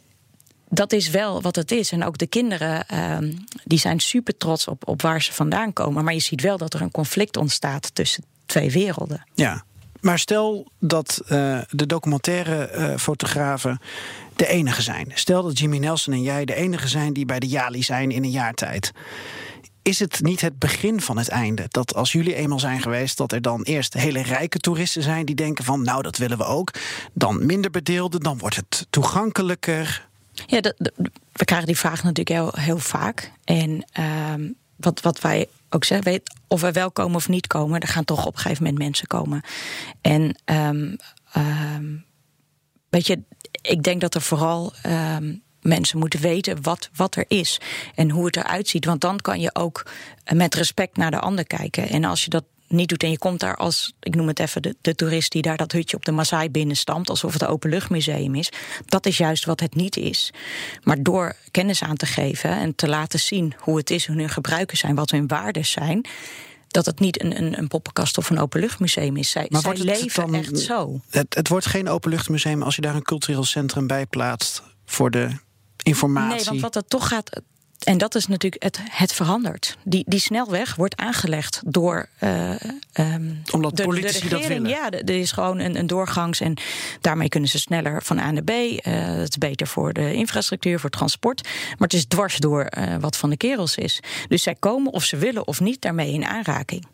dat 0.68 0.92
is 0.92 1.10
wel 1.10 1.42
wat 1.42 1.56
het 1.56 1.70
is. 1.70 1.92
En 1.92 2.04
ook 2.04 2.18
de 2.18 2.26
kinderen, 2.26 2.86
uh, 2.92 3.18
die 3.64 3.78
zijn 3.78 4.00
super 4.00 4.36
trots 4.36 4.66
op, 4.66 4.88
op 4.88 5.02
waar 5.02 5.22
ze 5.22 5.32
vandaan 5.32 5.72
komen. 5.72 6.04
Maar 6.04 6.14
je 6.14 6.20
ziet 6.20 6.40
wel 6.40 6.56
dat 6.56 6.74
er 6.74 6.80
een 6.80 6.90
conflict 6.90 7.36
ontstaat 7.36 7.94
tussen 7.94 8.24
twee 8.46 8.70
werelden. 8.70 9.26
Ja, 9.34 9.64
maar 10.00 10.18
stel 10.18 10.70
dat 10.78 11.20
uh, 11.22 11.58
de 11.70 11.86
documentaire 11.86 12.70
uh, 12.74 12.96
fotografen 12.96 13.80
de 14.36 14.46
enige 14.46 14.82
zijn. 14.82 15.10
Stel 15.14 15.42
dat 15.42 15.58
Jimmy 15.58 15.78
Nelson 15.78 16.12
en 16.12 16.22
jij 16.22 16.44
de 16.44 16.54
enige 16.54 16.88
zijn 16.88 17.12
die 17.12 17.24
bij 17.24 17.38
de 17.38 17.46
Jali 17.46 17.82
zijn 17.82 18.10
in 18.10 18.24
een 18.24 18.30
jaar 18.30 18.54
tijd. 18.54 18.92
Is 19.82 19.98
het 19.98 20.20
niet 20.22 20.40
het 20.40 20.58
begin 20.58 21.00
van 21.00 21.18
het 21.18 21.28
einde? 21.28 21.66
Dat 21.68 21.94
als 21.94 22.12
jullie 22.12 22.34
eenmaal 22.34 22.58
zijn 22.58 22.80
geweest, 22.80 23.16
dat 23.16 23.32
er 23.32 23.42
dan 23.42 23.62
eerst 23.62 23.94
hele 23.94 24.22
rijke 24.22 24.58
toeristen 24.58 25.02
zijn 25.02 25.26
die 25.26 25.34
denken 25.34 25.64
van 25.64 25.82
nou 25.82 26.02
dat 26.02 26.16
willen 26.16 26.38
we 26.38 26.44
ook. 26.44 26.70
Dan 27.12 27.46
minder 27.46 27.70
bedeelden, 27.70 28.20
dan 28.20 28.38
wordt 28.38 28.56
het 28.56 28.86
toegankelijker. 28.90 30.08
Ja, 30.46 30.60
we 31.32 31.44
krijgen 31.44 31.66
die 31.66 31.78
vraag 31.78 32.02
natuurlijk 32.02 32.28
heel, 32.28 32.52
heel 32.64 32.78
vaak. 32.78 33.32
En 33.44 33.84
uh, 33.98 34.50
wat, 34.76 35.00
wat 35.00 35.20
wij 35.20 35.48
ook 35.70 35.84
zeggen, 35.84 36.10
weet, 36.10 36.34
of 36.48 36.60
we 36.60 36.72
wel 36.72 36.90
komen 36.90 37.16
of 37.16 37.28
niet 37.28 37.46
komen, 37.46 37.80
er 37.80 37.88
gaan 37.88 38.04
toch 38.04 38.26
op 38.26 38.34
een 38.34 38.40
gegeven 38.40 38.62
moment 38.62 38.82
mensen 38.82 39.06
komen. 39.06 39.42
En 40.00 40.36
um, 40.44 40.96
um, 41.36 42.04
weet 42.88 43.06
je, 43.06 43.22
ik 43.62 43.82
denk 43.82 44.00
dat 44.00 44.14
er 44.14 44.22
vooral 44.22 44.72
um, 44.86 45.42
mensen 45.60 45.98
moeten 45.98 46.20
weten 46.20 46.62
wat, 46.62 46.90
wat 46.94 47.16
er 47.16 47.24
is 47.28 47.60
en 47.94 48.10
hoe 48.10 48.26
het 48.26 48.36
eruit 48.36 48.68
ziet. 48.68 48.84
Want 48.84 49.00
dan 49.00 49.18
kan 49.18 49.40
je 49.40 49.54
ook 49.54 49.86
met 50.32 50.54
respect 50.54 50.96
naar 50.96 51.10
de 51.10 51.20
ander 51.20 51.46
kijken. 51.46 51.88
En 51.88 52.04
als 52.04 52.24
je 52.24 52.30
dat 52.30 52.44
niet 52.70 52.88
doet. 52.88 53.02
En 53.02 53.10
je 53.10 53.18
komt 53.18 53.40
daar 53.40 53.56
als, 53.56 53.92
ik 54.00 54.14
noem 54.14 54.28
het 54.28 54.38
even, 54.38 54.62
de, 54.62 54.76
de 54.80 54.94
toerist 54.94 55.32
die 55.32 55.42
daar 55.42 55.56
dat 55.56 55.72
hutje 55.72 55.96
op 55.96 56.04
de 56.04 56.12
Maasai 56.12 56.50
binnenstamt, 56.50 57.10
alsof 57.10 57.32
het 57.32 57.42
een 57.42 57.48
openluchtmuseum 57.48 58.34
is. 58.34 58.52
Dat 58.84 59.06
is 59.06 59.16
juist 59.16 59.44
wat 59.44 59.60
het 59.60 59.74
niet 59.74 59.96
is. 59.96 60.32
Maar 60.82 61.02
door 61.02 61.36
kennis 61.50 61.82
aan 61.82 61.96
te 61.96 62.06
geven 62.06 62.50
en 62.50 62.74
te 62.74 62.88
laten 62.88 63.20
zien 63.20 63.54
hoe 63.58 63.76
het 63.76 63.90
is, 63.90 64.06
hoe 64.06 64.16
hun 64.16 64.28
gebruiken 64.28 64.76
zijn, 64.76 64.94
wat 64.94 65.10
hun 65.10 65.26
waarden 65.26 65.66
zijn. 65.66 66.06
Dat 66.68 66.86
het 66.86 67.00
niet 67.00 67.22
een, 67.22 67.36
een, 67.42 67.58
een 67.58 67.68
poppenkast 67.68 68.18
of 68.18 68.30
een 68.30 68.38
openluchtmuseum 68.38 69.16
is. 69.16 69.30
Zij, 69.30 69.46
maar 69.48 69.60
zij 69.60 69.76
leven 69.76 70.26
dan, 70.26 70.34
echt 70.34 70.58
zo. 70.58 71.00
Het, 71.10 71.34
het 71.34 71.48
wordt 71.48 71.66
geen 71.66 71.88
openluchtmuseum 71.88 72.62
als 72.62 72.74
je 72.74 72.80
daar 72.80 72.94
een 72.94 73.02
cultureel 73.02 73.44
centrum 73.44 73.86
bij 73.86 74.06
plaatst 74.06 74.62
voor 74.84 75.10
de 75.10 75.30
informatie. 75.82 76.36
Nee, 76.36 76.44
want 76.44 76.60
wat 76.60 76.76
er 76.76 76.84
toch 76.84 77.08
gaat 77.08 77.42
en 77.84 77.98
dat 77.98 78.14
is 78.14 78.26
natuurlijk, 78.26 78.62
het, 78.62 78.80
het 78.90 79.12
verandert. 79.12 79.76
Die, 79.84 80.04
die 80.06 80.20
snelweg 80.20 80.74
wordt 80.74 80.96
aangelegd 80.96 81.62
door. 81.66 82.08
Uh, 82.20 82.50
um, 82.98 83.42
Omdat 83.50 83.76
de, 83.76 83.82
politici 83.82 84.28
dat 84.28 84.46
willen. 84.46 84.70
Ja, 84.70 84.90
er 84.90 85.10
is 85.10 85.32
gewoon 85.32 85.58
een, 85.58 85.78
een 85.78 85.86
doorgangs. 85.86 86.40
En 86.40 86.54
daarmee 87.00 87.28
kunnen 87.28 87.48
ze 87.48 87.58
sneller 87.58 88.02
van 88.02 88.18
A 88.18 88.30
naar 88.30 88.42
B. 88.42 88.50
Uh, 88.50 88.74
het 88.82 89.28
is 89.28 89.38
beter 89.38 89.66
voor 89.66 89.92
de 89.92 90.14
infrastructuur, 90.14 90.80
voor 90.80 90.90
transport. 90.90 91.42
Maar 91.42 91.88
het 91.88 91.92
is 91.92 92.06
dwars 92.06 92.36
door 92.36 92.66
uh, 92.78 92.96
wat 93.00 93.16
van 93.16 93.30
de 93.30 93.36
kerels 93.36 93.76
is. 93.76 94.00
Dus 94.28 94.42
zij 94.42 94.54
komen 94.54 94.92
of 94.92 95.04
ze 95.04 95.16
willen 95.16 95.46
of 95.46 95.60
niet 95.60 95.82
daarmee 95.82 96.12
in 96.12 96.24
aanraking. 96.24 96.86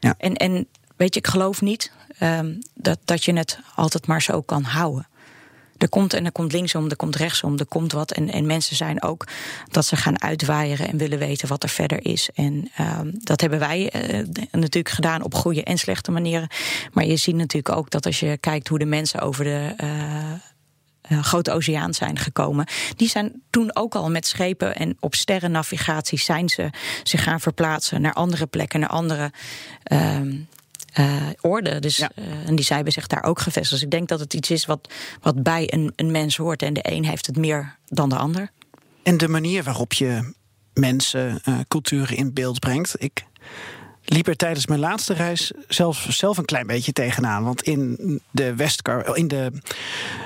Ja. 0.00 0.14
En, 0.18 0.36
en 0.36 0.66
weet 0.96 1.14
je, 1.14 1.20
ik 1.20 1.26
geloof 1.26 1.60
niet 1.60 1.92
um, 2.22 2.58
dat, 2.74 2.98
dat 3.04 3.24
je 3.24 3.32
het 3.32 3.58
altijd 3.74 4.06
maar 4.06 4.22
zo 4.22 4.42
kan 4.42 4.62
houden 4.62 5.06
er 5.78 5.88
komt 5.88 6.12
en 6.12 6.24
er 6.24 6.32
komt 6.32 6.52
linksom, 6.52 6.90
er 6.90 6.96
komt 6.96 7.16
rechtsom, 7.16 7.58
er 7.58 7.66
komt 7.66 7.92
wat. 7.92 8.12
En, 8.12 8.30
en 8.30 8.46
mensen 8.46 8.76
zijn 8.76 9.02
ook 9.02 9.26
dat 9.70 9.86
ze 9.86 9.96
gaan 9.96 10.22
uitwaaieren 10.22 10.88
en 10.88 10.96
willen 10.96 11.18
weten 11.18 11.48
wat 11.48 11.62
er 11.62 11.68
verder 11.68 12.04
is. 12.04 12.28
En 12.34 12.70
uh, 12.80 13.00
dat 13.12 13.40
hebben 13.40 13.58
wij 13.58 13.92
uh, 13.94 14.26
natuurlijk 14.50 14.94
gedaan 14.94 15.22
op 15.22 15.34
goede 15.34 15.64
en 15.64 15.78
slechte 15.78 16.10
manieren. 16.10 16.48
Maar 16.92 17.04
je 17.04 17.16
ziet 17.16 17.34
natuurlijk 17.34 17.76
ook 17.76 17.90
dat 17.90 18.06
als 18.06 18.20
je 18.20 18.36
kijkt 18.40 18.68
hoe 18.68 18.78
de 18.78 18.84
mensen 18.84 19.20
over 19.20 19.44
de. 19.44 19.74
Uh, 19.80 20.32
uh, 21.08 21.22
grote 21.22 21.52
oceaan 21.52 21.94
zijn 21.94 22.18
gekomen. 22.18 22.66
Die 22.96 23.08
zijn 23.08 23.42
toen 23.50 23.76
ook 23.76 23.94
al 23.94 24.10
met 24.10 24.26
schepen 24.26 24.76
en 24.76 24.96
op 25.00 25.14
sterrennavigatie 25.14 26.18
zijn 26.18 26.48
ze 26.48 26.70
zich 27.02 27.22
gaan 27.22 27.40
verplaatsen 27.40 28.00
naar 28.00 28.12
andere 28.12 28.46
plekken, 28.46 28.80
naar 28.80 28.88
andere 28.88 29.32
uh, 29.92 30.20
uh, 30.98 31.26
orde. 31.40 31.78
Dus, 31.78 31.96
ja. 31.96 32.10
uh, 32.14 32.48
en 32.48 32.56
die 32.56 32.64
zijn 32.64 32.92
zich 32.92 33.06
daar 33.06 33.24
ook 33.24 33.38
gevestigd. 33.38 33.70
Dus 33.70 33.82
ik 33.82 33.90
denk 33.90 34.08
dat 34.08 34.20
het 34.20 34.34
iets 34.34 34.50
is 34.50 34.66
wat, 34.66 34.92
wat 35.20 35.42
bij 35.42 35.72
een, 35.72 35.92
een 35.96 36.10
mens 36.10 36.36
hoort. 36.36 36.62
En 36.62 36.72
de 36.72 36.80
een 36.82 37.04
heeft 37.04 37.26
het 37.26 37.36
meer 37.36 37.76
dan 37.86 38.08
de 38.08 38.16
ander. 38.16 38.50
En 39.02 39.16
de 39.16 39.28
manier 39.28 39.62
waarop 39.62 39.92
je 39.92 40.34
mensen, 40.72 41.40
uh, 41.44 41.58
culturen 41.68 42.16
in 42.16 42.32
beeld 42.32 42.58
brengt. 42.58 42.94
Ik 42.98 43.24
liep 44.04 44.26
er 44.26 44.36
tijdens 44.36 44.66
mijn 44.66 44.80
laatste 44.80 45.14
reis 45.14 45.52
zelf, 45.68 46.06
zelf 46.10 46.38
een 46.38 46.44
klein 46.44 46.66
beetje 46.66 46.92
tegenaan. 46.92 47.44
Want 47.44 47.62
in 47.62 48.20
de 48.30 48.54
West 48.54 48.88
in 49.12 49.28
de, 49.28 49.52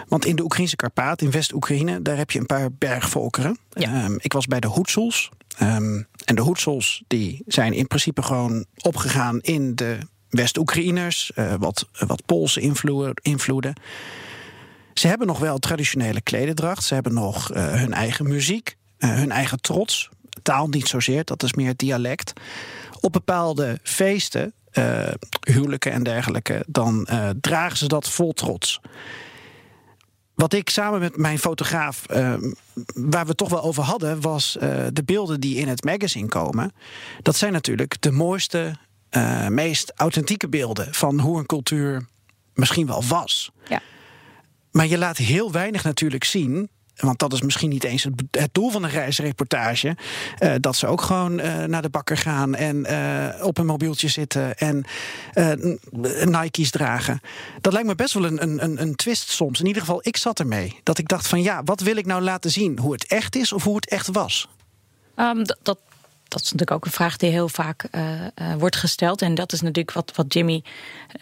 want 0.08 0.24
in 0.24 0.36
de 0.36 0.42
Oekraïnse 0.42 0.76
Karpaat, 0.76 1.22
in 1.22 1.30
West-Oekraïne, 1.30 2.02
daar 2.02 2.16
heb 2.16 2.30
je 2.30 2.38
een 2.38 2.46
paar 2.46 2.72
bergvolkeren. 2.72 3.58
Ja. 3.72 4.04
Um, 4.04 4.16
ik 4.20 4.32
was 4.32 4.46
bij 4.46 4.60
de 4.60 4.66
Hoedsels. 4.66 5.30
Um, 5.62 6.06
en 6.24 6.34
de 6.34 6.42
Hoedsels 6.42 7.02
die 7.06 7.42
zijn 7.46 7.72
in 7.72 7.86
principe 7.86 8.22
gewoon 8.22 8.64
opgegaan 8.80 9.40
in 9.40 9.74
de 9.74 9.98
West-Oekraïners, 10.32 11.32
uh, 11.34 11.54
wat, 11.58 11.88
wat 12.06 12.26
Poolse 12.26 12.60
invloeden. 13.22 13.74
Ze 14.94 15.06
hebben 15.06 15.26
nog 15.26 15.38
wel 15.38 15.58
traditionele 15.58 16.20
klededracht. 16.20 16.84
Ze 16.84 16.94
hebben 16.94 17.14
nog 17.14 17.54
uh, 17.54 17.72
hun 17.72 17.92
eigen 17.92 18.28
muziek, 18.28 18.76
uh, 18.98 19.14
hun 19.14 19.30
eigen 19.30 19.60
trots. 19.60 20.10
Taal 20.42 20.68
niet 20.68 20.88
zozeer, 20.88 21.24
dat 21.24 21.42
is 21.42 21.52
meer 21.52 21.76
dialect. 21.76 22.32
Op 23.00 23.12
bepaalde 23.12 23.78
feesten, 23.82 24.52
huwelijken 25.40 25.92
en 25.92 26.02
dergelijke, 26.02 26.64
dan 26.66 27.08
dragen 27.40 27.76
ze 27.76 27.86
dat 27.86 28.08
vol 28.08 28.32
trots. 28.32 28.80
Wat 30.34 30.52
ik 30.52 30.70
samen 30.70 31.00
met 31.00 31.16
mijn 31.16 31.38
fotograaf, 31.38 32.04
waar 32.94 33.26
we 33.26 33.34
toch 33.34 33.48
wel 33.48 33.62
over 33.62 33.82
hadden, 33.82 34.20
was 34.20 34.56
de 34.92 35.02
beelden 35.04 35.40
die 35.40 35.56
in 35.56 35.68
het 35.68 35.84
magazine 35.84 36.28
komen. 36.28 36.72
Dat 37.22 37.36
zijn 37.36 37.52
natuurlijk 37.52 37.96
de 38.00 38.12
mooiste 38.12 38.76
uh, 39.16 39.48
meest 39.48 39.92
authentieke 39.96 40.48
beelden 40.48 40.94
van 40.94 41.20
hoe 41.20 41.38
een 41.38 41.46
cultuur 41.46 42.06
misschien 42.54 42.86
wel 42.86 43.04
was. 43.04 43.50
Ja. 43.68 43.80
Maar 44.70 44.86
je 44.86 44.98
laat 44.98 45.16
heel 45.16 45.52
weinig 45.52 45.84
natuurlijk 45.84 46.24
zien. 46.24 46.70
Want 46.96 47.18
dat 47.18 47.32
is 47.32 47.42
misschien 47.42 47.68
niet 47.68 47.84
eens 47.84 48.02
het, 48.30 48.54
doel 48.54 48.70
van 48.70 48.82
een 48.82 48.90
reisreportage. 48.90 49.96
Uh, 50.38 50.54
dat 50.60 50.76
ze 50.76 50.86
ook 50.86 51.00
gewoon 51.00 51.38
uh, 51.38 51.64
naar 51.64 51.82
de 51.82 51.90
bakker 51.90 52.16
gaan 52.16 52.54
en 52.54 52.86
op 53.42 53.58
een 53.58 53.66
mobieltje 53.66 54.08
zitten 54.08 54.58
en 54.58 54.84
Nike's 56.24 56.70
dragen. 56.70 57.20
Dat 57.60 57.72
lijkt 57.72 57.88
me 57.88 57.94
best 57.94 58.14
wel 58.14 58.24
een, 58.24 58.42
een, 58.42 58.82
een 58.82 58.94
twist 58.94 59.30
soms. 59.30 59.60
In 59.60 59.66
ieder 59.66 59.82
geval, 59.82 60.00
ik 60.02 60.16
zat 60.16 60.40
ermee. 60.40 60.80
Dat 60.82 60.98
ik 60.98 61.08
dacht 61.08 61.26
van 61.26 61.42
ja, 61.42 61.62
wat 61.64 61.80
wil 61.80 61.96
ik 61.96 62.06
nou 62.06 62.22
laten 62.22 62.50
zien? 62.50 62.78
Hoe 62.78 62.92
het 62.92 63.06
echt 63.06 63.36
is 63.36 63.52
of 63.52 63.64
hoe 63.64 63.76
het 63.76 63.88
echt 63.88 64.06
was? 64.06 64.48
Um, 65.16 65.44
dat, 65.62 65.78
dat 66.32 66.42
is 66.42 66.52
natuurlijk 66.52 66.70
ook 66.70 66.84
een 66.84 66.90
vraag 66.90 67.16
die 67.16 67.30
heel 67.30 67.48
vaak 67.48 67.84
uh, 67.90 68.20
uh, 68.20 68.54
wordt 68.58 68.76
gesteld. 68.76 69.22
En 69.22 69.34
dat 69.34 69.52
is 69.52 69.60
natuurlijk 69.60 69.92
wat, 69.92 70.12
wat 70.14 70.34
Jimmy. 70.34 70.62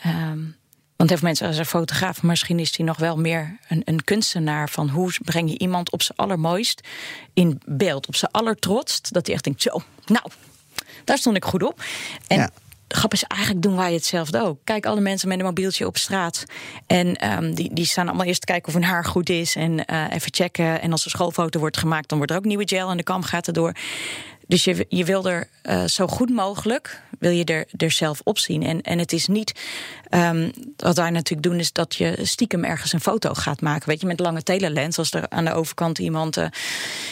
Um, 0.06 0.58
want 0.96 1.12
heel 1.12 1.18
veel 1.18 1.28
mensen 1.28 1.46
als 1.46 1.58
een 1.58 1.66
fotograaf, 1.66 2.22
misschien 2.22 2.58
is 2.58 2.76
hij 2.76 2.86
nog 2.86 2.96
wel 2.96 3.16
meer 3.16 3.58
een, 3.68 3.82
een 3.84 4.04
kunstenaar 4.04 4.68
van 4.68 4.88
hoe 4.88 5.12
breng 5.24 5.50
je 5.50 5.58
iemand 5.58 5.90
op 5.90 6.02
zijn 6.02 6.18
allermooist 6.18 6.80
in 7.34 7.60
beeld, 7.66 8.06
op 8.06 8.16
zijn 8.16 8.30
allertrotst, 8.30 9.12
dat 9.12 9.26
hij 9.26 9.34
echt 9.34 9.44
denkt: 9.44 9.62
zo, 9.62 9.82
nou, 10.06 10.24
daar 11.04 11.18
stond 11.18 11.36
ik 11.36 11.44
goed 11.44 11.62
op. 11.62 11.82
En 12.26 12.38
ja 12.38 12.50
grap 12.94 13.12
is, 13.12 13.22
eigenlijk 13.22 13.62
doen 13.62 13.76
wij 13.76 13.92
hetzelfde 13.92 14.42
ook. 14.42 14.58
Kijk, 14.64 14.86
alle 14.86 15.00
mensen 15.00 15.28
met 15.28 15.38
een 15.38 15.44
mobieltje 15.44 15.86
op 15.86 15.96
straat. 15.96 16.44
En 16.86 17.32
um, 17.32 17.54
die, 17.54 17.74
die 17.74 17.84
staan 17.84 18.08
allemaal 18.08 18.26
eerst 18.26 18.40
te 18.40 18.46
kijken 18.46 18.68
of 18.68 18.74
hun 18.74 18.84
haar 18.84 19.04
goed 19.04 19.28
is. 19.28 19.56
En 19.56 19.72
uh, 19.72 20.04
even 20.10 20.34
checken. 20.34 20.80
En 20.80 20.92
als 20.92 21.04
er 21.04 21.10
schoolfoto 21.10 21.58
wordt 21.58 21.76
gemaakt, 21.76 22.08
dan 22.08 22.18
wordt 22.18 22.32
er 22.32 22.38
ook 22.38 22.44
nieuwe 22.44 22.68
gel 22.68 22.90
en 22.90 22.96
de 22.96 23.02
kam 23.02 23.22
gaat 23.22 23.46
erdoor. 23.46 23.72
Dus 24.50 24.64
je, 24.64 24.86
je 24.88 25.04
wil 25.04 25.28
er 25.28 25.48
uh, 25.62 25.84
zo 25.84 26.06
goed 26.06 26.30
mogelijk, 26.30 27.02
wil 27.18 27.30
je 27.30 27.44
er, 27.44 27.66
er 27.76 27.90
zelf 27.90 28.20
op 28.24 28.38
zien. 28.38 28.62
En, 28.62 28.82
en 28.82 28.98
het 28.98 29.12
is 29.12 29.26
niet, 29.26 29.52
um, 30.10 30.52
wat 30.76 30.96
wij 30.96 31.10
natuurlijk 31.10 31.48
doen, 31.48 31.58
is 31.58 31.72
dat 31.72 31.94
je 31.94 32.18
stiekem 32.22 32.64
ergens 32.64 32.92
een 32.92 33.00
foto 33.00 33.34
gaat 33.34 33.60
maken. 33.60 33.88
Weet 33.88 34.00
je, 34.00 34.06
met 34.06 34.20
lange 34.20 34.42
telelens, 34.42 34.98
als 34.98 35.12
er 35.12 35.28
aan 35.28 35.44
de 35.44 35.52
overkant 35.52 35.98
iemand 35.98 36.36
uh, 36.36 36.46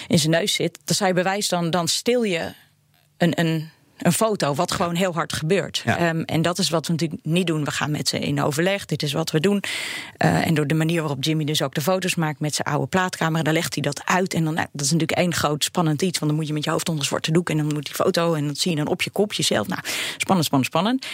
in 0.06 0.18
zijn 0.18 0.32
neus 0.32 0.54
zit, 0.54 0.78
dan 0.84 0.94
zou 0.94 1.08
je 1.08 1.14
bewijs 1.14 1.48
dan, 1.48 1.70
dan 1.70 1.88
stil 1.88 2.22
je 2.22 2.52
een, 3.16 3.40
een 3.40 3.70
een 3.98 4.12
foto, 4.12 4.54
wat 4.54 4.72
gewoon 4.72 4.94
heel 4.94 5.12
hard 5.12 5.32
gebeurt. 5.32 5.82
Ja. 5.84 6.08
Um, 6.08 6.22
en 6.22 6.42
dat 6.42 6.58
is 6.58 6.70
wat 6.70 6.86
we 6.86 6.92
natuurlijk 6.92 7.24
niet 7.24 7.46
doen. 7.46 7.64
We 7.64 7.70
gaan 7.70 7.90
met 7.90 8.08
ze 8.08 8.18
in 8.18 8.42
overleg. 8.42 8.84
Dit 8.84 9.02
is 9.02 9.12
wat 9.12 9.30
we 9.30 9.40
doen. 9.40 9.62
Uh, 10.24 10.46
en 10.46 10.54
door 10.54 10.66
de 10.66 10.74
manier 10.74 11.00
waarop 11.00 11.24
Jimmy 11.24 11.44
dus 11.44 11.62
ook 11.62 11.74
de 11.74 11.80
foto's 11.80 12.14
maakt 12.14 12.40
met 12.40 12.54
zijn 12.54 12.68
oude 12.68 12.86
plaatcamera, 12.86 13.42
dan 13.42 13.52
legt 13.52 13.74
hij 13.74 13.82
dat 13.82 14.02
uit. 14.04 14.34
En 14.34 14.44
dan, 14.44 14.54
nou, 14.54 14.66
dat 14.72 14.84
is 14.84 14.92
natuurlijk 14.92 15.18
één 15.18 15.34
groot 15.34 15.64
spannend 15.64 16.02
iets. 16.02 16.18
Want 16.18 16.30
dan 16.30 16.40
moet 16.40 16.48
je 16.48 16.54
met 16.54 16.64
je 16.64 16.70
hoofd 16.70 16.88
onder 16.88 17.04
zwarte 17.04 17.32
doek 17.32 17.50
en 17.50 17.56
dan 17.56 17.66
moet 17.66 17.84
die 17.84 17.94
foto 17.94 18.34
en 18.34 18.46
dat 18.46 18.58
zie 18.58 18.70
je 18.70 18.76
dan 18.76 18.86
op 18.86 19.02
je 19.02 19.10
kop 19.10 19.32
jezelf. 19.32 19.66
Nou, 19.68 19.80
spannend, 20.16 20.46
spannend, 20.46 20.70
spannend. 20.70 21.06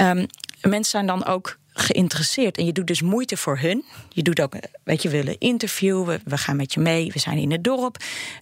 Um, 0.00 0.26
mensen 0.68 0.90
zijn 0.90 1.06
dan 1.06 1.24
ook 1.24 1.58
geïnteresseerd. 1.74 2.58
En 2.58 2.66
je 2.66 2.72
doet 2.72 2.86
dus 2.86 3.02
moeite 3.02 3.36
voor 3.36 3.58
hun. 3.58 3.84
Je 4.08 4.22
doet 4.22 4.40
ook, 4.40 4.54
weet 4.84 5.02
je, 5.02 5.08
we 5.08 5.16
willen 5.16 5.38
interviewen. 5.38 6.20
We 6.24 6.38
gaan 6.38 6.56
met 6.56 6.72
je 6.72 6.80
mee. 6.80 7.10
We 7.12 7.18
zijn 7.18 7.38
in 7.38 7.52
het 7.52 7.64
dorp. 7.64 7.96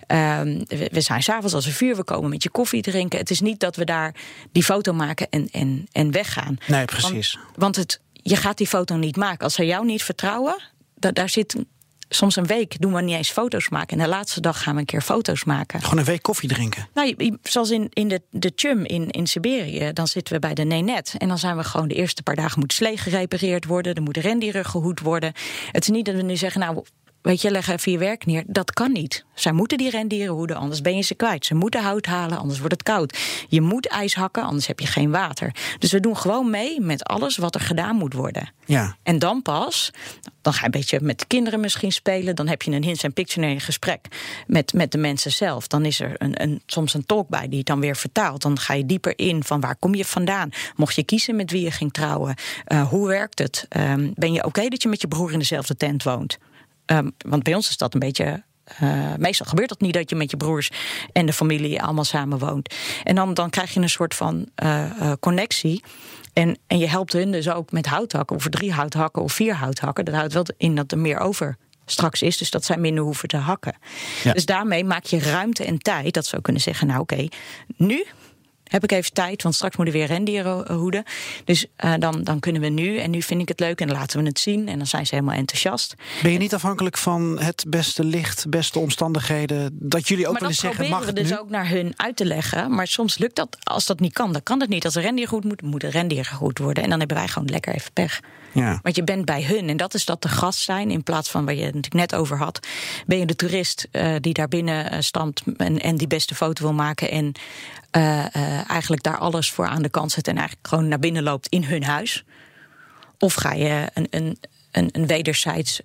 Um, 0.07 0.65
we, 0.67 0.89
we, 0.93 1.01
zijn 1.01 1.23
s'avonds 1.23 1.55
als 1.55 1.67
een 1.67 1.73
vuur. 1.73 1.97
We 1.97 2.05
komen 2.05 2.31
met 2.31 2.43
je 2.43 2.51
koffie 2.51 2.83
drinken. 2.83 3.19
Het 3.19 3.31
is 3.31 3.41
niet 3.41 3.61
dat 3.61 3.77
we 3.77 3.85
daar 3.85 4.15
die 4.53 4.65
foto 4.65 4.93
maken 4.93 5.27
en, 5.31 5.49
en, 5.51 5.87
en 5.93 6.11
weggaan. 6.11 6.57
Nee, 6.67 6.85
precies. 6.85 7.35
Want, 7.35 7.57
want 7.57 7.77
het, 7.77 8.01
je 8.13 8.37
gaat 8.37 8.59
die 8.59 8.67
foto 8.67 8.97
niet 8.97 9.17
maken. 9.17 9.45
Als 9.45 9.55
ze 9.55 9.67
jou 9.67 9.85
niet 9.85 10.03
vertrouwen, 10.03 10.63
da, 10.95 11.13
daar 11.13 11.29
zit 11.29 11.57
soms 12.15 12.37
een 12.37 12.47
week 12.47 12.81
doen 12.81 12.93
we 12.93 13.03
niet 13.03 13.17
eens 13.17 13.31
foto's 13.31 13.69
maken. 13.69 13.97
En 13.97 14.03
de 14.05 14.09
laatste 14.09 14.41
dag 14.41 14.63
gaan 14.63 14.75
we 14.75 14.81
een 14.81 14.87
keer 14.87 15.01
foto's 15.01 15.45
maken. 15.45 15.83
Gewoon 15.83 15.99
een 15.99 16.05
week 16.05 16.23
koffie 16.23 16.49
drinken? 16.49 16.89
Nou, 16.95 17.39
zoals 17.43 17.71
in, 17.71 17.87
in 17.93 18.09
de, 18.09 18.23
de 18.31 18.53
Chum 18.57 18.85
in, 18.85 19.11
in 19.11 19.27
Siberië. 19.27 19.93
Dan 19.93 20.07
zitten 20.07 20.35
we 20.35 20.41
bij 20.41 20.55
de 20.55 20.65
Nenet. 20.65 21.15
En 21.19 21.29
dan 21.29 21.39
zijn 21.39 21.57
we 21.57 21.65
gewoon 21.65 21.89
de 21.89 21.95
eerste 21.95 22.23
paar 22.23 22.37
dagen 22.37 22.59
moet 22.61 22.73
slee 22.73 22.97
gerepareerd 22.97 23.65
worden. 23.65 23.95
Er 23.95 24.03
moeten 24.03 24.23
rendieren 24.23 24.65
gehoed 24.65 25.01
worden. 25.01 25.33
Het 25.73 25.83
is 25.83 25.89
niet 25.89 26.05
dat 26.05 26.15
we 26.15 26.23
nu 26.23 26.37
zeggen, 26.37 26.61
nou, 26.61 26.85
weet 27.23 27.43
je, 27.43 27.51
leg 27.51 27.69
even 27.69 27.93
je 27.93 27.99
werk 27.99 28.27
neer. 28.27 28.45
Dat 28.47 28.73
kan 28.73 28.93
niet. 28.93 29.25
Zij 29.35 29.53
moeten 29.53 29.79
die 29.79 29.91
rendieren 29.91 30.35
hoeden, 30.35 30.57
anders 30.57 30.81
ben 30.81 30.97
je 30.97 31.03
ze 31.03 31.15
kwijt. 31.15 31.47
Ze 31.47 31.55
moeten 31.55 31.83
hout 31.83 32.07
halen, 32.07 32.39
anders 32.39 32.59
wordt 32.59 32.75
het 32.75 32.83
koud. 32.83 33.19
Je 33.49 33.61
moet 33.61 33.87
ijs 33.87 34.15
hakken, 34.15 34.43
anders 34.43 34.67
heb 34.67 34.81
je 34.81 34.87
geen 34.87 35.11
water. 35.11 35.55
Dus 35.79 35.93
we 35.93 36.01
doen 36.01 36.17
gewoon 36.17 36.51
mee 36.51 36.81
met 36.81 37.05
alles 37.05 37.37
wat 37.37 37.55
er 37.55 37.61
gedaan 37.61 37.97
moet 37.97 38.15
worden. 38.15 38.53
Ja. 38.65 38.97
En 39.03 39.19
dan 39.19 39.43
pas, 39.43 39.91
dan 40.43 40.53
ga 40.53 40.59
je 40.59 40.65
een 40.65 40.71
beetje 40.71 41.01
met 41.01 41.19
de 41.19 41.27
kinderen 41.27 41.61
misschien 41.61 41.93
spelen. 41.93 42.37
Dan 42.37 42.49
heb 42.49 42.63
je 42.63 42.71
een 42.71 42.85
hints 42.85 43.03
en 43.03 43.13
pictionary 43.13 43.59
gesprek 43.59 44.07
met, 44.47 44.73
met 44.73 44.93
de 44.93 44.99
mensen 44.99 45.33
zelf. 45.33 45.67
Dan 45.67 45.85
is 45.85 46.01
er 46.01 46.15
een, 46.17 46.43
een, 46.43 46.63
soms 46.67 46.95
een 46.95 47.07
talk 47.07 47.29
bij 47.29 47.49
die 47.49 47.59
het 47.59 47.67
dan 47.67 47.81
weer 47.81 47.97
vertaalt. 47.97 48.43
Dan 48.43 48.59
ga 48.59 48.75
je 48.75 48.87
dieper 48.87 49.19
in 49.19 49.45
van 49.45 49.61
waar 49.61 49.77
kom 49.77 49.95
je 49.95 50.05
vandaan? 50.05 50.51
Mocht 50.77 50.95
je 50.95 51.03
kiezen 51.03 51.37
met 51.37 51.51
wie 51.51 51.63
je 51.63 51.71
ging 51.71 51.93
trouwen? 51.93 52.35
Uh, 52.67 52.89
hoe 52.89 53.09
werkt 53.09 53.39
het? 53.39 53.67
Um, 53.77 54.13
ben 54.15 54.33
je 54.33 54.39
oké 54.39 54.47
okay 54.47 54.69
dat 54.69 54.83
je 54.83 54.89
met 54.89 55.01
je 55.01 55.09
broer 55.09 55.33
in 55.33 55.39
dezelfde 55.39 55.77
tent 55.77 56.03
woont? 56.03 56.39
Um, 56.87 57.13
want 57.19 57.43
bij 57.43 57.55
ons 57.55 57.69
is 57.69 57.77
dat 57.77 57.95
een 57.95 58.01
beetje 58.01 58.43
uh, 58.83 59.15
meestal 59.19 59.47
gebeurt 59.47 59.69
dat 59.69 59.81
niet 59.81 59.95
dat 59.95 60.11
je 60.11 60.17
met 60.17 60.31
je 60.31 60.37
broers 60.37 60.71
en 61.13 61.27
de 61.27 61.33
familie 61.33 61.83
allemaal 61.83 62.05
samen 62.05 62.39
woont. 62.39 62.75
En 63.05 63.15
dan, 63.15 63.35
dan 63.35 63.51
krijg 63.51 63.75
je 63.75 63.81
een 63.81 63.89
soort 63.89 64.15
van 64.15 64.49
uh, 64.63 64.85
uh, 65.01 65.13
connectie. 65.21 65.83
En, 66.33 66.59
en 66.67 66.79
je 66.79 66.89
helpt 66.89 67.13
hun 67.13 67.33
dus 67.33 67.51
ook 67.51 67.73
met 67.73 67.87
houthakken, 67.87 68.37
of 68.37 68.49
drie 68.49 68.73
houthakken 68.73 69.23
of 69.23 69.33
vier 69.33 69.55
houthakken. 69.55 70.05
Dat 70.05 70.15
houdt 70.15 70.33
wel 70.33 70.45
in 70.57 70.75
dat 70.75 70.93
er 70.93 70.99
meer 70.99 71.19
over 71.19 71.57
straks 71.87 72.23
is, 72.23 72.39
dus 72.39 72.51
dat 72.51 72.65
zij 72.65 72.77
minder 72.77 73.05
hoeven 73.05 73.29
te 73.29 73.37
hakken. 73.37 73.75
Ja. 74.23 74.33
Dus 74.33 74.47
daarmee 74.47 74.85
maak 74.85 75.05
je 75.05 75.19
ruimte 75.19 75.65
en 75.65 75.79
tijd 75.79 76.15
dat 76.15 76.27
ze 76.27 76.37
ook 76.37 76.43
kunnen 76.43 76.63
zeggen: 76.63 76.87
Nou, 76.87 77.01
oké, 77.01 77.13
okay, 77.13 77.31
nu 77.77 78.07
heb 78.73 78.85
ik 78.85 78.93
even 78.93 79.13
tijd, 79.13 79.43
want 79.43 79.55
straks 79.55 79.77
moeten 79.77 79.95
we 79.95 80.01
weer 80.01 80.11
rendieren 80.11 80.73
hoeden. 80.73 81.05
Dus 81.45 81.67
uh, 81.85 81.93
dan, 81.99 82.23
dan 82.23 82.41
kunnen 82.41 82.63
we 82.63 82.69
nu. 82.69 82.99
En 82.99 83.11
nu 83.11 83.23
vind 83.23 83.41
ik 83.41 83.49
het 83.49 83.61
leuk 83.61 83.81
en 83.81 83.87
dan 83.87 83.97
laten 83.97 84.21
we 84.21 84.27
het 84.27 84.39
zien. 84.39 84.69
En 84.69 84.79
dan 84.79 84.87
zijn 84.87 85.07
ze 85.07 85.15
helemaal 85.15 85.37
enthousiast. 85.37 85.95
Ben 86.23 86.33
je 86.33 86.39
niet 86.39 86.55
afhankelijk 86.55 86.99
van 86.99 87.41
het 87.41 87.65
beste 87.69 88.05
licht, 88.05 88.49
beste 88.49 88.79
omstandigheden? 88.79 89.71
Dat 89.73 90.09
jullie 90.09 90.29
ook 90.29 90.39
wel 90.39 90.49
eens 90.49 90.59
zeggen, 90.59 90.89
mag 90.89 91.05
we 91.05 91.13
dus 91.13 91.31
nu? 91.31 91.39
ook 91.39 91.51
naar 91.51 91.69
hun 91.69 91.93
uit 91.97 92.17
te 92.17 92.25
leggen. 92.25 92.75
Maar 92.75 92.87
soms 92.87 93.19
lukt 93.19 93.37
dat, 93.37 93.57
als 93.63 93.87
dat 93.87 94.01
niet 94.01 94.13
kan, 94.13 94.33
dan 94.33 94.43
kan 94.43 94.61
het 94.61 94.69
niet. 94.69 94.85
Als 94.85 94.95
de 94.95 95.01
rendier 95.01 95.29
goed 95.29 95.45
moet, 95.45 95.63
moet 95.63 95.81
de 95.81 95.91
rendier 95.91 96.25
goed 96.25 96.59
worden. 96.59 96.83
En 96.83 96.91
dan 96.91 96.99
hebben 96.99 97.17
wij 97.17 97.29
gewoon 97.29 97.49
lekker 97.49 97.75
even 97.75 97.93
pech. 97.93 98.21
Ja. 98.53 98.79
Want 98.83 98.97
je 98.97 99.05
bent 99.05 99.25
bij 99.25 99.43
hun 99.43 99.69
en 99.69 99.77
dat 99.77 99.95
is 99.95 100.05
dat 100.05 100.23
de 100.23 100.29
gast 100.29 100.61
zijn 100.61 100.91
in 100.91 101.03
plaats 101.03 101.31
van 101.31 101.45
waar 101.45 101.55
je 101.55 101.65
het 101.65 101.75
natuurlijk 101.75 102.11
net 102.11 102.21
over 102.21 102.39
had. 102.39 102.67
Ben 103.07 103.19
je 103.19 103.27
de 103.27 103.37
toerist 103.37 103.89
uh, 103.93 104.15
die 104.21 104.33
daar 104.33 104.49
binnen 104.49 104.93
uh, 104.93 105.01
stamt 105.01 105.43
en, 105.57 105.81
en 105.81 105.97
die 105.97 106.07
beste 106.07 106.35
foto 106.35 106.63
wil 106.63 106.73
maken 106.73 107.11
en 107.11 107.33
uh, 107.97 108.71
eigenlijk 108.71 109.03
daar 109.03 109.19
alles 109.19 109.51
voor 109.51 109.67
aan 109.67 109.83
de 109.83 109.89
kant 109.89 110.13
zet 110.13 110.29
en 110.29 110.37
eigenlijk 110.37 110.69
gewoon 110.69 110.89
naar 110.89 110.99
binnen 110.99 111.23
loopt 111.23 111.49
in 111.49 111.65
hun 111.65 111.85
huis? 111.85 112.25
Of 113.19 113.35
ga 113.35 113.53
je 113.53 113.87
een, 113.95 114.07
een, 114.11 114.39
een, 114.71 114.89
een 114.93 115.07
wederzijds 115.07 115.81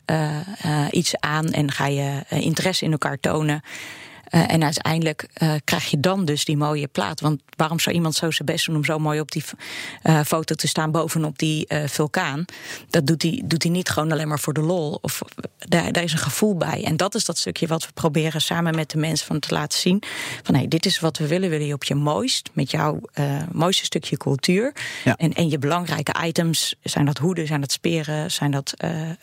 iets 0.91 1.19
aan 1.19 1.51
en 1.51 1.71
ga 1.71 1.85
je 1.85 2.23
interesse 2.29 2.85
in 2.85 2.91
elkaar 2.91 3.19
tonen? 3.19 3.61
Uh, 4.31 4.51
en 4.51 4.63
uiteindelijk 4.63 5.27
uh, 5.37 5.53
krijg 5.63 5.89
je 5.89 5.99
dan 5.99 6.25
dus 6.25 6.45
die 6.45 6.57
mooie 6.57 6.87
plaat. 6.87 7.19
Want 7.21 7.41
waarom 7.55 7.79
zou 7.79 7.95
iemand 7.95 8.15
zo 8.15 8.31
zijn 8.31 8.47
best 8.47 8.65
doen 8.65 8.75
om 8.75 8.85
zo 8.85 8.99
mooi 8.99 9.19
op 9.19 9.31
die 9.31 9.43
uh, 10.03 10.21
foto 10.21 10.55
te 10.55 10.67
staan 10.67 10.91
bovenop 10.91 11.39
die 11.39 11.67
vulkaan? 11.85 12.45
Dat 12.89 13.07
doet 13.07 13.21
hij, 13.21 13.41
doet 13.45 13.63
hij 13.63 13.71
niet 13.71 13.89
gewoon 13.89 14.11
alleen 14.11 14.27
maar 14.27 14.39
voor 14.39 14.53
de 14.53 14.61
lol. 14.61 14.97
Of, 15.01 15.21
daar, 15.57 15.91
daar 15.91 16.03
is 16.03 16.11
een 16.11 16.17
gevoel 16.17 16.57
bij. 16.57 16.83
En 16.83 16.97
dat 16.97 17.15
is 17.15 17.25
dat 17.25 17.37
stukje 17.37 17.67
wat 17.67 17.85
we 17.85 17.91
proberen 17.93 18.41
samen 18.41 18.75
met 18.75 18.89
de 18.89 18.97
mensen 18.97 19.27
van 19.27 19.39
te 19.39 19.53
laten 19.53 19.79
zien. 19.79 20.03
Van 20.43 20.53
hé, 20.53 20.59
hey, 20.59 20.69
dit 20.69 20.85
is 20.85 20.99
wat 20.99 21.17
we 21.17 21.27
willen. 21.27 21.49
Willen 21.49 21.67
je 21.67 21.73
op 21.73 21.83
je 21.83 21.95
mooist, 21.95 22.49
met 22.53 22.71
jouw 22.71 22.99
mooiste 23.51 23.85
stukje 23.85 24.17
cultuur. 24.17 24.73
Ja. 25.03 25.15
En, 25.15 25.33
en 25.33 25.49
je 25.49 25.59
belangrijke 25.59 26.15
items. 26.25 26.75
Zijn 26.83 27.05
dat 27.05 27.17
hoeden, 27.17 27.47
zijn 27.47 27.61
dat 27.61 27.71
speren, 27.71 28.31
zijn 28.31 28.51
dat. 28.51 28.73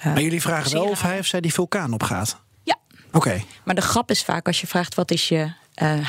maar 0.04 0.22
jullie 0.22 0.42
vragen 0.42 0.72
wel 0.72 0.88
of 0.88 1.02
hij 1.02 1.18
of 1.18 1.26
zij 1.26 1.40
die 1.40 1.52
vulkaan 1.52 1.92
opgaat? 1.92 2.42
Oké. 3.14 3.42
Maar 3.64 3.74
de 3.74 3.80
grap 3.80 4.10
is 4.10 4.22
vaak 4.22 4.46
als 4.46 4.60
je 4.60 4.66
vraagt 4.66 4.94
wat 4.94 5.10
is 5.10 5.28
je 5.28 5.38
uh, 5.38 5.52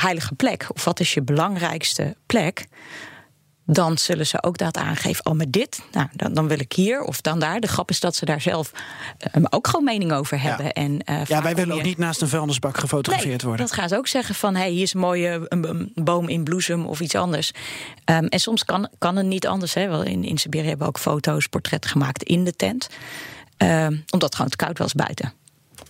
heilige 0.01 0.35
plek 0.35 0.67
of 0.73 0.83
wat 0.83 0.99
is 0.99 1.13
je 1.13 1.21
belangrijkste 1.21 2.15
plek, 2.25 2.67
dan 3.65 3.97
zullen 3.97 4.27
ze 4.27 4.43
ook 4.43 4.57
dat 4.57 4.77
aangeven. 4.77 5.25
Oh, 5.25 5.33
maar 5.33 5.49
dit, 5.49 5.81
nou, 5.91 6.07
dan, 6.13 6.33
dan 6.33 6.47
wil 6.47 6.59
ik 6.59 6.73
hier 6.73 7.01
of 7.01 7.21
dan 7.21 7.39
daar. 7.39 7.59
De 7.59 7.67
grap 7.67 7.89
is 7.89 7.99
dat 7.99 8.15
ze 8.15 8.25
daar 8.25 8.41
zelf 8.41 8.71
uh, 9.35 9.43
ook 9.49 9.67
gewoon 9.67 9.85
mening 9.85 10.11
over 10.11 10.41
hebben. 10.41 10.65
Ja, 10.65 10.71
en, 10.71 11.01
uh, 11.05 11.25
ja 11.25 11.41
wij 11.41 11.55
willen 11.55 11.75
ook 11.75 11.83
niet 11.83 11.97
naast 11.97 12.21
een 12.21 12.27
vuilnisbak 12.27 12.77
gefotografeerd 12.77 13.37
nee, 13.37 13.47
worden. 13.47 13.65
Dat 13.65 13.75
gaan 13.75 13.89
ze 13.89 13.97
ook 13.97 14.07
zeggen 14.07 14.35
van 14.35 14.55
hey, 14.55 14.69
hier 14.69 14.81
is 14.81 14.93
een 14.93 14.99
mooie 14.99 15.45
een, 15.47 15.69
een 15.69 15.91
boom 15.95 16.27
in 16.27 16.43
bloesem 16.43 16.85
of 16.85 16.99
iets 16.99 17.15
anders. 17.15 17.51
Um, 18.05 18.25
en 18.27 18.39
soms 18.39 18.65
kan, 18.65 18.89
kan 18.97 19.15
het 19.15 19.25
niet 19.25 19.47
anders. 19.47 19.73
Hè. 19.73 19.87
Wel, 19.87 20.03
in, 20.03 20.23
in 20.23 20.37
Siberië 20.37 20.67
hebben 20.67 20.87
we 20.87 20.93
ook 20.93 20.99
foto's, 20.99 21.47
portretten 21.47 21.89
gemaakt 21.89 22.23
in 22.23 22.43
de 22.43 22.55
tent. 22.55 22.89
Um, 23.57 24.03
omdat 24.09 24.21
het 24.21 24.35
gewoon 24.35 24.51
te 24.51 24.57
koud 24.57 24.77
was 24.77 24.93
buiten. 24.93 25.33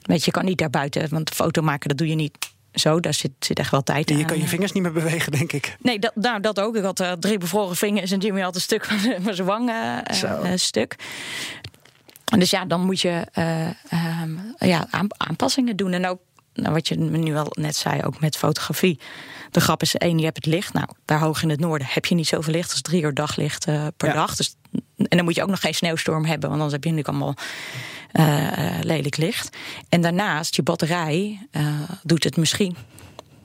Weet 0.06 0.20
je, 0.20 0.26
je 0.26 0.32
kan 0.32 0.46
niet 0.46 0.58
daar 0.58 0.70
buiten, 0.70 1.10
want 1.10 1.30
foto 1.30 1.62
maken, 1.62 1.90
dat 1.90 1.98
doe 1.98 2.08
je 2.08 2.16
niet 2.16 2.38
zo. 2.74 3.00
Daar 3.00 3.14
zit, 3.14 3.32
zit 3.40 3.60
echt 3.60 3.72
wel 3.72 3.84
tijd 3.84 4.10
in. 4.10 4.18
Je 4.18 4.26
kan 4.26 4.38
je 4.38 4.48
vingers 4.48 4.72
niet 4.72 4.84
meer 4.84 4.92
bewegen, 4.92 5.32
denk 5.32 5.54
ik. 5.54 5.76
Nee, 5.80 6.00
dat, 6.00 6.16
nou, 6.16 6.42
dat 6.42 6.60
ook. 6.60 6.76
Ik 6.76 6.84
had 6.84 7.00
uh, 7.00 7.12
drie 7.12 7.38
bevroren 7.38 7.76
vingers 7.76 8.12
en 8.12 8.20
Jimmy 8.20 8.42
had 8.42 8.56
een 8.56 8.62
stuk 8.62 8.86
van 8.86 9.34
zijn 9.34 9.48
wang 9.48 9.70
uh, 9.70 10.52
stuk. 10.56 10.96
Dus 12.38 12.50
ja, 12.50 12.66
dan 12.66 12.82
moet 12.82 13.02
je 13.02 13.28
um, 14.24 14.56
ja, 14.58 14.88
aanpassingen 15.18 15.76
doen. 15.76 15.92
En 15.92 16.08
ook 16.08 16.20
nou, 16.54 16.74
wat 16.74 16.88
je 16.88 16.96
nu 16.96 17.34
wel 17.34 17.48
net 17.52 17.76
zei, 17.76 18.02
ook 18.04 18.20
met 18.20 18.38
fotografie. 18.38 19.00
De 19.52 19.62
grap 19.62 19.82
is, 19.82 19.96
één, 19.96 20.18
je 20.18 20.24
hebt 20.24 20.36
het 20.36 20.46
licht. 20.46 20.74
Nou, 20.74 20.88
daar 21.06 21.20
hoog 21.20 21.44
in 21.44 21.50
het 21.50 21.60
noorden 21.60 21.88
heb 21.92 22.06
je 22.06 22.16
niet 22.16 22.28
zoveel 22.28 22.54
licht 22.54 22.72
als 22.72 22.82
drie 22.82 23.02
uur 23.02 23.14
daglicht 23.14 23.68
uh, 23.68 23.88
per 23.98 24.08
ja. 24.08 24.14
dag. 24.14 24.36
Dus, 24.36 24.56
en 24.98 25.18
dan 25.18 25.24
moet 25.24 25.36
je 25.36 25.42
ook 25.42 25.50
nog 25.50 25.60
geen 25.60 25.74
sneeuwstorm 25.74 26.26
hebben, 26.26 26.50
want 26.50 26.62
anders 26.62 26.72
heb 26.72 26.84
je 26.84 26.90
natuurlijk 26.90 27.18
allemaal 27.18 27.36
uh, 28.14 28.80
lelijk 28.82 29.18
licht. 29.18 29.58
En 29.90 30.02
daarnaast, 30.02 30.56
je 30.56 30.64
batterij 30.64 31.48
uh, 31.52 31.68
doet 32.04 32.24
het 32.24 32.38
misschien. 32.38 32.76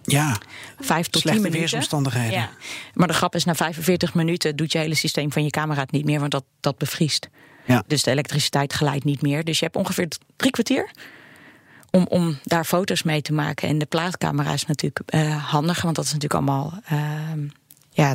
Ja, 0.03 0.39
vijf 0.81 1.07
tot 1.07 1.23
slechte 1.23 1.51
weersomstandigheden. 1.51 2.39
Ja. 2.39 2.51
Maar 2.95 3.07
de 3.07 3.15
grap 3.15 3.35
is, 3.35 3.45
na 3.45 3.55
45 3.55 4.15
minuten 4.15 4.57
doet 4.57 4.73
je 4.73 4.79
hele 4.79 4.95
systeem 4.95 5.33
van 5.33 5.45
je 5.45 5.51
camera 5.51 5.81
het 5.81 5.91
niet 5.91 6.05
meer, 6.05 6.21
want 6.21 6.31
dat, 6.31 6.45
dat 6.61 6.79
bevriest. 6.79 7.29
Ja. 7.67 7.85
Dus 7.87 8.03
de 8.03 8.11
elektriciteit 8.11 8.75
geleidt 8.75 9.05
niet 9.05 9.23
meer. 9.23 9.45
Dus 9.45 9.59
je 9.59 9.65
hebt 9.65 9.77
ongeveer 9.77 10.09
drie 10.37 10.51
kwartier 10.51 10.91
om, 11.91 12.07
om 12.09 12.39
daar 12.43 12.65
foto's 12.65 13.03
mee 13.03 13.23
te 13.23 13.33
maken. 13.33 13.69
En 13.69 13.79
de 13.79 13.87
plaatcamera 13.87 14.53
is 14.53 14.67
natuurlijk 14.67 15.01
uh, 15.15 15.45
handiger, 15.45 15.85
want 15.85 15.97
dat 15.97 16.05
is 16.05 16.13
natuurlijk 16.13 16.41
allemaal. 16.41 16.81
Uh, 16.93 17.01
ja, 17.91 18.15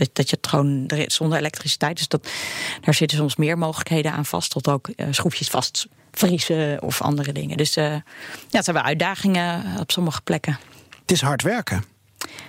dat, 0.00 0.10
dat 0.12 0.30
je 0.30 0.36
het 0.36 0.46
gewoon 0.46 0.90
zonder 1.06 1.38
elektriciteit. 1.38 1.96
Dus 1.96 2.08
dat, 2.08 2.28
daar 2.80 2.94
zitten 2.94 3.18
soms 3.18 3.36
meer 3.36 3.58
mogelijkheden 3.58 4.12
aan 4.12 4.26
vast. 4.26 4.50
Tot 4.50 4.68
ook 4.68 4.88
uh, 4.96 5.06
schroefjes 5.10 5.48
vast 5.48 5.86
vriezen 6.12 6.82
of 6.82 7.02
andere 7.02 7.32
dingen. 7.32 7.56
Dus 7.56 7.76
uh, 7.76 7.84
ja, 7.84 8.02
het 8.50 8.64
zijn 8.64 8.76
wel 8.76 8.84
uitdagingen 8.84 9.64
op 9.78 9.90
sommige 9.90 10.20
plekken. 10.22 10.58
Het 11.00 11.10
is 11.10 11.20
hard 11.20 11.42
werken. 11.42 11.84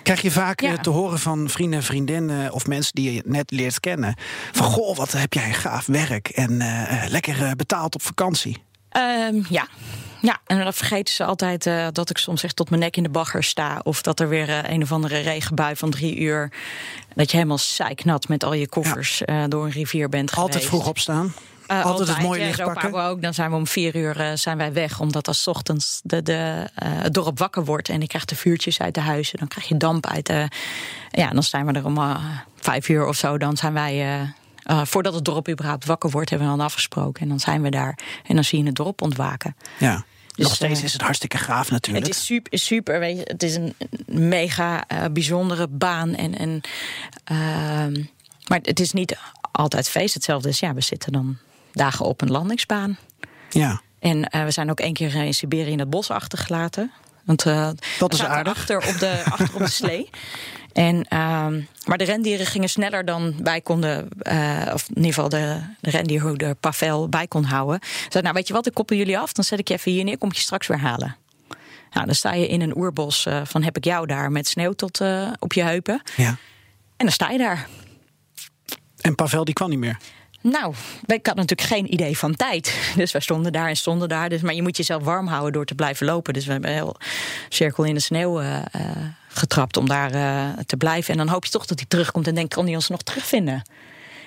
Krijg 0.03 0.21
je 0.21 0.31
vaak 0.31 0.61
ja. 0.61 0.77
te 0.77 0.89
horen 0.89 1.19
van 1.19 1.49
vrienden, 1.49 1.83
vriendinnen 1.83 2.51
of 2.51 2.67
mensen 2.67 2.95
die 2.95 3.13
je 3.13 3.23
net 3.25 3.51
leert 3.51 3.79
kennen. 3.79 4.15
Van 4.51 4.65
goh, 4.65 4.97
wat 4.97 5.11
heb 5.11 5.33
jij 5.33 5.53
gaaf 5.53 5.85
werk 5.85 6.27
en 6.27 6.51
uh, 6.51 7.03
lekker 7.07 7.55
betaald 7.55 7.95
op 7.95 8.01
vakantie. 8.01 8.63
Um, 8.97 9.45
ja, 9.49 9.67
ja, 10.21 10.39
en 10.45 10.63
dan 10.63 10.73
vergeten 10.73 11.13
ze 11.13 11.23
altijd 11.25 11.65
uh, 11.65 11.87
dat 11.91 12.09
ik 12.09 12.17
soms 12.17 12.43
echt 12.43 12.55
tot 12.55 12.69
mijn 12.69 12.81
nek 12.81 12.97
in 12.97 13.03
de 13.03 13.09
bagger 13.09 13.43
sta. 13.43 13.79
Of 13.83 14.01
dat 14.01 14.19
er 14.19 14.29
weer 14.29 14.49
uh, 14.49 14.59
een 14.63 14.81
of 14.81 14.91
andere 14.91 15.19
regenbui 15.19 15.75
van 15.75 15.89
drie 15.89 16.17
uur. 16.19 16.51
Dat 17.15 17.31
je 17.31 17.37
helemaal 17.37 17.57
zeiknat 17.57 18.27
met 18.27 18.43
al 18.43 18.53
je 18.53 18.67
koffers 18.67 19.21
ja. 19.25 19.43
uh, 19.43 19.49
door 19.49 19.65
een 19.65 19.71
rivier 19.71 20.09
bent 20.09 20.31
Altijd 20.31 20.51
geweest. 20.51 20.69
vroeg 20.69 20.87
opstaan. 20.87 21.33
altijd, 21.67 21.85
altijd 21.85 22.09
het 22.09 22.21
mooie 22.21 22.43
licht 22.43 22.63
pakken. 22.63 22.93
Ook. 22.93 23.21
Dan 23.21 23.33
zijn 23.33 23.49
we 23.49 23.55
om 23.55 23.67
vier 23.67 23.95
uur 23.95 24.31
zijn 24.37 24.57
wij 24.57 24.73
weg. 24.73 24.99
Omdat 24.99 25.27
als 25.27 25.47
ochtends 25.47 25.99
de, 26.03 26.21
de, 26.21 26.69
het 26.75 27.13
dorp 27.13 27.39
wakker 27.39 27.65
wordt. 27.65 27.89
En 27.89 28.01
ik 28.01 28.07
krijg 28.07 28.25
de 28.25 28.35
vuurtjes 28.35 28.79
uit 28.79 28.93
de 28.93 29.01
huizen. 29.01 29.39
Dan 29.39 29.47
krijg 29.47 29.67
je 29.67 29.77
damp 29.77 30.07
uit 30.07 30.25
de... 30.25 30.47
Ja, 31.09 31.29
dan 31.29 31.43
zijn 31.43 31.65
we 31.65 31.71
er 31.73 31.85
om 31.85 32.17
vijf 32.55 32.89
uur 32.89 33.07
of 33.07 33.15
zo. 33.15 33.37
Dan 33.37 33.57
zijn 33.57 33.73
wij... 33.73 34.33
Uh, 34.65 34.85
voordat 34.85 35.13
het 35.13 35.25
dorp 35.25 35.49
überhaupt 35.49 35.85
wakker 35.85 36.09
wordt, 36.09 36.29
hebben 36.29 36.51
we 36.51 36.57
dan 36.57 36.65
afgesproken. 36.65 37.21
En 37.21 37.29
dan 37.29 37.39
zijn 37.39 37.61
we 37.61 37.69
daar. 37.69 37.97
En 38.27 38.35
dan 38.35 38.43
zie 38.43 38.59
je 38.59 38.65
het 38.65 38.75
dorp 38.75 39.01
ontwaken. 39.01 39.55
Ja. 39.77 40.05
Dus, 40.35 40.45
Nog 40.45 40.55
steeds 40.55 40.83
is 40.83 40.93
het 40.93 41.01
hartstikke 41.01 41.37
gaaf 41.37 41.71
natuurlijk. 41.71 42.05
Het 42.05 42.15
is 42.15 42.25
super, 42.25 42.59
super 42.59 42.99
weet 42.99 43.17
je, 43.17 43.23
het 43.23 43.43
is 43.43 43.55
een 43.55 43.75
mega 44.05 44.83
uh, 44.91 45.05
bijzondere 45.11 45.67
baan. 45.67 46.15
En, 46.15 46.37
en, 46.37 46.61
uh, 47.31 48.05
maar 48.47 48.59
het 48.61 48.79
is 48.79 48.91
niet 48.91 49.17
altijd 49.51 49.89
feest. 49.89 50.13
Hetzelfde 50.13 50.49
is, 50.49 50.59
ja, 50.59 50.73
we 50.73 50.81
zitten 50.81 51.11
dan 51.11 51.37
dagen 51.71 52.05
op 52.05 52.21
een 52.21 52.31
landingsbaan. 52.31 52.97
Ja. 53.49 53.81
En 53.99 54.19
we 54.45 54.51
zijn 54.51 54.69
ook 54.69 54.79
één 54.79 54.93
keer 54.93 55.15
in 55.15 55.33
Siberië 55.33 55.71
in 55.71 55.79
het 55.79 55.89
bos 55.89 56.09
achtergelaten. 56.09 56.91
Want 57.25 57.43
dat 57.99 58.13
is 58.13 58.23
aardig. 58.23 58.57
Achter 58.57 58.77
op 58.77 58.99
de, 58.99 59.21
achter 59.25 59.53
op 59.53 59.59
de 59.59 59.71
slee. 59.81 60.09
En, 60.73 60.95
uh, 60.95 61.47
maar 61.85 61.97
de 61.97 62.03
rendieren 62.03 62.45
gingen 62.45 62.69
sneller 62.69 63.05
dan 63.05 63.35
wij 63.43 63.61
konden, 63.61 64.07
uh, 64.23 64.71
of 64.73 64.89
in 64.89 64.95
ieder 64.95 65.13
geval 65.13 65.29
de, 65.29 65.59
de 65.79 65.89
rendierhoeder 65.89 66.55
Pavel 66.55 67.09
bij 67.09 67.27
kon 67.27 67.43
houden. 67.43 67.79
Zei, 68.09 68.23
nou 68.23 68.35
weet 68.35 68.47
je 68.47 68.53
wat, 68.53 68.65
ik 68.65 68.73
koppel 68.73 68.97
jullie 68.97 69.17
af, 69.17 69.33
dan 69.33 69.43
zet 69.43 69.59
ik 69.59 69.67
je 69.67 69.73
even 69.73 69.91
hier 69.91 70.03
neer, 70.03 70.17
kom 70.17 70.29
ik 70.29 70.35
je 70.35 70.41
straks 70.41 70.67
weer 70.67 70.79
halen. 70.79 71.15
Nou, 71.91 72.05
dan 72.05 72.15
sta 72.15 72.33
je 72.33 72.47
in 72.47 72.61
een 72.61 72.77
oerbos 72.77 73.25
uh, 73.25 73.41
van 73.43 73.63
heb 73.63 73.77
ik 73.77 73.85
jou 73.85 74.07
daar 74.07 74.31
met 74.31 74.47
sneeuw 74.47 74.71
tot 74.71 75.01
uh, 75.01 75.31
op 75.39 75.53
je 75.53 75.63
heupen. 75.63 76.01
Ja. 76.15 76.27
En 76.97 77.05
dan 77.05 77.11
sta 77.11 77.29
je 77.29 77.37
daar. 77.37 77.67
En 79.01 79.15
Pavel 79.15 79.45
die 79.45 79.53
kwam 79.53 79.69
niet 79.69 79.79
meer? 79.79 79.97
Nou, 80.41 80.73
ik 81.05 81.25
had 81.25 81.35
natuurlijk 81.35 81.69
geen 81.69 81.93
idee 81.93 82.17
van 82.17 82.35
tijd. 82.35 82.93
Dus 82.95 83.11
wij 83.11 83.21
stonden 83.21 83.51
daar 83.51 83.67
en 83.67 83.77
stonden 83.77 84.09
daar. 84.09 84.29
Dus, 84.29 84.41
maar 84.41 84.53
je 84.53 84.61
moet 84.61 84.77
jezelf 84.77 85.03
warm 85.03 85.27
houden 85.27 85.53
door 85.53 85.65
te 85.65 85.75
blijven 85.75 86.05
lopen. 86.05 86.33
Dus 86.33 86.45
we 86.45 86.51
hebben 86.51 86.69
een 86.69 86.75
heel 86.75 86.95
cirkel 87.49 87.83
in 87.83 87.93
de 87.93 87.99
sneeuw 87.99 88.41
uh, 88.41 88.57
getrapt 89.33 89.77
om 89.77 89.87
daar 89.87 90.15
uh, 90.15 90.63
te 90.65 90.77
blijven. 90.77 91.11
En 91.11 91.17
dan 91.17 91.27
hoop 91.27 91.45
je 91.45 91.51
toch 91.51 91.65
dat 91.65 91.79
hij 91.79 91.87
terugkomt 91.87 92.27
en 92.27 92.35
denkt, 92.35 92.53
kan 92.53 92.65
hij 92.65 92.75
ons 92.75 92.89
nog 92.89 93.01
terugvinden? 93.01 93.61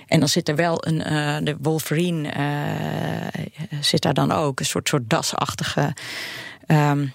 En 0.06 0.18
dan 0.20 0.28
zit 0.28 0.48
er 0.48 0.56
wel 0.56 0.86
een, 0.86 0.98
de 1.44 1.56
Wolverine 1.60 2.32
zit 3.80 4.02
daar 4.02 4.14
dan 4.14 4.32
ook. 4.32 4.60
Een 4.60 4.66
soort, 4.66 4.88
soort 4.88 5.10
dasachtige... 5.10 5.94
Um, 6.66 7.12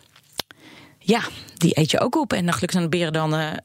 ja, 1.00 1.22
die 1.58 1.80
eet 1.80 1.92
je 1.92 2.00
ook 2.00 2.16
op. 2.16 2.34
En 2.34 2.46
dan 2.46 2.54
gelukkig 2.54 2.80
zijn 2.80 2.84
de 2.84 2.98
beren 2.98 3.14
dan 3.14 3.60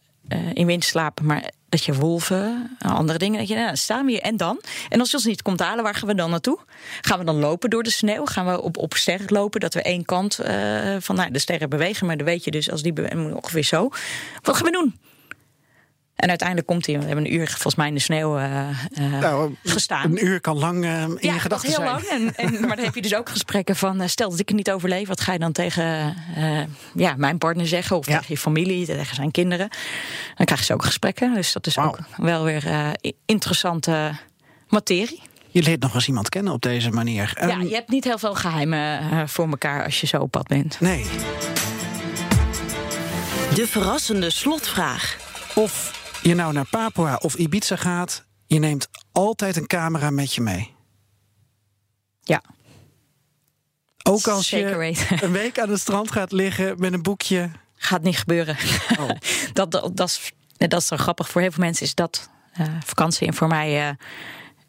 in 0.53 0.67
winterslaap. 0.67 1.21
Maar 1.21 1.51
dat 1.69 1.85
je 1.85 1.95
wolven, 1.95 2.77
andere 2.79 3.19
dingen. 3.19 3.39
Dat 3.39 3.49
je, 3.49 3.55
nou, 3.55 3.77
staan 3.77 4.05
we 4.05 4.11
hier 4.11 4.21
en 4.21 4.37
dan? 4.37 4.61
En 4.89 5.01
als 5.01 5.11
je 5.11 5.17
ons 5.17 5.27
niet 5.27 5.43
komt 5.43 5.61
halen, 5.61 5.85
waar 5.85 5.95
gaan 5.95 6.09
we 6.09 6.15
dan 6.15 6.31
naartoe? 6.31 6.59
Gaan 7.01 7.19
we 7.19 7.25
dan 7.25 7.39
lopen 7.39 7.71
door 7.71 7.83
de 7.83 7.91
sneeuw? 7.91 8.25
Gaan 8.25 8.47
we 8.47 8.63
op, 8.63 8.77
op 8.77 8.95
sterren 8.95 9.27
lopen? 9.29 9.61
Dat 9.61 9.75
we 9.75 9.83
één 9.83 10.05
kant 10.05 10.41
uh, 10.41 10.97
van 10.99 11.17
nou, 11.17 11.31
de 11.31 11.39
sterren 11.39 11.69
bewegen. 11.69 12.07
Maar 12.07 12.17
dan 12.17 12.27
weet 12.27 12.45
je 12.45 12.51
dus, 12.51 12.71
als 12.71 12.83
die 12.83 12.93
ongeveer 13.35 13.65
zo. 13.65 13.89
Wat 14.43 14.57
gaan 14.57 14.65
we 14.65 14.73
doen? 14.73 14.99
En 16.17 16.29
uiteindelijk 16.29 16.69
komt 16.69 16.87
hij. 16.87 16.99
We 16.99 17.05
hebben 17.05 17.25
een 17.25 17.35
uur 17.35 17.49
volgens 17.49 17.75
mij 17.75 17.89
in 17.89 17.95
de 17.95 18.01
sneeuw 18.01 18.39
uh, 18.39 18.69
nou, 19.21 19.55
gestaan. 19.63 20.11
Een 20.11 20.25
uur 20.25 20.41
kan 20.41 20.59
lang 20.59 20.85
uh, 20.85 21.03
in 21.03 21.17
ja, 21.21 21.33
je 21.33 21.41
gedachten 21.41 21.71
zijn. 21.71 21.83
heel 21.83 21.93
lang. 21.93 22.05
En, 22.05 22.35
en, 22.35 22.61
maar 22.67 22.77
dan 22.77 22.85
heb 22.85 22.95
je 22.95 23.03
dus 23.03 23.15
ook 23.15 23.29
gesprekken 23.29 23.77
van... 23.77 24.09
stel 24.09 24.31
dat 24.31 24.39
ik 24.39 24.49
het 24.49 24.57
niet 24.57 24.71
overleef, 24.71 25.09
wat 25.09 25.21
ga 25.21 25.33
je 25.33 25.39
dan 25.39 25.53
tegen 25.53 26.17
ja, 26.95 27.15
mijn 27.17 27.39
partner 27.39 27.67
zeggen... 27.67 27.97
of 27.97 28.05
tegen 28.05 28.25
je 28.29 28.39
familie, 28.39 28.87
tegen 28.87 29.15
zijn 29.15 29.31
kinderen. 29.31 29.69
Dan 30.37 30.47
krijg 30.47 30.67
je 30.67 30.73
ook 30.73 30.85
gesprekken. 30.85 31.35
Dus 31.35 31.53
dat 31.53 31.67
is 31.67 31.79
ook 31.79 31.99
wel 32.17 32.45
weer 32.45 32.95
interessante 33.27 34.13
materie. 34.69 35.23
Je 35.49 35.63
leert 35.63 35.81
nog 35.81 35.95
eens 35.95 36.09
iemand 36.09 36.29
kennen 36.29 36.53
op 36.53 36.63
deze 36.63 36.91
manier. 36.91 37.33
Ja, 37.41 37.61
je 37.61 37.75
hebt 37.75 37.89
niet 37.89 38.05
heel 38.05 38.19
veel 38.19 38.35
geheimen 38.35 39.29
voor 39.29 39.49
elkaar 39.49 39.85
als 39.85 40.01
je 40.01 40.07
zo 40.07 40.21
op 40.21 40.31
pad 40.31 40.47
bent. 40.47 40.81
Nee. 40.81 41.07
De 43.55 43.67
verrassende 43.67 44.31
slotvraag. 44.31 45.17
Of 45.55 46.03
je 46.25 46.35
nou 46.35 46.53
naar 46.53 46.67
Papua 46.71 47.17
of 47.17 47.35
Ibiza 47.35 47.77
gaat, 47.77 48.25
je 48.47 48.59
neemt 48.59 48.89
altijd 49.13 49.57
een 49.57 49.67
camera 49.67 50.11
met 50.11 50.35
je 50.35 50.41
mee. 50.41 50.75
Ja. 52.23 52.43
Ook 54.03 54.27
als 54.27 54.51
je 54.51 54.95
een 55.23 55.33
week 55.33 55.59
aan 55.59 55.71
het 55.71 55.81
strand 55.81 56.13
gaat 56.13 56.33
liggen 56.33 56.75
met 56.79 56.93
een 56.93 57.03
boekje. 57.03 57.51
Gaat 57.77 58.03
niet 58.03 58.19
gebeuren. 58.19 58.57
Oh. 58.99 59.09
dat, 59.53 59.71
dat, 59.71 59.97
dat, 59.97 60.09
is, 60.09 60.33
dat 60.57 60.81
is 60.81 60.87
zo 60.87 60.97
grappig. 60.97 61.31
Voor 61.31 61.41
heel 61.41 61.51
veel 61.51 61.65
mensen 61.65 61.87
is 61.87 61.95
dat 61.95 62.31
uh, 62.61 62.67
vakantie. 62.85 63.27
En 63.27 63.35
voor 63.35 63.49
mij 63.49 63.89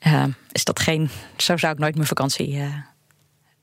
uh, 0.03 0.13
uh, 0.13 0.25
is 0.51 0.63
dat 0.63 0.79
geen. 0.79 1.09
Zo 1.37 1.57
zou 1.57 1.73
ik 1.73 1.79
nooit 1.79 1.95
mijn 1.95 2.07
vakantie 2.07 2.47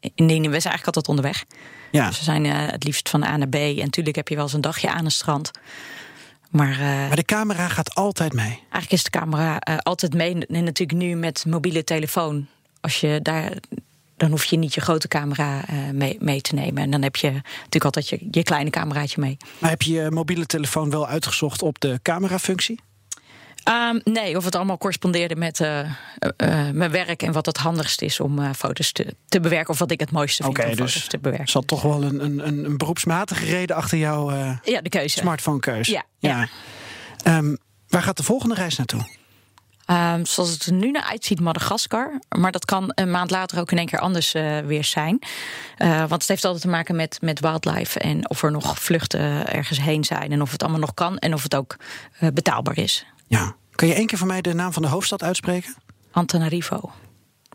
indienen. 0.01 0.51
We 0.51 0.61
zijn 0.61 0.75
eigenlijk 0.75 0.87
altijd 0.87 1.09
onderweg. 1.09 1.45
Ja. 1.91 2.09
Dus 2.09 2.19
we 2.19 2.25
zijn 2.25 2.45
het 2.45 2.85
liefst 2.85 3.09
van 3.09 3.23
A 3.23 3.37
naar 3.37 3.49
B. 3.49 3.55
En 3.55 3.77
natuurlijk 3.77 4.17
heb 4.17 4.29
je 4.29 4.35
wel 4.35 4.45
eens 4.45 4.53
een 4.53 4.61
dagje 4.61 4.91
aan 4.91 5.05
een 5.05 5.11
strand. 5.11 5.51
Maar, 6.53 6.71
uh, 6.71 6.79
maar, 6.79 7.17
de 7.17 7.25
camera 7.25 7.69
gaat 7.69 7.95
altijd 7.95 8.33
mee. 8.33 8.59
Eigenlijk 8.61 8.93
is 8.93 9.03
de 9.03 9.11
camera 9.11 9.61
uh, 9.69 9.77
altijd 9.79 10.15
mee. 10.15 10.47
En 10.47 10.65
natuurlijk 10.65 10.99
nu 10.99 11.15
met 11.15 11.45
mobiele 11.47 11.85
telefoon. 11.85 12.47
Als 12.81 13.01
je 13.01 13.21
daar. 13.23 13.53
Dan 14.17 14.31
hoef 14.31 14.45
je 14.45 14.57
niet 14.57 14.75
je 14.75 14.81
grote 14.81 15.09
camera 15.09 15.63
uh, 15.71 15.91
mee, 15.91 16.17
mee, 16.21 16.41
te 16.41 16.55
nemen. 16.55 16.83
En 16.83 16.91
dan 16.91 17.03
heb 17.03 17.17
je 17.17 17.31
natuurlijk 17.31 17.85
altijd 17.85 18.09
je, 18.09 18.27
je 18.31 18.43
kleine 18.43 18.71
cameraatje 18.71 19.21
mee. 19.21 19.37
Maar 19.59 19.71
heb 19.71 19.83
je 19.83 19.93
je 19.93 20.11
mobiele 20.11 20.47
telefoon 20.47 20.91
wel 20.91 21.07
uitgezocht 21.07 21.63
op 21.63 21.81
de 21.81 22.01
camerafunctie? 22.03 22.81
Um, 23.69 24.01
nee, 24.05 24.37
of 24.37 24.45
het 24.45 24.55
allemaal 24.55 24.79
correspondeerde 24.79 25.37
met 25.37 25.61
uh, 25.61 25.79
uh, 25.79 25.87
mijn 26.73 26.91
werk 26.91 27.23
en 27.23 27.33
wat 27.33 27.47
het 27.47 27.57
handigst 27.57 28.03
is 28.03 28.21
om 28.21 28.39
uh, 28.39 28.51
foto's 28.57 28.93
te, 28.93 29.15
te, 29.29 29.41
bewerken. 29.41 29.73
Of 29.73 29.79
wat 29.79 29.91
ik 29.91 30.01
het 30.01 30.11
mooiste 30.11 30.43
vind 30.43 30.59
okay, 30.59 30.71
om 30.71 30.77
dus 30.77 30.93
foto's 30.93 31.09
te 31.09 31.19
bewerken. 31.19 31.45
Er 31.45 31.51
zat 31.51 31.67
toch 31.67 31.83
wel 31.83 32.03
een, 32.03 32.25
een, 32.25 32.65
een 32.65 32.77
beroepsmatige 32.77 33.45
reden 33.45 33.77
achter 33.77 33.99
jouw 33.99 34.31
ja, 34.65 34.81
de 34.81 34.89
keuze. 34.89 35.19
smartphone-keuze. 35.19 35.93
Ja. 35.93 36.05
ja. 36.19 36.49
ja. 37.25 37.37
Um, 37.37 37.59
waar 37.89 38.03
gaat 38.03 38.17
de 38.17 38.23
volgende 38.23 38.55
reis 38.55 38.77
naartoe? 38.77 39.21
Um, 39.87 40.27
zoals 40.27 40.51
het 40.51 40.67
er 40.67 40.73
nu 40.73 40.91
naar 40.91 41.03
uitziet, 41.11 41.41
Madagaskar. 41.41 42.21
Maar 42.29 42.53
dat 42.53 42.65
kan 42.65 42.93
een 42.95 43.11
maand 43.11 43.31
later 43.31 43.59
ook 43.59 43.71
in 43.71 43.79
één 43.79 43.87
keer 43.87 43.99
anders 43.99 44.33
weer 44.67 44.85
zijn. 44.85 45.19
want 45.79 46.11
het 46.11 46.29
heeft 46.29 46.45
altijd 46.45 46.63
te 46.63 46.69
maken 46.69 46.97
met, 46.97 47.19
met 47.21 47.41
wildlife. 47.41 47.99
En 47.99 48.31
of 48.31 48.43
er 48.43 48.51
nog 48.51 48.79
vluchten 48.79 49.47
ergens 49.53 49.81
heen 49.81 50.05
zijn. 50.05 50.33
En 50.33 50.43
of 50.43 50.53
het 50.53 50.63
allemaal 50.63 50.81
nog 50.81 50.95
kan. 50.95 51.19
En 51.19 51.35
of 51.35 51.43
het 51.43 51.55
ook 51.55 51.77
betaalbaar 52.33 52.79
is. 52.79 53.07
Ja. 53.33 53.55
Kun 53.75 53.89
je 53.89 53.95
één 53.95 54.07
keer 54.07 54.19
voor 54.19 54.27
mij 54.27 54.41
de 54.41 54.55
naam 54.55 54.73
van 54.73 54.83
de 54.83 54.89
hoofdstad 54.89 55.23
uitspreken? 55.23 55.75
Antananarivo. 56.11 56.93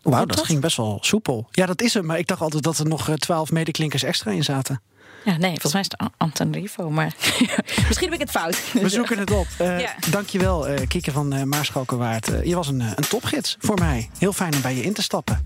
Wauw, 0.01 0.25
dat, 0.25 0.37
dat 0.37 0.45
ging 0.45 0.61
best 0.61 0.77
wel 0.77 0.97
soepel. 1.01 1.47
Ja, 1.51 1.65
dat 1.65 1.81
is 1.81 1.93
hem. 1.93 2.05
Maar 2.05 2.17
ik 2.17 2.27
dacht 2.27 2.41
altijd 2.41 2.63
dat 2.63 2.77
er 2.77 2.85
nog 2.85 3.09
twaalf 3.15 3.51
medeklinkers 3.51 4.03
extra 4.03 4.31
in 4.31 4.43
zaten. 4.43 4.81
Ja, 5.25 5.37
nee, 5.37 5.49
volgens 5.49 5.73
mij 5.73 5.81
is 5.81 5.87
het 5.91 6.11
Antananarivo. 6.17 6.89
Maar 6.89 7.15
misschien 7.87 8.09
heb 8.09 8.13
ik 8.13 8.19
het 8.19 8.29
fout. 8.29 8.71
We 8.73 8.89
zoeken 8.89 9.19
het 9.19 9.31
op. 9.31 9.47
Uh, 9.61 9.79
ja. 9.79 9.95
Dankjewel, 10.09 10.69
uh, 10.69 10.87
Kieke 10.87 11.11
van 11.11 11.35
uh, 11.35 11.43
Maarschalkenwaard. 11.43 12.29
Uh, 12.29 12.43
je 12.43 12.55
was 12.55 12.67
een, 12.67 12.79
een 12.79 13.07
topgids 13.09 13.55
voor 13.59 13.79
mij. 13.79 14.09
Heel 14.17 14.33
fijn 14.33 14.55
om 14.55 14.61
bij 14.61 14.75
je 14.75 14.81
in 14.81 14.93
te 14.93 15.01
stappen. 15.01 15.45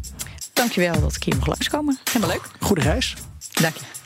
Dankjewel 0.54 1.02
dat 1.02 1.16
ik 1.16 1.24
hier 1.24 1.36
mag 1.36 1.48
langskomen. 1.48 2.00
Helemaal 2.04 2.30
leuk. 2.30 2.50
Goede 2.60 2.82
reis. 2.82 3.16
Dank 3.62 3.76
je. 3.76 4.01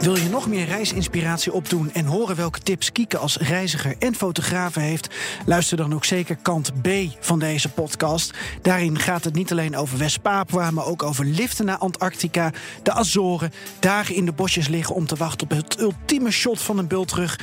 Wil 0.00 0.16
je 0.16 0.28
nog 0.28 0.48
meer 0.48 0.66
reisinspiratie 0.66 1.52
opdoen 1.52 1.92
en 1.92 2.04
horen 2.04 2.36
welke 2.36 2.60
tips 2.60 2.92
Kieke 2.92 3.18
als 3.18 3.36
reiziger 3.36 3.94
en 3.98 4.14
fotograaf 4.14 4.74
heeft? 4.74 5.08
Luister 5.46 5.76
dan 5.76 5.94
ook 5.94 6.04
zeker 6.04 6.36
kant 6.36 6.82
B 6.82 6.88
van 7.20 7.38
deze 7.38 7.68
podcast. 7.68 8.34
Daarin 8.62 8.98
gaat 8.98 9.24
het 9.24 9.34
niet 9.34 9.50
alleen 9.50 9.76
over 9.76 9.98
West-Papua, 9.98 10.70
maar 10.70 10.86
ook 10.86 11.02
over 11.02 11.24
liften 11.24 11.64
naar 11.64 11.78
Antarctica, 11.78 12.52
de 12.82 12.92
Azoren, 12.92 13.52
dagen 13.80 14.14
in 14.14 14.24
de 14.24 14.32
bosjes 14.32 14.68
liggen 14.68 14.94
om 14.94 15.06
te 15.06 15.16
wachten 15.16 15.50
op 15.50 15.56
het 15.56 15.80
ultieme 15.80 16.30
shot 16.30 16.60
van 16.60 16.78
een 16.78 16.88
bultrug 16.88 17.38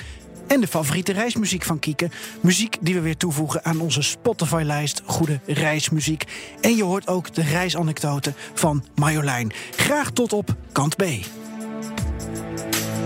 en 0.47 0.62
de 0.62 0.68
favoriete 0.68 1.12
reismuziek 1.12 1.64
van 1.64 1.80
Kieke. 1.80 2.10
Muziek 2.41 2.78
die 2.82 2.93
we 2.93 3.01
weer 3.01 3.18
toevoegen 3.18 3.66
aan 3.66 3.80
onze 3.80 4.01
Spotify-lijst 4.01 5.01
Goede 5.05 5.39
Reismuziek. 5.45 6.24
En 6.62 6.76
je 6.76 6.84
hoort 6.84 7.08
ook 7.08 7.34
de 7.34 7.43
reisanekdote 7.43 8.34
van 8.53 8.86
Marjolein. 8.95 9.51
Graag 9.76 10.12
tot 10.12 10.34
op 10.34 10.55
kant 10.72 10.95
B. 10.95 11.03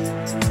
Bij 0.01 0.50